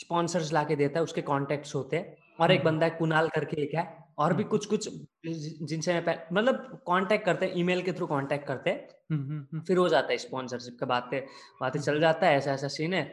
स्पॉन्सर्स 0.00 0.52
ला 0.52 0.62
के 0.64 0.76
देता 0.76 0.98
है 0.98 1.04
उसके 1.04 1.22
कॉन्टेक्ट 1.22 1.74
होते 1.74 1.96
हैं। 1.96 2.16
और 2.40 2.50
एक 2.52 2.64
बंदा 2.64 2.86
है 2.86 2.90
कुनाल 2.90 3.28
करके 3.28 3.62
एक 3.62 3.74
है 3.74 3.84
और 4.18 4.32
भी 4.34 4.44
कुछ 4.44 4.66
कुछ 4.66 4.88
जिनसे 5.26 6.00
मैं 6.00 6.16
मतलब 6.32 6.82
कांटेक्ट 6.86 7.24
करते 7.26 7.46
हैं 7.46 7.52
ईमेल 7.56 7.82
के 7.82 7.92
थ्रू 7.92 8.06
कांटेक्ट 8.06 8.46
करते 8.46 8.70
हैं। 8.70 9.62
फिर 9.68 9.76
हो 9.76 9.88
जाता 9.88 10.12
है 10.12 10.18
स्पॉन्सरशिप 10.18 10.76
का 10.80 10.86
बातें 10.86 11.20
बातें 11.60 11.80
चल 11.80 12.00
जाता 12.00 12.26
है 12.26 12.36
ऐसा 12.36 12.52
ऐसा 12.52 12.68
सीन 12.68 12.94
है। 12.94 13.04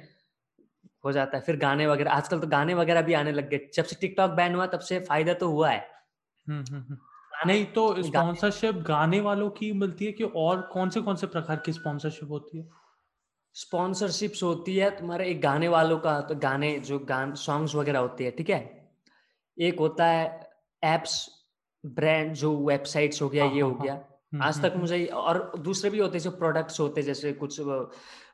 हो 1.05 1.11
जाता 1.11 1.37
है। 1.37 1.43
फिर 1.43 1.57
गाने 1.57 1.87
वगैरह 1.87 2.11
आजकल 2.11 2.39
तो 2.39 2.47
गाने 2.47 2.73
वगैरह 2.73 3.01
भी 3.01 3.13
आने 3.13 3.31
लग 3.31 3.49
गए। 3.49 3.69
जब 3.73 3.83
से 3.83 3.95
टिकटॉक 4.01 4.31
बैन 4.31 4.55
हुआ 4.55 4.65
तब 4.65 4.79
से 4.79 4.99
फ़ायदा 4.99 5.33
तो 5.33 5.47
हुआ 5.49 5.69
है। 5.69 5.87
हम्म, 6.47 6.63
हम्म, 6.69 6.81
हम्म। 6.81 6.97
नहीं 7.47 7.65
तो 7.65 8.03
स्पॉन्सरशिप 8.03 8.75
गाने 8.75 9.21
वालों 9.21 9.49
की 9.49 9.71
मिलती 9.73 10.05
है 10.05 10.11
कि 10.11 10.23
और 10.23 10.61
कौन 10.61 10.89
से 10.89 11.01
कौन 11.01 11.15
से 11.15 11.27
प्रकार 11.27 11.57
की 11.57 11.73
स्पॉन्सरशिप 11.73 12.29
होती 12.29 12.57
है? 12.57 12.69
स्पॉन्सरशिप्स 13.53 14.43
होती 14.43 14.75
है 14.77 14.89
तुम्हारे 14.91 15.29
एक 15.29 15.41
गाने 15.41 15.67
वालों 15.67 15.99
का 15.99 16.21
तो 16.21 16.35
गाने 16.35 16.79
जो 16.79 16.99
गान 16.99 17.33
सॉन्ग्स 17.35 17.75
वगैरह 17.75 17.99
होती 17.99 18.23
है 18.23 18.31
ठीक 18.31 18.49
है? 18.49 18.91
एक 19.59 19.79
होता 19.79 20.05
है 20.05 20.49
एप्स 20.83 21.29
ब्रांड 21.85 22.33
जो 22.33 22.65
वेबसाइट्स 22.65 23.21
हो 23.21 23.29
गया 23.29 23.45
हाँ, 23.45 23.53
ये 23.53 23.61
हाँ, 23.61 23.69
हो 23.69 23.75
हाँ। 23.75 23.83
गया। 23.85 24.01
आज 24.41 24.61
तक 24.61 24.73
मुझे 24.75 25.05
और 25.05 25.51
दूसरे 25.59 25.89
भी 25.89 25.99
होते 25.99 26.17
हैं 26.17 26.23
जो 26.23 26.31
प्रोडक्ट्स 26.31 26.79
होते 26.79 27.01
हैं 27.01 27.05
जैसे 27.05 27.33
कुछ 27.33 27.61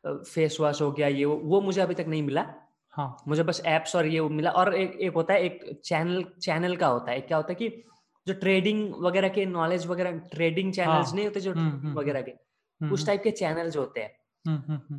फेस 0.08 0.58
वॉश 0.60 0.82
हो 0.82 0.92
गया 0.92 1.08
ये 1.08 1.26
वो 1.26 1.62
मुझे 1.62 1.82
अभी 1.82 1.94
तक 1.94 2.06
नहीं 2.08 2.24
मिला। 2.24 2.54
हाँ। 2.90 3.18
मुझे 3.28 3.44
बस 3.44 3.62
एप्स 3.66 3.96
और 3.96 4.06
ये 4.06 4.22
मिला। 4.22 4.52
और 4.52 4.76
एक 4.76 4.92
एक 4.92 5.14
होता 5.14 5.34
है 5.34 5.42
एक 5.42 5.82
चैनल 5.86 6.24
चैनल 6.24 6.76
का 6.76 6.88
होता 6.88 7.12
है। 7.12 7.22
क्या 7.22 7.38
होता 7.38 7.52
है 7.52 7.56
कि 7.56 7.84
जो 8.28 8.34
ट्रेडिंग 8.34 8.94
वगैरह 8.96 9.30
के 9.30 9.46
नॉलेज 9.46 9.88
वगैरह 9.88 10.12
ट्रेडिंग 10.12 10.74
चैनल्स 10.74 11.08
हाँ, 11.08 11.16
नहीं 11.16 11.26
होते 11.26 11.40
जो 11.40 11.54
हम्म, 11.54 11.70
हम्म, 11.70 12.00
वगैरह 12.00 12.22
के। 12.22 12.32
हम्म, 12.32 12.94
उस 12.94 13.08
टाइप 13.08 13.24
के 13.24 13.32
चैनल्स 13.32 13.78
होते 13.78 14.00
हैं। 14.00 14.20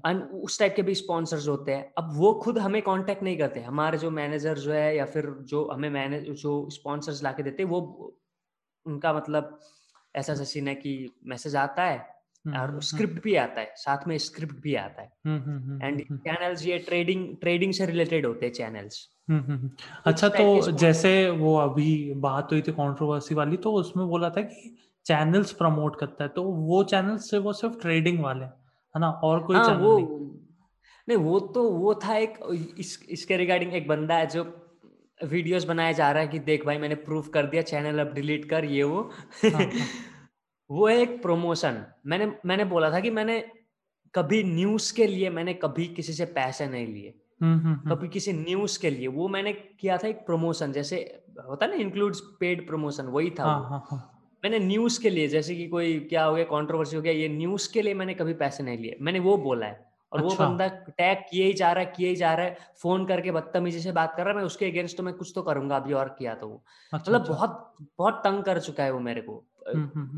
एंड 0.07 0.23
उस 0.23 0.59
टाइप 0.59 0.75
के 0.77 0.83
भी 0.83 0.95
स्पॉन्सर्स 0.95 1.49
होते 1.49 1.75
हैं। 1.75 1.93
अब 1.99 2.11
वो 2.15 2.35
खुद 2.35 2.59
हमें 2.59 2.83
कांटेक्ट 2.83 3.23
नहीं 3.23 3.39
करते। 3.39 3.61
हमारे 3.61 3.99
जो 3.99 4.11
मैनेजर 4.11 4.59
जो 4.59 4.73
है 4.73 4.97
या 4.97 5.05
फिर 5.05 5.31
जो 5.41 5.71
हमें 5.71 5.91
मैनेज 5.91 6.31
जो 6.31 6.71
स्पॉन्सर्स 6.71 7.23
ला 7.23 7.33
के 7.33 7.43
देते 7.43 7.65
वो 7.65 7.81
उनका 8.87 9.13
मतलब 9.13 9.61
ऐसा 10.17 10.33
ऐसा 10.33 10.45
सीन 10.45 10.69
है 10.69 10.75
कि 10.75 11.11
मैसेज 11.27 11.57
आता 11.57 11.85
है। 11.85 12.20
और 12.49 12.81
स्क्रिप्ट 12.83 13.23
भी 13.23 13.35
आता 13.35 13.61
है 13.61 13.73
साथ 13.77 14.09
में 14.09 14.19
स्क्रिप्ट 14.19 14.57
भी 14.61 14.75
आता 14.75 15.03
है। 15.03 15.13
एंड 15.83 16.03
चैनल्स 16.03 16.67
ये 16.67 16.79
ट्रेडिंग 16.79 17.37
ट्रेडिंग 17.37 17.73
से 17.73 17.87
रिलेटेड 17.87 18.27
होते 18.27 18.47
हैं 18.47 18.53
चैनल्स 18.53 19.09
अच्छा 20.07 20.29
तो 20.29 20.71
जैसे 20.79 21.31
वो 21.31 21.57
अभी 21.57 22.13
बात 22.17 22.53
हुई 22.53 22.63
थी 22.63 22.73
कंट्रोवर्सी 22.73 23.35
वाली 23.35 23.57
तो 23.57 23.73
उसमें 23.73 24.07
बोला 24.09 24.31
था 24.31 24.41
कि 24.41 24.77
चैनल्स 25.07 25.53
प्रमोट 25.53 25.99
करता 26.01 26.25
है 26.25 26.31
तो 26.31 26.43
वो 26.43 26.83
चैनल्स 26.85 27.31
से 27.31 27.39
वो 27.39 27.53
सिर्फ़ 27.53 27.79
ट्रेडिंग 27.81 28.21
वाले 28.21 28.45
है 28.45 29.01
ना? 29.01 29.11
और 29.11 29.43
कोई 29.43 29.57
हाँ, 29.57 29.75
वो 29.75 29.97
नहीं। 29.99 30.07
नहीं 31.09 31.19
वो 31.19 31.41
तो 31.41 31.71
वो 31.71 31.95
था 31.95 32.17
एक 32.17 32.39
इस, 32.79 33.07
इसके 33.11 33.37
रिगार्डिंग 33.37 33.75
एक 33.75 33.89
बंदा 33.89 34.15
है 34.15 34.27
जो 34.27 34.45
वीडियोस 35.25 35.65
बनाया 35.65 35.93
जा 35.93 36.11
रहा 36.13 36.23
है 36.23 36.29
कि 36.29 36.39
देख 36.39 36.67
भाई 36.67 36.79
मैंने 36.79 36.95
प्रूफ 36.95 37.29
कर 37.29 37.47
दिया 37.47 37.63
चैनल 37.63 37.99
अब 37.99 38.15
डिलीट 38.15 38.45
कर 38.45 38.65
ये 38.65 38.83
वो। 38.83 39.11
हाँ, 39.45 39.53
हाँ. 39.53 39.87
वो 40.71 40.87
है 40.89 40.97
एक 40.97 41.23
प्रमोशन 41.23 41.85
मैंने 42.07 42.33
मैंने 42.47 42.65
बोला 42.65 42.91
था 42.91 43.01
कि 43.01 43.11
मैंने 43.11 43.43
कभी 44.15 44.43
न्यूज़ 44.45 44.93
के 44.95 45.07
लिए 45.07 45.31
मैंने 45.31 45.55
कभी 45.55 45.87
किसी 45.87 46.13
से 46.13 46.25
पैसे 46.25 46.67
नहीं 46.67 46.87
लिए 46.87 47.15
हम्म, 47.43 47.59
हम्म, 47.59 47.75
हम्म। 47.75 47.91
कभी 47.91 48.09
किसी 48.09 48.33
न्यूज़ 48.33 48.79
के 48.81 48.91
लिए 48.91 49.09
वो 49.09 49.29
मैंने 49.29 49.53
किया 49.53 49.97
था 49.99 50.09
एक 50.09 50.25
प्रमोशन 50.27 50.73
जैसे 50.73 50.97
होता 51.49 51.67
ना 51.67 51.75
इंक्लूड्स 51.77 52.21
पेड 52.41 52.67
प्रमोशन 52.67 53.07
वही 53.09 53.31
था 53.31 53.45
हाँ, 53.45 53.69
हाँ, 53.69 53.85
हाँ. 53.91 54.01
मैंने 54.43 54.59
न्यूज़ 54.59 55.01
के 55.03 55.11
लिए 55.11 55.29
जैसे 55.29 55.55
कि 55.55 55.67
कोई 55.69 55.99
क्या 56.11 56.25
हो 56.25 56.35
गया 56.35 56.45
कंट्रोवर्सी 56.47 56.97
हो 56.97 57.03
गया 57.03 57.13
ये 57.13 57.29
न्यूज़ 57.29 57.73
के 57.73 57.83
लिए 57.83 57.95
मैंने 57.95 58.15
कभी 58.15 58.35
पैसे 58.35 58.63
नहीं 58.63 58.79
लिए 58.79 58.97
मैंने 59.01 59.21
वो 59.21 59.37
बोला 59.39 59.67
है 59.67 59.89
और 60.13 60.21
अच्छा। 60.21 60.29
वो 60.29 60.49
बंदा 60.49 60.67
टैग 60.69 61.19
किए 61.31 61.45
ही 61.47 61.53
जा 61.53 61.73
रहा 61.73 61.85
है 61.85 61.93
किए 61.97 62.09
ही 62.09 62.17
जा 62.17 62.33
रहा 62.35 62.47
है 62.47 62.57
फ़ोन 62.83 63.05
करके 63.07 63.33
बदतमीजी 63.33 63.81
से 63.81 63.93
बात 63.93 64.15
कर 64.17 64.23
रहा 64.23 64.33
है 64.33 64.37
मैं 64.37 64.45
उसके 64.45 64.67
अगेंस्ट 64.67 64.97
तो 64.97 65.03
मैं 65.03 65.15
कुछ 65.15 65.33
तो 65.35 65.43
करूँगा 65.43 65.77
अभी 65.77 65.93
और 65.93 66.09
किया 66.19 66.35
तो 66.35 66.49
वो 66.49 66.63
अच्छा, 66.93 66.99
मतलब 66.99 67.21
अच्छा। 67.21 67.35
बहुत 67.35 67.75
बहुत 67.99 68.21
तंग 68.25 68.43
कर 68.45 68.61
चुका 68.61 68.85
है 68.85 68.93
वो 68.93 69.01
मेरे 69.01 69.21
को 69.21 69.45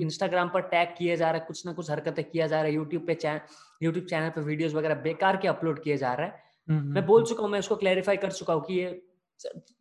इंस्टाग्राम 0.01 0.49
पर 0.49 0.61
टैग 0.69 0.89
किया 0.99 1.17
जा 1.17 1.31
रहा 1.31 1.41
है 1.41 1.47
कुछ 1.47 1.67
ना 1.67 1.73
कुछ 1.73 1.91
हरकतें 1.91 2.25
किया 2.25 2.47
जा 2.47 2.57
रहा 2.57 2.65
है 2.65 2.75
यूट्यूब 2.75 3.07
पे 3.07 3.15
चैनल 3.17 3.41
यूट्यूब 3.83 4.07
चैनल 4.07 4.31
पे 4.31 4.41
वीडियोस 4.43 4.75
वगैरह 4.75 4.95
बेकार 5.03 5.37
के 5.37 5.49
अपलोड 5.49 5.83
किए 5.83 5.97
जा 5.97 6.13
रहा 6.15 6.27
है। 6.27 6.51
मैं 6.69 7.05
बोल 7.07 7.25
चुका 7.25 7.43
हूँ 7.43 7.51
मैं 7.51 7.59
उसको 7.59 7.77
क्लैरिफाई 7.77 8.17
कर 8.17 8.33
चुका 8.33 8.55
हूँ 8.55 8.63
कि 8.65 8.75
ये 8.75 8.89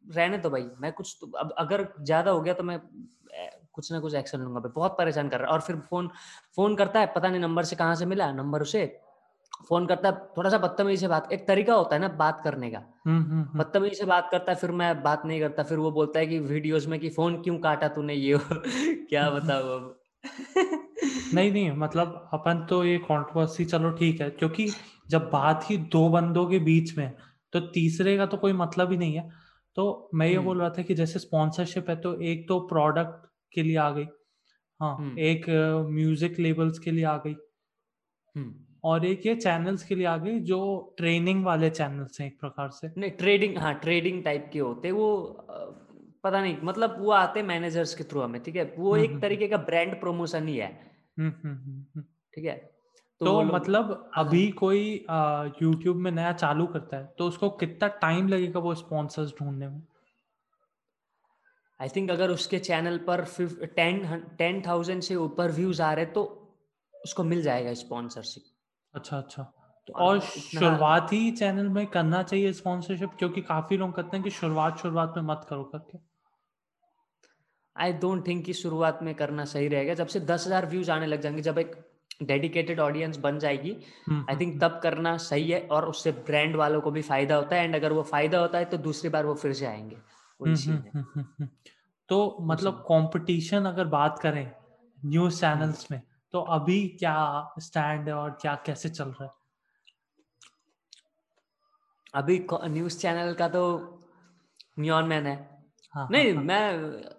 रहने 0.10 0.38
तो 0.38 0.50
भाई 0.50 0.66
मैं 0.80 0.92
कुछ 0.94 1.18
तो 1.22 1.32
अब 1.38 1.54
अगर 1.60 1.88
ज़्यादा 2.02 2.32
हो 2.32 2.42
गया 2.42 2.54
तो 2.54 2.64
मैं 2.64 2.80
कुछ 3.74 3.92
ना 3.92 4.00
कुछ 4.00 4.14
एक्शन 4.16 4.40
लूँगा। 4.40 4.60
बहुत 4.66 4.96
परेशान 4.98 5.30
कर 5.30 5.40
रहा 5.40 5.48
है। 5.48 5.54
और 5.54 5.62
फिर 5.62 5.76
फ़ोन 5.82 6.08
फ़ोन 6.56 6.76
करता 6.76 7.00
है 7.00 7.12
पता 7.16 7.30
नहीं 7.30 7.42
नंबर 7.42 7.64
से 7.64 7.76
कहाँ 7.76 7.96
से 7.96 8.06
मिला 8.06 8.32
नंबर 8.34 8.62
उसे 8.62 8.86
फ़ोन 9.70 9.86
करता 9.88 10.10
है 10.10 10.16
थोड़ा 10.38 10.50
सा 10.50 10.58
बदतमीजी 10.58 10.98
से 10.98 11.08
बात 11.08 11.32
एक 11.34 11.48
तरीका 11.48 11.74
होता 11.74 11.96
है 11.96 12.02
ना 12.02 12.08
बात 12.08 12.42
करने 12.44 12.70
का। 12.72 12.78
हम्म, 13.08 13.24
हम्म, 13.24 13.42
हम्म। 13.42 13.60
बदतमीजी 13.60 13.96
से 13.96 14.06
बात 14.06 14.28
करता 14.32 14.52
है 14.52 14.58
फिर 14.58 14.72
मैं 14.72 15.04
बात 15.04 15.26
नहीं 15.26 15.40
करता 15.40 15.64
फिर 15.64 15.78
वो 15.78 15.92
बोलता 15.92 16.20
है 16.20 16.28
कि 16.28 16.40
वीडियोस 16.40 16.88
में 16.88 17.00
कि 17.00 17.10
फ़ोन 17.10 17.42
क्यों 17.42 17.58
काटा 17.60 17.88
तूने 17.88 18.14
ये 18.14 18.38
क्या 19.10 19.30
बताओ 19.30 19.64
अब? 19.64 20.00
नहीं 21.34 21.52
नहीं 21.52 21.72
मतलब 21.72 22.30
अपन 22.34 22.66
तो 22.70 22.84
ये 22.84 22.98
कंट्रोवर्सी 22.98 23.66
चलो 23.66 23.92
ठीक 23.92 24.22
है 24.22 24.30
क्योंकि 24.30 24.68
जब 25.10 25.30
बात 25.30 25.70
ही 25.70 25.78
दो 25.78 26.10
बंदों 26.10 26.46
के 26.46 26.60
बीच 26.60 26.98
में 26.98 27.14
तो 27.54 27.60
तीसरे 27.60 28.18
का 28.18 28.26
तो 28.26 28.38
कोई 28.38 28.54
मतलब 28.54 28.92
ही 28.92 28.98
नहीं 28.98 29.16
है। 29.16 29.30
तो 29.76 30.10
मैं 30.14 30.28
ये 30.28 30.40
बोल 30.40 30.60
रहा 30.60 30.70
था 30.70 30.82
कि 30.82 30.94
जैसे 30.96 31.20
स्पॉन्सरशिप 31.20 31.90
है 31.90 31.96
तो 31.96 32.22
एक 32.22 32.48
तो 32.48 32.60
प्रोडक्ट 32.60 33.28
के 33.54 33.64
लिए 33.64 33.78
आ 33.78 33.90
गई 33.92 34.06
हाँ 34.80 35.16
एक 35.20 35.46
म्यूज़िक 35.90 36.40
लेबल्स 36.40 36.80
के 36.80 36.92
लिए 36.92 37.06
आ 37.06 37.18
गई। 37.18 37.36
और 38.84 39.06
एक 39.06 39.26
ये 39.26 39.36
चैनल्स 39.36 39.84
के 39.84 39.96
लिए 39.96 40.06
आ 40.06 40.16
गई 40.18 40.40
जो 40.40 40.60
ट्रेनिंग 40.98 41.44
वाले 41.46 41.70
चैनल्स 41.70 42.20
हैं 42.22 42.28
एक 42.28 42.40
प्रकार 42.40 42.70
से। 42.70 42.92
नहीं 42.98 43.12
ट्रेडिंग 43.12 43.58
हाँ 43.58 43.74
ट्रेडिंग 43.80 44.24
टाइप 44.24 44.50
के 44.54 44.60
होते 44.60 44.92
वो 44.92 45.08
पता 46.24 46.42
नहीं 46.42 46.58
मतलब 46.64 46.96
वो 47.00 47.12
आते 47.12 47.44
मैनेजर्स 47.44 47.94
के 47.96 48.04
थ्रू 48.04 48.22
हमें 48.22 48.42
ठीक 48.44 48.56
है? 48.56 48.64
वो 48.78 48.96
एक 48.98 49.20
तरीके 49.22 49.48
का 49.48 49.58
ब्रांड 49.60 50.00
प्रमोशन 50.00 50.48
ही 50.48 50.58
है। 50.58 50.70
ठीक 51.18 52.46
है? 52.46 52.56
तो, 53.22 53.26
तो 53.26 53.42
मतलब 53.44 54.12
हाँ। 54.14 54.26
अभी 54.26 54.48
कोई 54.52 54.84
यूट्यूब 55.62 55.98
में 55.98 56.12
नया 56.12 56.32
चालू 56.34 56.66
करता 56.68 56.98
है 56.98 57.14
तो 57.18 57.28
उसको 57.28 57.50
कितना 57.50 57.88
टाइम 58.02 58.28
लगेगा 58.28 58.60
वो 58.60 58.74
स्पॉन्सर्स 58.76 59.34
ढूँढने 59.40 59.68
में? 59.68 59.82
आई 61.80 61.90
थिंक 61.90 62.12
अगर 62.12 62.30
उसके 62.30 62.60
चैनल 62.60 62.98
पर 63.10 63.26
टेन 63.76 64.24
टेन 64.38 64.62
थाउज़ेंड 64.68 65.02
से 65.02 65.16
ऊपर 65.16 65.52
व्यूज़ 65.52 65.82
आ 65.82 65.92
रहे 65.94 66.06
तो 66.16 66.24
उसको 66.96 67.24
मिल 67.24 67.42
जाएगा 67.42 67.74
स्पॉन्सरशिप 67.74 68.44
अच्छा 68.94 69.18
अच्छा। 69.18 69.44
तो 69.88 69.94
और 69.96 70.20
शुरुआत 70.20 71.12
ही 71.14 71.32
चैनल 71.32 71.70
में 71.70 71.86
करना 71.88 72.22
चाहिए 72.24 72.52
स्पॉन्सरशिप 72.54 73.12
क्योंकि 73.20 73.42
काफ़ी 73.42 73.78
लोग 73.78 73.96
कहते 73.96 74.18
हैं 74.18 74.24
कि 74.24 74.30
शुरुआत 74.30 74.80
शुरुआत 74.80 75.14
में 75.18 75.24
मत 75.24 75.46
करो 75.50 75.64
करके। 75.66 75.98
आई 77.76 77.94
डोंट 77.94 78.26
थिंक 78.28 78.44
कि 78.46 78.54
शुरुआत 78.54 79.00
में 79.04 79.14
करना 79.16 79.46
सही 79.46 79.68
रहेगा। 79.68 79.94
जब 79.94 80.08
से 80.08 80.20
दस 80.22 80.46
हज़ार 80.48 80.66
व्यूज़ 80.66 80.92
आने 80.92 81.06
लग 81.06 81.22
जाएँगे 81.22 81.42
जब 81.42 81.58
एक 81.58 81.76
डेडिकेटेड 82.24 82.80
ऑडियंस 82.80 83.18
बन 83.18 83.40
जाएगी 83.40 83.76
आई 84.30 84.36
थिंक 84.36 84.62
तब 84.62 84.80
करना 84.84 85.16
सही 85.20 85.50
है 85.52 85.62
और 85.68 85.86
उससे 85.86 86.12
ब्रांड 86.12 86.56
वालों 86.56 86.82
को 86.82 86.92
भी 86.92 87.02
फ़ायदा 87.02 87.36
होता 87.36 87.56
है। 87.56 87.64
एंड 87.64 87.76
अगर 87.76 87.94
वो 87.94 88.04
फ़ायदा 88.04 88.40
होता 88.40 88.58
है 88.58 88.66
तो 88.66 88.78
दूसरी 88.80 89.10
बार 89.10 89.26
वो 89.26 89.34
फिर 89.36 89.54
से 89.54 89.66
आएँगे। 89.66 89.98
तो 92.10 92.38
मतलब 92.42 92.74
कंपटीशन 92.88 93.66
अगर 93.66 93.86
बात 93.90 94.20
करें 94.20 94.52
न्यूज़ 94.98 95.40
चैनल्स 95.42 95.92
में 95.92 96.02
तो 96.34 96.42
अभी 96.42 96.88
क्या 97.00 97.16
स्टैंड 97.60 98.08
है 98.08 98.14
और 98.14 98.38
क्या 98.42 98.56
कैसे 98.66 98.90
चल 98.90 99.06
रहा 99.06 99.24
है? 99.24 99.32
अभी 102.14 102.46
न्यूज़ 102.54 102.98
चैनल 103.00 103.34
का 103.34 103.48
तो 103.48 103.64
न्यून 104.80 105.04
मैन 105.04 105.26
है। 105.26 105.36
हाँ, 105.94 106.08
नहीं 106.12 106.34
हाँ, 106.34 106.44
मैं 106.44 106.74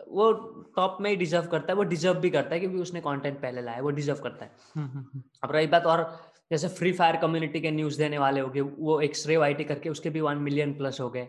वो 0.09 0.33
टॉप 0.77 0.98
में 1.01 1.11
ही 1.11 1.16
डिजर्व 1.16 1.46
करता 1.46 1.72
है 1.72 1.75
वो 1.75 1.83
डिजर्व 1.83 2.20
भी 2.20 2.31
करता 2.31 2.55
है 2.55 2.61
क्योंकि 2.61 2.79
उसने 2.79 3.01
कंटेंट 3.01 3.40
पहले 3.42 3.62
लाया 3.62 3.83
वो 3.83 3.90
डिजर्व 3.90 4.18
करता 4.18 4.44
है। 4.44 4.51
हम्म, 4.77 4.87
हम्म, 4.87 5.05
हम्म। 5.14 5.22
अब 5.44 5.53
रही 5.53 5.66
बात 5.66 5.87
और 5.87 6.05
जैसे 6.51 6.68
फ्री 6.68 6.92
फायर 6.92 7.16
कम्युनिटी 7.16 7.61
के 7.61 7.70
न्यूज़ 7.70 7.98
देने 7.98 8.18
वाले 8.18 8.40
हो 8.40 8.48
गए 8.48 8.61
वो 8.61 9.01
एक्सरे 9.01 9.37
वाईटी 9.37 9.64
करके 9.64 9.88
उसके 9.88 10.11
भी 10.11 10.20
वन 10.20 10.38
मिलियन 10.38 10.75
प्लस 10.75 11.01
हो 11.01 11.09
गए। 11.11 11.29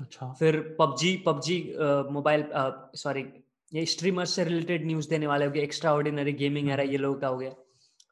अच्छा। 0.00 0.32
फिर 0.32 0.76
पबजी 0.78 1.16
पबजी 1.26 1.74
मोबाइल 2.10 2.44
सॉरी 2.96 3.22
ये 3.72 3.86
स्ट्रीमर्स 3.86 4.30
से 4.30 4.44
रिलेटेड 4.44 4.86
न्यूज़ 4.86 5.08
देने 5.08 5.26
वाले 5.26 5.44
हो 5.44 5.50
गए 5.50 5.60
एक्स्ट्रा 5.60 5.94
ऑर्डिनरी 5.94 6.32
गेमिंग 6.32 6.68
है 6.68 6.88
ये 6.88 6.96
लोग 6.96 7.20
का 7.20 7.28
हो 7.28 7.38
गया। 7.38 7.50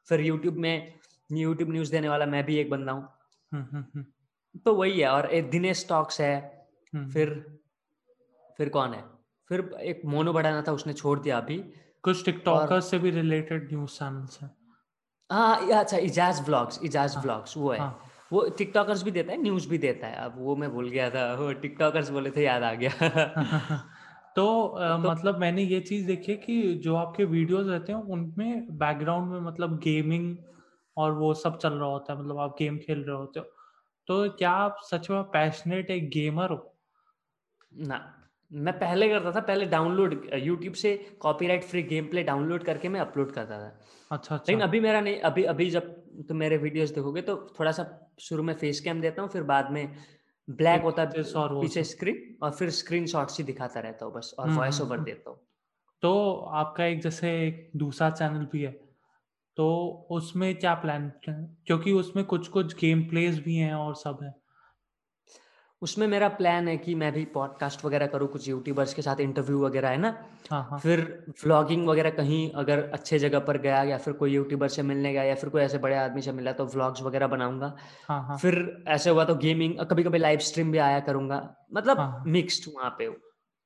फिर 0.09 0.21
यूट्यूब 0.21 0.55
में 0.55 0.93
यूट्यूब 1.31 1.71
न्यूज़ 1.71 1.91
देने 1.91 2.09
वाला 2.09 2.25
मैं 2.25 2.43
भी 2.45 2.57
एक 2.57 2.69
बंदा 2.69 2.91
हूँ। 2.91 3.09
हम्म, 3.51 3.63
हम्म, 3.63 3.85
हम्म। 3.95 4.59
तो 4.65 4.75
वही 4.75 4.99
है 4.99 5.07
और 5.07 5.25
एक 5.25 5.49
दिनेश 5.49 5.85
टॉक्स 5.89 6.21
है 6.21 6.67
फिर 6.95 7.59
फिर 8.57 8.69
कौन 8.69 8.93
है? 8.93 9.03
फिर 9.49 9.69
एक 9.81 10.01
मोनो 10.05 10.33
बढ़ाना 10.33 10.61
था 10.67 10.71
उसने 10.71 10.93
छोड़ 10.93 11.19
दिया 11.19 11.37
अभी। 11.37 11.57
कुछ 12.03 12.25
टिकटॉकर 12.25 12.81
से 12.81 12.97
भी 12.99 13.11
रिलेटेड 13.11 13.67
न्यूज़ 13.67 13.91
चैनल्स 13.91 14.41
हैं। 14.41 14.51
हाँ 15.31 15.79
अच्छा 15.79 15.97
इजाज 15.97 16.41
व्लॉग्स 16.45 16.79
इजाज 16.83 17.17
व्लॉग्स 17.17 17.57
हाँ, 17.57 17.63
वो 17.63 17.71
है। 17.71 17.79
हाँ. 17.79 17.99
वो 18.31 18.49
टिकटॉकर्स 18.49 19.03
भी 19.03 19.11
देता 19.11 19.31
है 19.31 19.41
न्यूज़ 19.41 19.69
भी 19.69 19.77
देता 19.77 20.07
है। 20.07 20.15
अब 20.15 20.35
वो 20.37 20.55
मैं 20.55 20.69
भूल 20.71 20.89
गया 20.89 21.09
था 21.09 21.33
वो 21.33 21.53
टिकटॉकर्स 21.53 22.09
बोले 22.09 22.31
थे 22.31 22.43
याद 22.43 22.63
आ 22.63 22.73
गया। 22.73 22.91
तो, 24.35 24.67
तो 24.67 24.97
मतलब 24.97 25.37
मैंने 25.37 25.63
ये 25.63 25.79
चीज़ 25.79 26.07
देखी 26.07 26.31
है 26.31 26.37
कि 26.37 26.73
जो 26.75 26.95
आपके 26.95 27.25
वीडियोस 27.25 27.67
रहते 27.67 27.91
हैं 27.91 27.99
उनमें 27.99 28.77
बैकग्राउंड 28.77 29.31
में 29.31 29.39
मतलब 29.39 29.77
गेमिंग 29.79 30.37
और 30.97 31.11
वो 31.11 31.33
सब 31.33 31.57
चल 31.57 31.73
रहा 31.73 31.89
होता 31.89 32.13
है 32.13 32.19
मतलब 32.19 32.39
आप 32.39 32.55
गेम 32.59 32.77
खेल 32.77 33.03
रहे 33.03 33.15
होते 33.15 33.39
हो। 33.39 33.45
तो 34.07 34.29
क्या 34.29 34.51
आप 34.51 34.77
सच 34.83 35.09
में 35.09 35.23
पैशनेट 35.23 35.91
एक 35.91 36.09
गेमर 36.09 36.49
हो? 36.49 36.75
ना 37.71 38.15
मैं 38.51 38.73
पहले 38.79 39.07
करता 39.09 39.31
था 39.31 39.39
पहले 39.39 39.65
डाउनलोड 39.65 40.29
यूट्यूब 40.33 40.73
से 40.73 40.95
copyright 41.21 41.63
free 41.63 41.83
game 41.83 42.07
play 42.07 42.23
download 42.23 42.63
करके 42.63 42.89
मैं 42.89 42.99
अपलोड 42.99 43.31
करता 43.31 43.59
था। 43.59 43.79
अच्छा 44.11 44.35
अच्छा। 44.35 44.51
लेकिन 44.51 44.67
अभी 44.67 44.79
मेरा 44.79 45.01
नहीं 45.01 45.19
अभी 45.21 45.43
अभी 45.43 45.69
जब 45.69 45.91
तुम 46.29 46.37
मेरे 46.37 46.57
वीडियोस 46.57 46.89
देखोगे 46.89 47.21
तो 47.21 47.35
थोड़ा 47.59 47.71
सा 47.71 47.85
शुरू 48.19 48.43
में 48.43 48.53
फेस 48.53 48.79
कैम 48.79 49.01
देता 49.01 49.21
हूँ 49.21 49.29
फिर 49.29 49.43
बाद 49.43 49.71
में 49.71 49.95
ब्लैक 50.49 50.81
होता 50.81 51.01
है 51.01 51.23
पीछे 51.37 51.83
स्क्रीन 51.83 52.37
और 52.43 52.51
फिर 52.51 52.69
स्क्रीन 52.69 53.05
शॉट 53.05 53.31
ही 53.31 53.43
दिखाता 53.43 53.79
रहता 53.79 54.05
हूँ 54.05 54.13
बस 54.13 54.33
और 54.39 54.49
वॉइस 54.49 54.81
ओवर 54.81 54.99
देता 54.99 55.29
हूँ। 55.29 55.39
तो 56.01 56.33
आपका 56.53 56.85
एक 56.85 57.01
जैसे 57.01 57.31
एक 57.47 57.71
दूसरा 57.75 58.09
चैनल 58.09 58.45
भी 58.45 58.61
है 58.61 58.71
तो 59.57 59.67
उसमें 60.11 60.55
क्या 60.55 60.73
प्लान 60.73 61.11
क्योंकि 61.29 61.91
उसमें 61.91 62.25
कुछ 62.25 62.47
कुछ 62.47 62.75
गेम 62.75 63.03
प्लेस 63.03 63.39
भी 63.39 63.55
हैं 63.55 63.73
और 63.73 63.95
सब 63.95 64.19
है। 64.23 64.33
उसमें 65.81 66.05
मेरा 66.07 66.27
प्लान 66.29 66.67
है 66.67 66.77
कि 66.77 66.95
मैं 66.95 67.11
भी 67.13 67.23
पॉडकास्ट 67.25 67.85
वगैरह 67.85 68.07
करूँ 68.07 68.27
कुछ 68.27 68.47
यूट्यूबर्स 68.49 68.93
के 68.93 69.01
साथ 69.01 69.19
इंटरव्यू 69.19 69.65
वगैरह 69.65 69.89
है 69.89 69.97
ना 69.97 70.09
हाँ, 70.51 70.67
हाँ. 70.69 70.79
फिर 70.79 70.99
व्लॉगिंग 71.43 71.87
वगैरह 71.87 72.09
कहीं 72.09 72.51
अगर 72.51 72.79
अच्छे 72.93 73.19
जगह 73.19 73.39
पर 73.39 73.57
गया 73.57 73.83
या 73.83 73.97
फिर 73.97 74.13
कोई 74.13 74.31
यूट्यूबर 74.33 74.67
से 74.67 74.81
मिलने 74.81 75.13
गया 75.13 75.23
या 75.23 75.35
फिर 75.35 75.49
कोई 75.49 75.61
ऐसे 75.61 75.77
बड़े 75.77 75.95
आदमी 75.95 76.21
से 76.21 76.31
मिला 76.31 76.51
तो 76.51 76.65
व्लॉग्स 76.65 77.01
वगैरह 77.01 77.27
बनाऊँगा 77.27 77.73
हाँ, 78.09 78.21
हाँ. 78.27 78.37
फिर 78.37 78.83
ऐसे 78.87 79.09
हुआ 79.09 79.25
तो 79.25 79.35
गेमिंग 79.35 79.79
कभी 79.79 80.03
कभी 80.03 80.17
लाइव 80.17 80.39
स्ट्रीम 80.39 80.71
भी 80.71 80.77
आया 80.77 80.99
करूँगा 80.99 81.55
मतलब 81.73 81.99
हाँ, 81.99 82.23
मिक्सड। 82.27 82.71
वहाँ 82.75 82.95
पे 82.99 83.09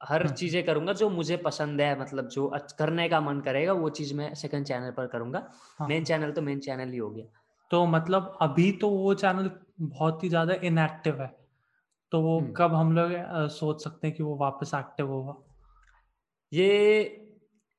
हर 0.02 0.26
हाँ। 0.26 0.34
चीज़ें 0.36 0.64
करूँगा 0.66 0.94
जो 0.94 1.10
मुझे 1.10 1.38
पसंद 1.38 1.82
है 1.82 2.00
मतलब 2.02 2.28
जो 2.28 2.52
करने 2.80 3.10
का 3.10 3.22
मन 3.22 3.40
करेगा 3.40 3.74
वो 3.74 3.90
चीज़ 3.90 4.14
मैं 4.14 4.34
सेकंड 4.34 4.66
चैनल 4.66 4.92
पर 4.92 5.08
करूँगा 5.08 5.48
मेन 5.82 6.04
चैनल 6.04 6.32
तो 6.32 6.42
मेन 6.42 6.60
चैनल 6.60 6.92
ही 6.92 6.98
हो 6.98 7.10
गया 7.10 7.26
तो 7.72 7.86
मतलब 7.86 8.38
अभी 8.42 8.72
तो 8.72 8.90
वो 8.90 9.14
चैनल 9.14 9.52
बहुत 9.80 10.24
ही 10.24 10.30
ज़्यादा 10.30 10.54
इनएक्टिव 10.64 11.22
है 11.22 11.43
तो 12.14 12.22
वो। 12.22 12.40
कब 12.58 12.74
हम 12.74 12.96
लोग 12.96 13.12
सोच 13.50 13.84
सकते 13.84 14.08
हैं 14.08 14.16
कि 14.18 14.24
वो 14.24 14.36
वापस 14.36 14.72
एक्टिव 14.76 15.08
होगा? 15.08 15.36
ये 16.54 16.70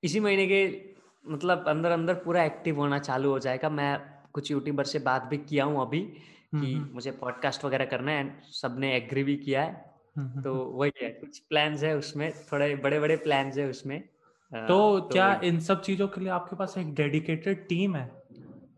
इसी 0.03 0.20
महीने 0.20 0.47
के 0.47 0.83
मतलब 1.27 1.68
अंदर 1.68 1.90
अंदर 1.90 2.14
पूरा 2.14 2.44
एक्टिव 2.44 2.77
होना 2.77 2.99
चालू 2.99 3.31
हो 3.31 3.38
जाएगा। 3.38 3.68
मैं 3.70 4.01
कुछ 4.33 4.51
यूट्यूबर 4.51 4.85
से 4.85 4.99
बात 4.99 5.23
भी 5.23 5.38
किया 5.38 5.64
हूँ 5.64 5.81
अभी 5.83 6.01
कि। 6.01 6.75
मुझे 6.94 7.11
पॉडकास्ट 7.11 7.64
वगैरह 7.64 7.85
करना 7.85 8.11
है 8.11 8.40
सबने 8.40 8.97
एग्री 8.97 9.25
भी 9.25 9.37
किया 9.37 9.62
है। 9.62 9.94
तो 10.42 10.55
वही 10.55 10.90
है 11.03 11.11
कुछ 11.11 11.38
प्लान्स 11.38 11.83
है 11.83 11.97
उसमें 11.97 12.33
थोड़े 12.53 12.77
बड़े 12.77 13.01
बड़े 13.01 13.16
प्लान्स 13.16 13.59
है 13.59 13.68
उसमें। 13.68 14.01
तो, 14.01 15.01
तो 15.01 15.09
क्या 15.09 15.40
इन 15.44 15.61
सब 15.61 15.83
चीज़ों 15.83 16.09
के 16.09 16.20
लिए 16.20 16.31
आपके 16.31 16.57
पास 16.57 16.79
एक 16.79 16.94
डेडिकेटेड 16.94 17.68
टीम 17.68 17.97
है? 17.97 18.23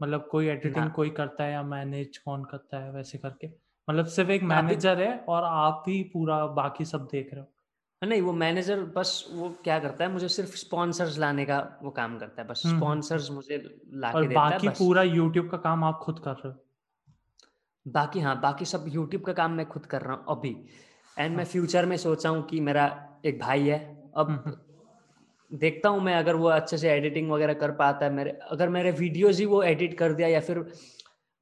मतलब 0.03 0.29
कोई 0.31 0.47
एडिटिंग 0.47 0.90
कोई 0.90 1.11
करता 1.11 1.45
है 1.45 1.53
या 1.53 1.62
मैनेज 1.62 2.19
कौन 2.19 2.45
करता 2.45 2.79
है 2.79 2.92
वैसे 2.92 3.19
करके? 3.19 3.65
मतलब 3.88 4.07
सिर्फ़ 4.07 4.31
एक 4.31 4.42
मैनेजर 4.42 5.01
है 5.01 5.25
और 5.29 5.44
आप 5.44 5.85
ही 5.88 6.03
पूरा 6.12 6.46
बाकी 6.57 6.85
सब 6.85 7.09
देख 7.12 7.29
रहे 7.35 7.40
हो। 7.40 7.46
नहीं 8.03 8.20
वो 8.22 8.33
मैनेजर 8.33 8.81
बस 8.96 9.12
वो 9.33 9.49
क्या 9.64 9.79
करता 9.79 10.05
है 10.05 10.11
मुझे 10.12 10.29
सिर्फ़ 10.29 10.57
स्पॉन्सर्स 10.57 11.18
लाने 11.18 11.44
का 11.44 11.59
वो 11.83 11.90
काम 11.90 12.18
करता 12.18 12.42
है 12.42 12.49
बस 12.49 12.62
स्पॉन्सर्स 12.66 13.31
हम्म, 13.31 13.38
हम्म। 13.40 13.59
मुझे 13.59 13.79
ला 13.94 14.11
के 14.12 14.27
देता 14.27 14.40
बाकी 14.40 14.66
है 14.66 14.72
बस। 14.72 14.79
पूरा 14.79 15.03
यूट्यूब 15.03 15.49
का 15.51 15.57
काम 15.59 15.85
आप 15.85 15.99
खुद 16.03 16.18
कर 16.18 16.33
रहे 16.33 16.49
हो? 16.49 16.55
बाकी 17.87 18.20
हाँ 18.20 18.40
बाकी 18.40 18.64
सब 18.64 18.85
यूट्यूब 18.88 19.22
का 19.22 19.33
काम 19.33 19.53
मैं 19.53 19.66
खुद 19.66 19.87
कर 19.87 20.03
रहा 20.03 20.14
हूँ 20.14 20.25
अभी। 20.29 20.57
एंड 21.16 21.37
मैं 21.37 21.44
फ्यूचर 21.44 21.79
हाँ। 21.79 21.88
में 21.88 21.96
सोचा 21.96 22.29
हूँ 22.29 22.42
कि 22.46 22.61
मेरा 22.61 22.87
एक 23.25 23.38
भाई 23.40 23.68
है 23.68 23.79
अब 24.16 24.31
हम्म, 24.31 24.57
देखता 25.51 25.88
हूँ 25.88 26.01
मैं 26.01 26.14
अगर 26.14 26.37
वो 26.37 26.49
अच्छे 26.49 26.79
से 26.79 26.90
एडिटिंग 26.90 27.31
वगैरह 27.31 27.55
कर 27.55 27.70
पाता 27.70 28.07
है 28.07 28.12
मेरे 28.12 28.31
अगर 28.51 28.68
मेरे 28.68 28.90
वीडियोज़ 28.90 29.38
ही 29.40 29.46
वो 29.46 29.62
एडिट 29.62 29.99
कर 29.99 30.12
दिया 30.12 30.29
या 30.29 30.40
फिर 30.40 30.59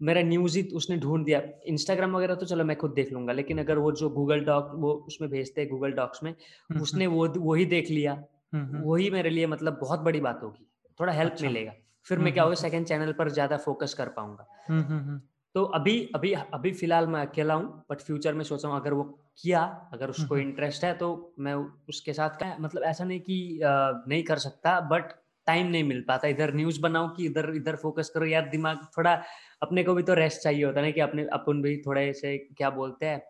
मेरा 0.00 0.22
न्यूज़ 0.22 0.58
ही 0.58 0.62
उसने 0.74 0.96
ढूंढ 0.96 1.24
दिया। 1.24 1.40
इंस्टाग्राम 1.66 2.16
वगैरह 2.16 2.34
तो 2.34 2.46
चलो 2.46 2.64
मैं 2.64 2.76
खुद 2.76 2.90
देख 2.90 3.12
लूँगा 3.12 3.32
लेकिन 3.32 3.58
अगर 3.58 3.78
वो 3.78 3.92
जो 3.92 4.10
गूगल 4.10 4.40
डॉक 4.44 4.70
वो 4.74 4.92
उसमें 5.06 5.30
भेजते 5.30 5.60
हैं 5.60 5.70
गूगल 5.70 5.92
डॉक्स 5.92 6.22
में 6.22 6.30
हम्म, 6.30 6.82
उसने 6.82 7.04
हम्म। 7.04 7.16
वो 7.16 7.28
वही 7.52 7.64
देख 7.66 7.90
लिया। 7.90 8.12
हम्म, 8.52 8.82
वही 8.82 9.10
मेरे 9.10 9.30
लिए 9.30 9.46
मतलब 9.46 9.78
बहुत 9.80 10.00
बड़ी 10.00 10.20
बात 10.20 10.40
होगी। 10.42 10.66
थोड़ा 11.00 11.12
हेल्प 11.12 11.32
अच्छा। 11.32 11.46
मिलेगा। 11.46 11.72
फिर 12.06 12.18
मैं 12.18 12.32
क्या 12.32 12.42
होगा 12.42 12.54
सेकंड 12.54 12.86
चैनल 12.86 13.12
पर 13.12 13.28
ज़्यादा 13.30 13.56
फोकस 13.56 13.94
कर 13.94 14.08
पाऊँगा। 14.08 15.20
तो 15.54 15.62
अभी 15.74 16.10
अभी 16.14 16.32
अभी 16.32 16.72
फ़िलहाल 16.72 17.06
मैं 17.06 17.20
अकेला 17.26 17.54
हूँ 17.54 17.84
बट 17.90 18.00
फ्यूचर 18.00 18.34
में 18.34 18.44
सोचा 18.44 18.68
हूँ 18.68 18.76
अगर 18.76 18.92
वो 18.92 19.02
किया 19.42 19.60
अगर 19.92 20.10
उसको 20.10 20.36
इंटरेस्ट 20.36 20.84
है 20.84 20.92
तो 20.94 21.34
मैं 21.38 21.54
उसके 21.88 22.12
साथ 22.12 22.42
मतलब 22.60 22.82
ऐसा 22.82 23.04
नहीं 23.04 23.20
कि 23.20 23.60
नहीं 23.62 24.22
कर 24.22 24.38
सकता 24.38 24.80
बट 24.80 25.12
टाइम 25.46 25.66
नहीं 25.66 25.84
मिल 25.84 26.04
पाता। 26.08 26.28
इधर 26.28 26.54
न्यूज़ 26.54 26.80
बनाओ 26.80 27.08
कि 27.16 27.26
इधर 27.26 27.50
इधर 27.56 27.76
फोकस 27.76 28.10
करो। 28.14 28.26
यार 28.26 28.48
दिमाग 28.48 28.86
थोड़ा 28.98 29.14
अपने 29.62 29.84
को 29.84 29.94
भी 29.94 30.02
तो 30.02 30.14
रेस्ट 30.14 30.42
चाहिए 30.42 30.64
होता 30.64 30.80
है 30.80 30.86
ना 30.86 30.92
कि 30.92 31.00
अपने 31.00 31.26
अपन 31.32 31.62
भी 31.62 31.76
थोड़े 31.86 32.12
से 32.12 32.36
क्या 32.38 32.70
बोलते 32.70 33.06
हैं 33.06 33.22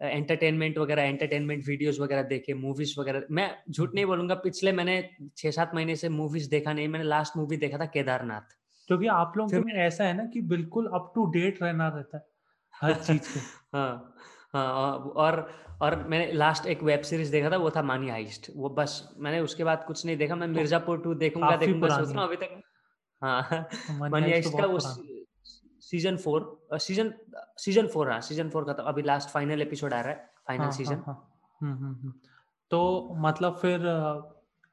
एंटरटेनमेंट 0.00 0.78
वगैरह 0.78 1.02
एंटरटेनमेंट 1.02 1.64
वीडियोस 1.66 2.00
वगैरह 2.00 2.22
देखे 2.22 2.54
मूवीज़ 2.54 2.94
वगैरह। 3.00 3.26
मैं 3.30 3.50
झूठ 3.70 3.94
नहीं 3.94 4.04
बोलूँगा 4.06 4.34
पिछले 4.34 4.72
मैंने 4.72 4.96
छह 5.36 5.50
सात 5.50 5.74
महीने 5.74 5.96
से 5.96 6.08
मूवीज़ 6.08 6.50
देखा 6.50 6.72
नहीं 6.72 6.88
मैंने 6.88 7.04
लास्ट 7.04 7.36
मूवी 7.36 7.56
देखा 7.56 7.78
था 7.78 7.86
केदारनाथ। 7.86 8.56
क्योंकि 8.88 9.06
आप 9.06 9.32
लोगों 9.36 9.60
में 9.60 9.72
ऐसा 9.74 10.04
है 10.04 10.16
ना 10.16 10.24
कि 10.24 10.40
बिल्कुल 10.40 10.86
अप 10.94 11.12
टू 11.14 11.26
डेट 11.30 11.62
रहना 11.62 11.88
रहता 11.88 12.18
है 12.18 12.24
हर 12.74 12.94
चीज़ 13.02 13.28
हाँ 13.74 13.88
हाँ। 13.88 14.14
और 14.54 15.48
और 15.82 15.96
मैंने 16.08 16.32
लास्ट 16.32 16.66
एक 16.66 16.82
वेब 16.82 17.00
सीरीज़ 17.02 17.30
देखा 17.32 17.50
था 17.50 17.56
वो 17.56 17.70
था 17.70 17.82
मानी 17.82 18.08
हाइस्ट 18.08 18.50
वो 18.56 18.68
बस 18.70 19.02
मैंने 19.18 19.40
उसके 19.40 19.64
बाद 19.64 19.84
कुछ 19.86 20.04
नहीं 20.06 20.16
देखा 20.16 20.34
मैं 20.36 20.48
तो 20.48 20.54
मिर्जापुर 20.56 21.00
टू 21.02 21.14
देखूँगा 21.22 21.56
देखूँगा 21.56 21.88
सोच 21.96 22.12
रहा 22.12 22.22
हूँ 22.22 22.28
अभी 22.28 22.36
तक। 22.36 22.60
हाँ 23.22 23.68
मानी 24.00 24.30
हाइस्ट 24.30 24.58
का 24.58 24.66
उस 24.66 24.86
season 25.82 26.16
four 26.16 26.78
season 26.78 27.12
season 27.58 27.86
four 27.86 28.10
हाँ 28.10 28.20
सीज़न 28.20 28.50
फोर 28.50 28.64
का 28.64 28.72
तो 28.72 28.82
अभी 28.82 29.02
लास्ट 29.02 29.28
फाइनल 29.28 29.62
एपिसोड 29.62 29.94
आ 29.94 30.00
रहा 30.00 30.12
है 30.12 30.30
फाइनल 30.48 30.64
हाँ, 30.64 30.72
सीज़न 30.72 30.94
हाँ, 30.94 31.02
हाँ. 31.06 31.28
हम्म, 31.60 31.74
हम्म, 31.74 31.94
हम्म. 31.94 32.12
तो 32.70 33.14
मतलब 33.18 33.56
फिर 33.56 33.86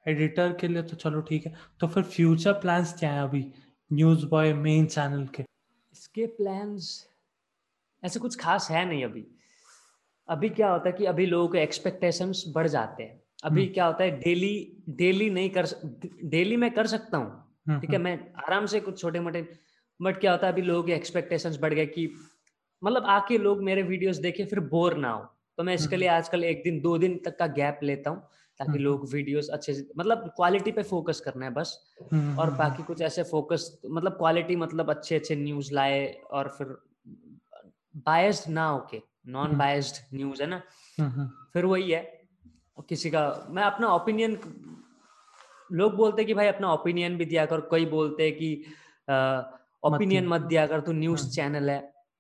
एडिटर 0.06 0.54
के 0.54 0.68
लिए 0.68 0.84
तो 0.84 0.96
चलो 0.96 1.22
ठीक 1.22 1.46
है। 1.46 1.54
तो 1.80 1.88
फिर 1.88 2.04
फ्यूचर 2.04 2.54
प्लान्स 2.54 2.94
क्या 3.00 3.12
है 3.12 3.24
अभी 3.24 3.46
न्यूज़ 3.92 4.26
बॉय 4.26 4.54
मेन 4.54 4.86
चैनल 4.88 5.26
के? 5.28 5.44
इसके 5.94 6.26
प्लान्स 6.38 6.88
ऐसे 8.04 8.20
कुछ 8.20 8.40
खास 8.40 8.70
है 8.72 8.86
नहीं 8.86 9.04
अभी। 9.06 9.26
अभी 10.30 10.50
क्या 10.50 10.70
होता 10.72 10.90
है 10.90 10.96
कि 10.98 11.06
अभी 11.06 11.26
लोगों 11.26 11.48
के 11.48 11.60
एक्सपेक्टेशंस 11.60 12.44
बढ़ 12.56 12.68
जाते 12.68 13.04
हैं। 13.04 13.22
अभी 13.44 13.66
क्या 13.68 13.86
होता 13.86 14.04
है 14.04 14.20
डेली 14.20 14.54
डेली 14.98 15.30
नहीं 15.30 15.50
कर 15.50 15.66
डेली 16.26 16.58
मैं 16.58 16.72
कर 16.72 16.88
सकता 16.88 17.18
हूँ। 17.18 17.80
ठीक 17.82 17.90
है 17.90 17.98
मैं 17.98 18.18
आराम 18.46 18.66
से 18.66 18.80
कुछ 18.80 19.00
छोटे 19.02 19.20
मोटे 19.20 19.46
बट 20.00 20.20
क्या 20.20 20.32
होता 20.32 20.48
है 20.48 20.54
अभी 20.54 20.62
लोगों 20.62 20.84
के 20.84 20.94
एक्सपेक्टेशंस 20.94 21.58
बढ़ 21.62 21.74
गए 21.74 21.86
कि 21.86 22.10
मतलब 22.82 23.06
आके 23.10 23.38
लोग 23.38 23.64
मेरे 23.64 23.82
वीडियोस 23.84 24.18
देखे 24.18 24.46
फिर 24.46 24.60
बोर 24.70 24.96
ना 24.98 25.10
हो। 25.12 25.24
तो 25.58 25.64
मैं 25.64 25.74
इसके 25.74 25.96
लिए 25.96 26.08
हम्म। 26.10 26.18
आजकल 26.18 26.44
एक 26.44 26.62
दिन 26.64 26.80
दो 26.82 26.98
दिन 26.98 27.18
तक 27.26 27.38
का 27.38 27.48
गैप 27.56 27.80
लेता 27.84 28.10
हूँ 28.10 28.20
ताकि 28.60 28.72
हम्म। 28.72 28.82
लोग 28.82 29.08
वीडियोस 29.14 29.50
अच्छे 29.50 29.74
से 29.74 29.88
मतलब 29.98 30.32
क्वालिटी 30.36 30.72
पे 30.72 30.84
फोकस 30.84 31.20
करना 31.20 31.46
है 31.46 31.52
बस। 31.54 31.78
हम्म, 32.14 32.38
और 32.40 32.52
बाकी 32.54 32.84
कुछ 32.84 33.02
ऐसे 33.02 33.24
फोकस 33.24 33.72
मतलब 33.86 34.18
क्वालिटी 34.18 34.56
मतलब 34.56 34.90
अच्छे 34.90 35.16
अच्छे 35.16 35.36
न्यूज़ 35.36 35.74
लाए 35.74 36.08
और 36.32 36.50
फिर 36.58 36.76
बायस्ड 38.08 38.50
ना 38.50 38.68
होके। 38.68 39.02
नॉन 39.30 39.58
बायस्ड 39.58 40.16
न्यूज़ 40.16 40.42
है 40.44 40.50
ना? 40.50 40.62
फिर 41.54 41.66
वही 41.66 41.92
है 41.92 42.02
किसी 42.90 43.10
का 43.10 43.48
मैं 43.50 43.64
अपना 43.64 43.88
ओपिनियन 43.88 44.38
लोग 45.72 45.96
बोलते 45.96 46.24
कि 46.24 46.34
भाई 46.34 46.48
अपना 46.48 46.74
ओपिनियन 46.74 47.18
भी 47.18 47.26
दिया 47.26 47.46
कर 47.46 47.62
कोई 47.62 47.86
बोलते 47.86 48.32
कि 48.32 48.66
ओपिनियन 49.84 50.28
मत 50.28 50.42
दिया। 50.42 50.64
अगर 50.64 50.80
तू 50.80 50.92
न्यूज़ 50.92 51.30
चैनल 51.30 51.70
है। 51.70 51.78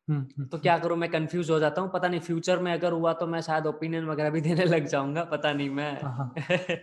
हम्म, 0.07 0.19
हम्म, 0.19 0.45
तो 0.45 0.57
क्या 0.57 0.73
हम्म। 0.73 0.83
करूँ 0.83 0.97
मैं 0.97 1.09
कंफ्यूज 1.11 1.49
हो 1.49 1.59
जाता 1.59 1.81
हूँ 1.81 1.89
पता 1.93 2.07
नहीं 2.07 2.19
फ्यूचर 2.19 2.59
में 2.59 2.71
अगर 2.73 2.91
हुआ 2.91 3.13
तो 3.13 3.27
मैं 3.27 3.41
शायद 3.41 3.65
ओपिनियन 3.65 4.05
वगैरह 4.05 4.29
भी 4.29 4.41
देने 4.41 4.65
लग 4.65 4.85
जाऊँगा 4.85 5.23
पता 5.23 5.53
नहीं 5.53 5.69
मैं। 5.69 6.01
हाँ, 6.01 6.13
हाँ। 6.13 6.33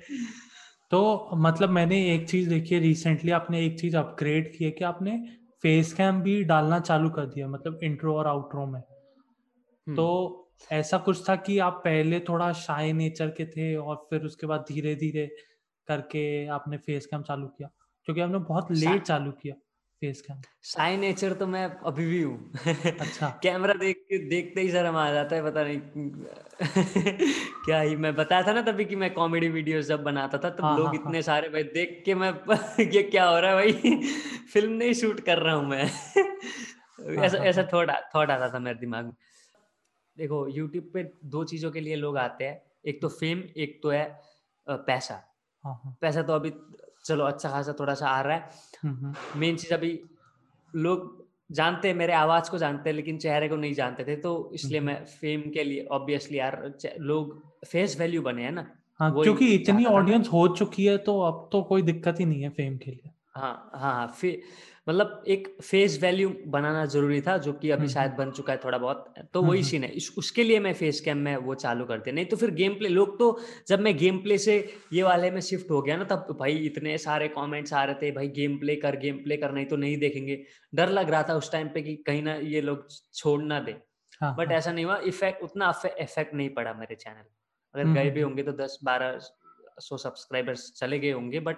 तो 0.91 1.31
मतलब 1.35 1.71
मैंने 1.71 2.15
एक 2.15 2.29
चीज़ 2.29 2.49
देखी 2.49 2.75
है 2.75 2.81
रिसेंटली 2.81 3.31
आपने 3.31 3.67
एक 3.67 3.81
चीज़ 3.81 3.97
अपग्रेड 3.97 4.57
की 4.57 4.65
है 4.65 4.71
कि 4.71 4.85
आपने 4.85 5.17
फेस 5.63 5.93
कैम 5.93 6.21
भी 6.23 6.45
डालना 6.45 6.81
चालू 6.81 7.11
कर 7.11 7.27
दिया 7.27 7.49
मतलब 7.49 7.81
इंट्रो 7.83 8.17
और 8.17 8.27
आउट्रो 8.27 8.67
में। 8.67 8.83
तो 9.89 10.43
ऐसा 10.73 10.99
कुछ 10.99 11.29
था 11.29 11.37
कि 11.37 11.59
आप 11.59 11.73
पहले 11.85 12.21
थोड़ा 12.21 12.53
शाय 12.53 12.93
नेचर 12.93 13.29
के 13.31 13.47
थे 13.47 13.77
और 13.77 14.07
फिर 14.11 14.23
उसके 14.23 14.47
बाद 14.47 14.65
धीरे 14.69 14.95
धीरे 14.95 15.27
करके 15.89 16.47
आपने 16.47 16.77
फेस 16.77 17.07
कैम 17.07 17.23
चालू 17.23 17.47
किया? 17.47 17.69
क्योंकि 18.05 18.21
आपने 18.21 18.39
बहुत 18.39 18.73
लेट 18.73 19.03
चालू 19.03 19.31
किया 19.33 19.55
फेस 20.03 20.21
कैम 20.21 20.41
शाई 20.65 20.97
नेचर 20.97 21.33
तो 21.33 21.47
मैं 21.47 21.65
अभी 21.65 22.07
भी 22.07 22.23
हूँ। 22.23 22.53
अच्छा। 23.01 23.29
कैमरा 23.43 23.75
देख 23.75 23.97
के 23.97 24.19
देखते 24.29 24.61
ही 24.61 24.71
शर्म 24.71 24.97
आ 24.97 25.11
जाता 25.13 25.37
है 25.37 25.43
पता 25.45 25.65
नहीं 25.65 25.81
क्या 27.65 27.81
ही। 27.81 27.97
मैं 27.97 28.15
बताया 28.15 28.43
था 28.43 28.53
ना 28.53 28.63
तभी 28.63 28.85
कि 28.85 28.97
मैं 28.97 29.13
कॉमेडी 29.15 29.49
वीडियो 29.49 29.83
जब 29.83 30.03
बनाता 30.03 30.39
था 30.39 30.51
तब 30.51 30.65
हाँ, 30.65 30.77
लोग 30.79 30.87
हाँ, 30.87 30.95
इतने 30.95 31.13
हाँ. 31.13 31.23
सारे 31.23 31.49
भाई 31.49 31.63
देख 31.63 32.03
के 32.05 32.15
मैं 32.15 32.31
ये 32.81 33.03
क्या 33.03 33.25
हो 33.25 33.39
रहा 33.41 33.51
है 33.51 33.57
भाई? 33.57 33.97
फ़िल्म 34.53 34.73
नहीं 34.73 34.93
शूट 34.95 35.21
कर 35.21 35.39
रहा 35.39 35.55
हूँ 35.55 35.67
मैं। 35.69 35.85
हाँ, 35.85 37.25
ऐसा 37.25 37.39
हाँ, 37.39 37.47
ऐसा 37.47 37.69
थॉट 37.73 37.91
थॉट 38.15 38.31
आता 38.31 38.49
था 38.49 38.59
मेरे 38.59 38.79
दिमाग 38.79 39.05
में। 39.05 39.13
देखो 40.19 40.47
यूट्यूब 40.49 40.91
पे 40.95 41.03
दो 41.27 41.45
चीज़ों 41.45 41.71
के 41.71 41.81
लिए 41.81 41.97
लोग 41.97 42.17
आते 42.19 42.45
हैं। 42.45 42.61
एक 42.87 43.01
तो 43.03 43.09
फेम 43.11 43.43
एक 43.59 43.81
तो 43.83 43.91
है 43.91 44.05
पैसा। 44.67 45.23
पैसा 46.03 46.23
तो 46.23 46.33
अभी 46.33 46.53
चलो 47.05 47.25
अच्छा 47.25 47.51
खासा 47.51 47.73
थोड़ा 47.81 47.95
सा 47.95 48.09
आ 48.09 48.21
रहा 48.23 48.37
है। 48.37 48.51
मेन 49.37 49.57
चीज़ 49.57 49.75
अभी 49.75 49.99
लोग 50.75 51.25
जानते 51.53 51.89
हैं 51.89 51.95
मेरे 51.95 52.13
आवाज़ 52.15 52.51
को 52.51 52.59
जानते 52.59 52.91
हैं 52.91 52.97
लेकिन 52.97 53.19
चेहरे 53.19 53.49
को 53.49 53.57
नहीं 53.57 53.75
जानते 53.75 54.05
थे 54.05 54.17
तो 54.19 54.33
इसलिए 54.55 54.81
मैं 54.83 55.05
फेम 55.07 55.43
के 55.51 55.65
लिए 55.65 55.85
ऑब्वियसली 55.93 56.39
यार 56.39 56.63
लोग 57.01 57.41
फेस 57.67 57.99
वैल्यू 58.01 58.23
बने 58.23 58.45
हैं 58.45 58.53
ना? 58.53 58.67
हाँ 59.01 59.13
क्योंकि 59.21 59.55
इतनी 59.55 59.85
ऑडियंस 59.87 60.29
हो 60.29 60.47
चुकी 60.57 60.85
है 60.87 60.97
तो 61.01 61.21
अब 61.23 61.49
तो 61.53 61.63
कोई 61.65 61.83
दिक्कत 61.85 62.21
ही 62.21 62.25
नहीं 62.27 62.43
है 62.43 62.51
फेम 62.51 62.77
के 62.79 62.91
लिए। 62.91 63.11
हाँ 63.37 63.71
हाँ, 63.75 63.93
हाँ 63.95 64.07
फिर 64.21 64.43
मतलब 64.89 65.25
एक 65.29 65.49
फेस 65.63 65.99
वैल्यू 66.03 66.29
बनाना 66.47 66.85
ज़रूरी 66.87 67.21
था 67.21 67.37
जो 67.39 67.53
कि 67.53 67.71
अभी 67.71 67.89
शायद 67.89 68.13
बन 68.13 68.31
चुका 68.31 68.53
है 68.53 68.61
थोड़ा 68.65 68.79
बहुत 68.79 69.15
तो 69.35 69.43
वही 69.43 69.63
सीन 69.63 69.85
है। 69.85 69.91
इस, 69.91 70.15
उसके 70.19 70.45
लिए 70.45 70.61
मैं 70.61 70.73
फेस 70.75 71.01
कैम 71.01 71.19
में 71.19 71.37
वो 71.37 71.55
चालू 71.55 71.85
करते 71.85 72.13
नहीं 72.13 72.27
तो 72.27 72.37
फिर 72.37 72.51
गेम 72.51 72.75
प्ले 72.75 72.89
लोग 72.89 73.19
तो 73.19 73.41
जब 73.69 73.81
मैं 73.81 73.97
गेम 73.97 74.19
प्ले 74.19 74.39
से 74.39 74.57
ये 74.93 75.03
वाले 75.03 75.31
में 75.31 75.41
शिफ्ट 75.41 75.71
हो 75.71 75.83
गया 75.83 75.97
ना 75.97 76.05
तब 76.05 76.37
भाई 76.41 76.53
इतने 76.57 76.99
सारे 76.99 77.29
कमेंट्स 77.29 77.73
आ 77.73 77.85
रहे 77.85 77.95
थे 77.95 78.11
भाई 78.13 78.29
गेम 78.29 78.59
प्ले 78.59 78.77
कर 78.77 78.97
गेम 78.97 79.17
प्ले 79.17 79.37
कर 79.37 79.53
नहीं 79.53 79.67
तो 79.67 79.77
नहीं 79.77 79.97
देखेंगे। 79.99 80.43
डर 80.75 80.89
लग 80.89 81.11
रहा 81.11 81.23
था 81.23 81.35
उस 81.35 81.53
टाइम 81.53 81.69
पे 81.69 81.83
कि 81.83 81.97
कहीं 81.97 82.23
ना 82.23 82.35
ये 82.35 82.61
लोग 82.61 82.89
छोड़ 83.15 83.43
ना 83.43 83.61
दे। 83.61 83.77
हाँ, 84.21 84.35
बट 84.39 84.49
हाँ. 84.49 84.57
ऐसा 84.59 84.73
नहीं 84.73 84.85
हुआ 84.85 84.99
इफ़ेक्ट 84.99 85.43
उतना 85.43 85.73
इफ़ेक्ट 86.01 86.35
नहीं 86.35 86.51
पड़ा 86.51 86.75
मेरे 86.75 86.95
चैनल 86.95 87.25
अगर 87.75 87.93
गए 87.93 88.11
भी 88.11 88.21
होंगे 88.21 88.43
तो 88.43 88.53
दस 88.53 88.79
बारह 88.85 89.19
सौ 89.81 89.97
सब्सक्राइबर्स 89.97 90.73
चले 90.77 90.99
गए 90.99 91.11
होंगे 91.11 91.41
बट 91.41 91.57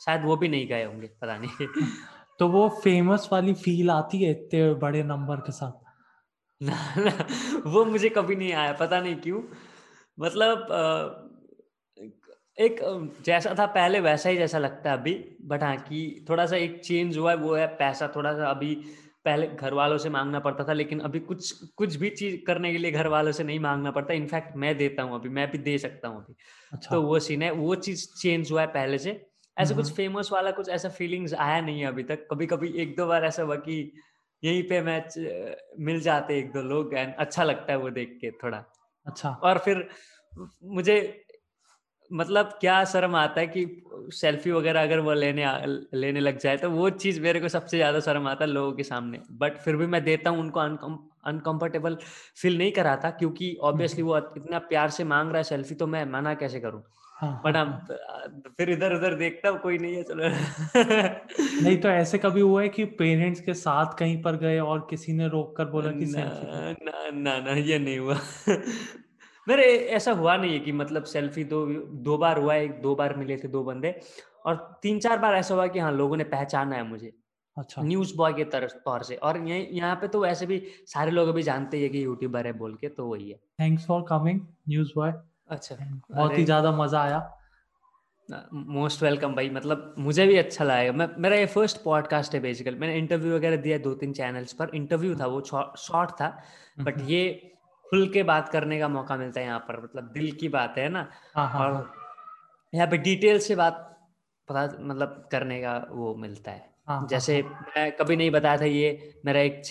शायद 0.00 0.24
वो 0.24 0.36
भी 0.36 0.48
नहीं 0.48 0.66
गए 0.68 0.84
होंगे 0.84 1.06
पता 1.06 1.38
नहीं। 1.38 1.66
तो 2.38 2.48
वो 2.48 2.68
फ़ेमस 2.68 3.28
वाली 3.32 3.54
फील 3.54 3.90
आती 3.90 4.22
है 4.24 4.30
इतने 4.30 4.74
बड़े 4.74 5.02
नंबर 5.02 5.36
के 5.36 5.52
साथ। 5.52 5.72
ना 6.62 6.94
ना 6.98 7.26
वो 7.66 7.84
मुझे 7.84 8.08
कभी 8.08 8.36
नहीं 8.36 8.52
आया 8.52 8.72
पता 8.72 9.00
नहीं 9.00 9.16
क्यों। 9.16 9.42
मतलब 10.18 10.66
एक 12.58 12.80
जैसा 13.24 13.54
था 13.58 13.66
पहले 13.66 14.00
वैसा 14.00 14.28
ही 14.28 14.36
जैसा 14.36 14.58
लगता 14.58 14.90
है 14.90 14.98
अभी 14.98 15.14
बट 15.42 15.62
हाँ 15.62 15.76
कि 15.76 16.26
थोड़ा 16.30 16.46
सा 16.46 16.56
एक 16.56 16.80
चेंज 16.84 17.18
हुआ 17.18 17.30
है 17.30 17.36
वो 17.36 17.54
है 17.54 17.66
पैसा 17.66 18.12
थोड़ा 18.16 18.32
सा 18.34 18.50
अभी 18.50 18.74
पहले 19.24 19.46
घर 19.46 19.74
वालों 19.74 19.98
से 19.98 20.10
मांगना 20.10 20.40
पड़ता 20.40 20.64
था 20.64 20.72
लेकिन 20.72 21.00
अभी 21.00 21.20
कुछ 21.20 21.52
कुछ 21.76 21.96
भी 21.96 22.10
चीज़ 22.10 22.36
करने 22.46 22.72
के 22.72 22.78
लिए 22.78 22.90
घर 22.90 23.06
वालों 23.06 23.32
से 23.32 23.44
नहीं 23.44 23.60
मांगना 23.60 23.90
पड़ता। 23.90 24.14
इनफैक्ट 24.14 24.56
मैं 24.56 24.76
देता 24.78 25.02
हूँ 25.02 25.14
अभी 25.14 25.28
मैं 25.28 25.50
भी 25.50 25.58
दे 25.58 25.78
सकता 25.78 26.08
हूँ 26.08 26.24
अभी। 26.24 26.34
अच्छा। 26.72 26.90
तो 26.90 27.02
वो 27.02 27.18
सीन 27.18 27.42
है 27.42 27.50
वो 27.50 27.74
चीज़ 27.74 28.06
चेंज 28.20 28.52
हुआ 28.52 28.60
है 28.60 28.66
पहले 28.66 28.98
से। 28.98 29.29
ऐसा 29.60 29.74
कुछ 29.74 29.92
फ़ेमस 29.94 30.28
वाला 30.32 30.50
कुछ 30.52 30.68
ऐसा 30.70 30.88
फीलिंग्स 30.90 31.34
आया 31.36 31.60
नहीं 31.60 31.80
है 31.80 31.86
अभी 31.86 32.02
तक। 32.04 32.26
कभी 32.30 32.46
कभी 32.46 32.72
एक 32.82 32.96
दो 32.96 33.06
बार 33.06 33.24
ऐसा 33.24 33.42
हुआ 33.42 33.56
कि 33.58 33.80
यहीं 34.42 34.62
पे 34.68 34.80
मैच 34.82 35.14
मिल 35.80 36.00
जाते 36.00 36.38
एक 36.38 36.52
दो 36.52 36.62
लोग 36.64 36.94
एंड 36.94 37.14
अच्छा 37.16 37.44
लगता 37.44 37.72
है 37.72 37.78
वो 37.78 37.90
देख 37.90 38.16
के 38.20 38.30
थोड़ा। 38.42 38.64
अच्छा। 39.06 39.30
और 39.44 39.58
फिर 39.58 39.88
मुझे 40.70 40.96
मतलब 42.10 42.46
क्या 42.60 42.82
शर्म 42.84 43.14
आता 43.16 43.40
है 43.40 43.46
कि 43.46 43.64
सेल्फी 44.14 44.50
वगैरह 44.50 44.82
अगर 44.82 44.98
वो 45.00 45.12
लेने 45.14 45.44
लेने 45.94 46.20
लग 46.20 46.38
जाए 46.38 46.56
तो 46.56 46.70
वो 46.70 46.88
चीज़ 46.92 47.20
मेरे 47.20 47.40
को 47.40 47.48
सबसे 47.48 47.76
ज़्यादा 47.76 48.00
शर्म 48.00 48.26
आता 48.28 48.44
है 48.44 48.50
लोगों 48.50 48.72
के 48.72 48.82
सामने। 48.82 49.20
बट 49.34 49.58
फिर 49.58 49.76
भी 49.76 49.86
मैं 49.86 50.02
देता 50.04 50.30
हूँ 50.30 50.40
उनको 50.40 50.60
अनकंफर्टेबल 51.26 51.96
फील 52.42 52.58
नहीं 52.58 52.72
कराता 52.72 53.10
क्योंकि 53.12 53.56
ऑब्वियसली 53.62 54.02
वो 54.02 54.16
इतना 54.18 54.58
प्यार 54.68 54.90
से 54.90 55.04
मांग 55.06 55.28
रहा 55.30 55.38
है 55.38 55.44
सेल्फी 55.44 55.74
तो 55.74 55.86
मैं 55.86 56.04
मना 56.12 56.34
कैसे 56.34 56.60
करूँ? 56.60 56.82
बट 57.44 57.56
हाँ, 57.56 57.56
हम 57.56 57.72
हाँ। 57.72 58.42
फिर 58.58 58.70
इधर 58.70 58.94
उधर 58.94 59.14
देखता 59.14 59.48
हूँ 59.48 59.58
कोई 59.60 59.78
नहीं 59.78 59.96
है 59.96 60.02
चलो। 60.02 60.28
नहीं 61.60 61.76
तो 61.78 61.88
ऐसे 61.88 62.18
कभी 62.18 62.40
हुआ 62.40 62.62
है 62.62 62.68
कि 62.68 62.84
पेरेंट्स 62.98 63.40
के 63.40 63.54
साथ 63.54 63.94
कहीं 63.98 64.22
पर 64.22 64.36
गए 64.36 64.58
और 64.60 64.86
किसी 64.90 65.12
ने 65.12 65.28
रोक 65.28 65.56
कर 65.56 65.64
बोला 65.70 65.92
कि 65.92 66.06
ना, 66.06 66.24
ना 66.82 67.10
ना 67.10 67.38
ना 67.40 67.52
ये 67.52 67.78
नहीं 67.78 67.98
हुआ। 67.98 68.18
मेरे 69.46 69.64
ऐसा 69.90 70.12
हुआ 70.12 70.36
नहीं 70.36 70.52
है 70.52 70.58
कि 70.60 70.72
मतलब 70.72 71.04
सेल्फी 71.04 71.44
दो 71.44 71.64
दो 72.02 72.16
बार 72.18 72.38
हुआ 72.38 72.54
है 72.54 72.68
दो 72.82 72.94
बार 72.94 73.16
मिले 73.16 73.36
थे 73.36 73.48
दो 73.48 73.62
बंदे। 73.64 73.94
और 74.46 74.56
तीन 74.82 74.98
चार 75.00 75.18
बार 75.18 75.34
ऐसा 75.34 75.54
हुआ 75.54 75.66
कि 75.66 75.78
हाँ 75.78 75.92
लोगों 75.92 76.16
ने 76.16 76.24
पहचाना 76.24 76.76
है 76.76 76.82
मुझे 76.84 77.12
अच्छा। 77.56 77.82
न्यूज़ 77.82 78.16
बॉय 78.16 78.32
के 78.32 78.44
तरफ़ 78.46 78.74
तौर 78.84 79.02
से। 79.02 79.16
और 79.16 79.38
ये 79.48 79.60
यहाँ 79.72 79.96
पे 79.96 80.08
तो 80.08 80.20
वैसे 80.22 80.46
भी 80.46 80.62
सारे 80.86 81.10
लोग 81.10 81.28
अभी 81.28 81.42
जानते 81.42 81.80
हैं 81.80 81.90
कि 81.90 82.04
यूट्यूबर 82.04 82.46
है 82.46 82.52
बोल 82.54 82.76
के 82.76 82.88
तो 82.90 83.06
वही 83.06 83.30
है। 83.30 83.40
Thanks 83.58 83.86
for 83.86 84.02
coming 84.08 84.40
news 84.68 84.92
boy. 84.96 85.12
अच्छा। 85.50 85.76
बहुत 86.10 86.38
ही 86.38 86.44
ज़्यादा 86.44 86.72
मज़ा 86.72 87.02
आया। 87.02 87.18
मोस्ट 88.54 89.02
वेलकम 89.02 89.34
भाई 89.34 89.48
मतलब 89.50 89.94
मुझे 89.98 90.26
भी 90.26 90.36
अच्छा 90.36 90.64
लगा। 90.64 90.92
मैं 90.92 91.08
मेरा 91.18 91.36
ये 91.36 91.46
फ़र्स्ट 91.46 91.82
पॉडकास्ट 91.84 92.34
है 92.34 92.40
बेसिकली 92.40 92.78
मैंने 92.78 92.96
इंटरव्यू 92.98 93.34
वगैरह 93.36 93.56
दिया 93.56 93.78
दो 93.78 93.94
तीन 93.94 94.12
चैनल्स 94.12 94.52
पर। 94.52 94.70
इंटरव्यू 94.74 95.14
था 95.20 95.26
वो 95.26 95.40
शॉर्ट 95.78 96.10
था। 96.10 96.28
But 96.80 96.96
hmm. 96.96 97.08
ये 97.08 97.22
खुल 97.86 98.08
के 98.08 98.22
बात 98.22 98.48
करने 98.48 98.78
का 98.78 98.88
मौका 98.88 99.16
मिलता 99.16 99.40
है 99.40 99.46
यहाँ 99.46 99.58
पर। 99.58 99.82
मतलब 99.82 100.10
दिल 100.12 100.30
की 100.32 100.48
बात 100.48 100.74
है 100.78 100.88
ना? 100.88 101.08
हाँ, 101.34 101.48
हाँ, 101.48 101.60
और 101.60 101.72
हाँ। 101.72 101.92
यहाँ 102.72 102.86
पे 102.86 102.96
डिटेल 102.98 103.38
से 103.38 103.56
बात 103.56 103.86
पता 104.48 104.66
मतलब 104.80 105.28
करने 105.32 105.60
का 105.60 105.76
वो 105.90 106.14
मिलता 106.14 106.50
है। 106.50 106.68
जैसे 107.08 107.42
मैं 107.42 107.90
कभी 107.96 108.16
नहीं 108.16 108.30
बताया 108.30 108.56
था 108.56 108.64
ये 108.64 109.12
मेरा 109.24 109.40
एक 109.40 109.62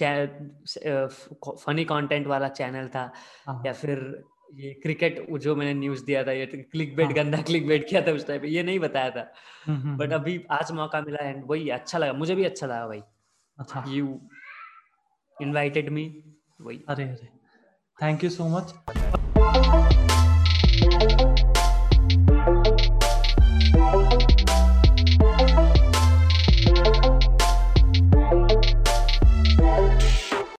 फनी 1.59 1.85
कंटेंट 1.85 2.27
वाला 2.27 2.47
चैनल 2.49 2.87
था। 2.87 3.11
या 3.65 3.73
फिर 3.73 3.99
ये 4.53 4.73
क्रिकेट 4.73 5.29
जो 5.37 5.55
मैंने 5.55 5.73
न्यूज़ 5.73 6.05
दिया 6.05 6.23
था 6.23 6.31
ये 6.31 6.45
क्लिक 6.45 6.95
बेट 6.95 7.05
हाँ. 7.05 7.13
गंदा 7.13 7.41
क्लिक 7.41 7.67
बेट 7.67 7.89
किया 7.89 8.01
था 8.01 8.11
उस 8.11 8.27
टाइम 8.27 8.41
पे 8.41 8.47
ये 8.47 8.63
नहीं 8.63 8.79
बताया 8.79 9.09
था। 9.09 9.21
But 9.21 9.69
hmm, 9.69 9.81
hmm, 9.81 10.01
hmm. 10.01 10.13
अभी 10.13 10.45
आज 10.51 10.71
मौका 10.71 11.01
मिला 11.01 11.29
एंड 11.29 11.43
वही 11.47 11.69
अच्छा 11.69 11.97
लगा 11.97 12.13
मुझे 12.13 12.35
भी 12.35 12.43
अच्छा 12.43 12.67
लगा 12.67 12.87
भाई। 12.87 13.01
अच्छा। 13.59 13.83
यू 13.87 14.19
इनवाइटेड 15.41 15.89
मी 15.89 16.23
वही। 16.61 16.83
अरे 16.89 17.03
अरे। 17.03 17.29
Thank 17.97 18.23
you 18.23 18.29
so 18.29 18.47
much 18.47 20.08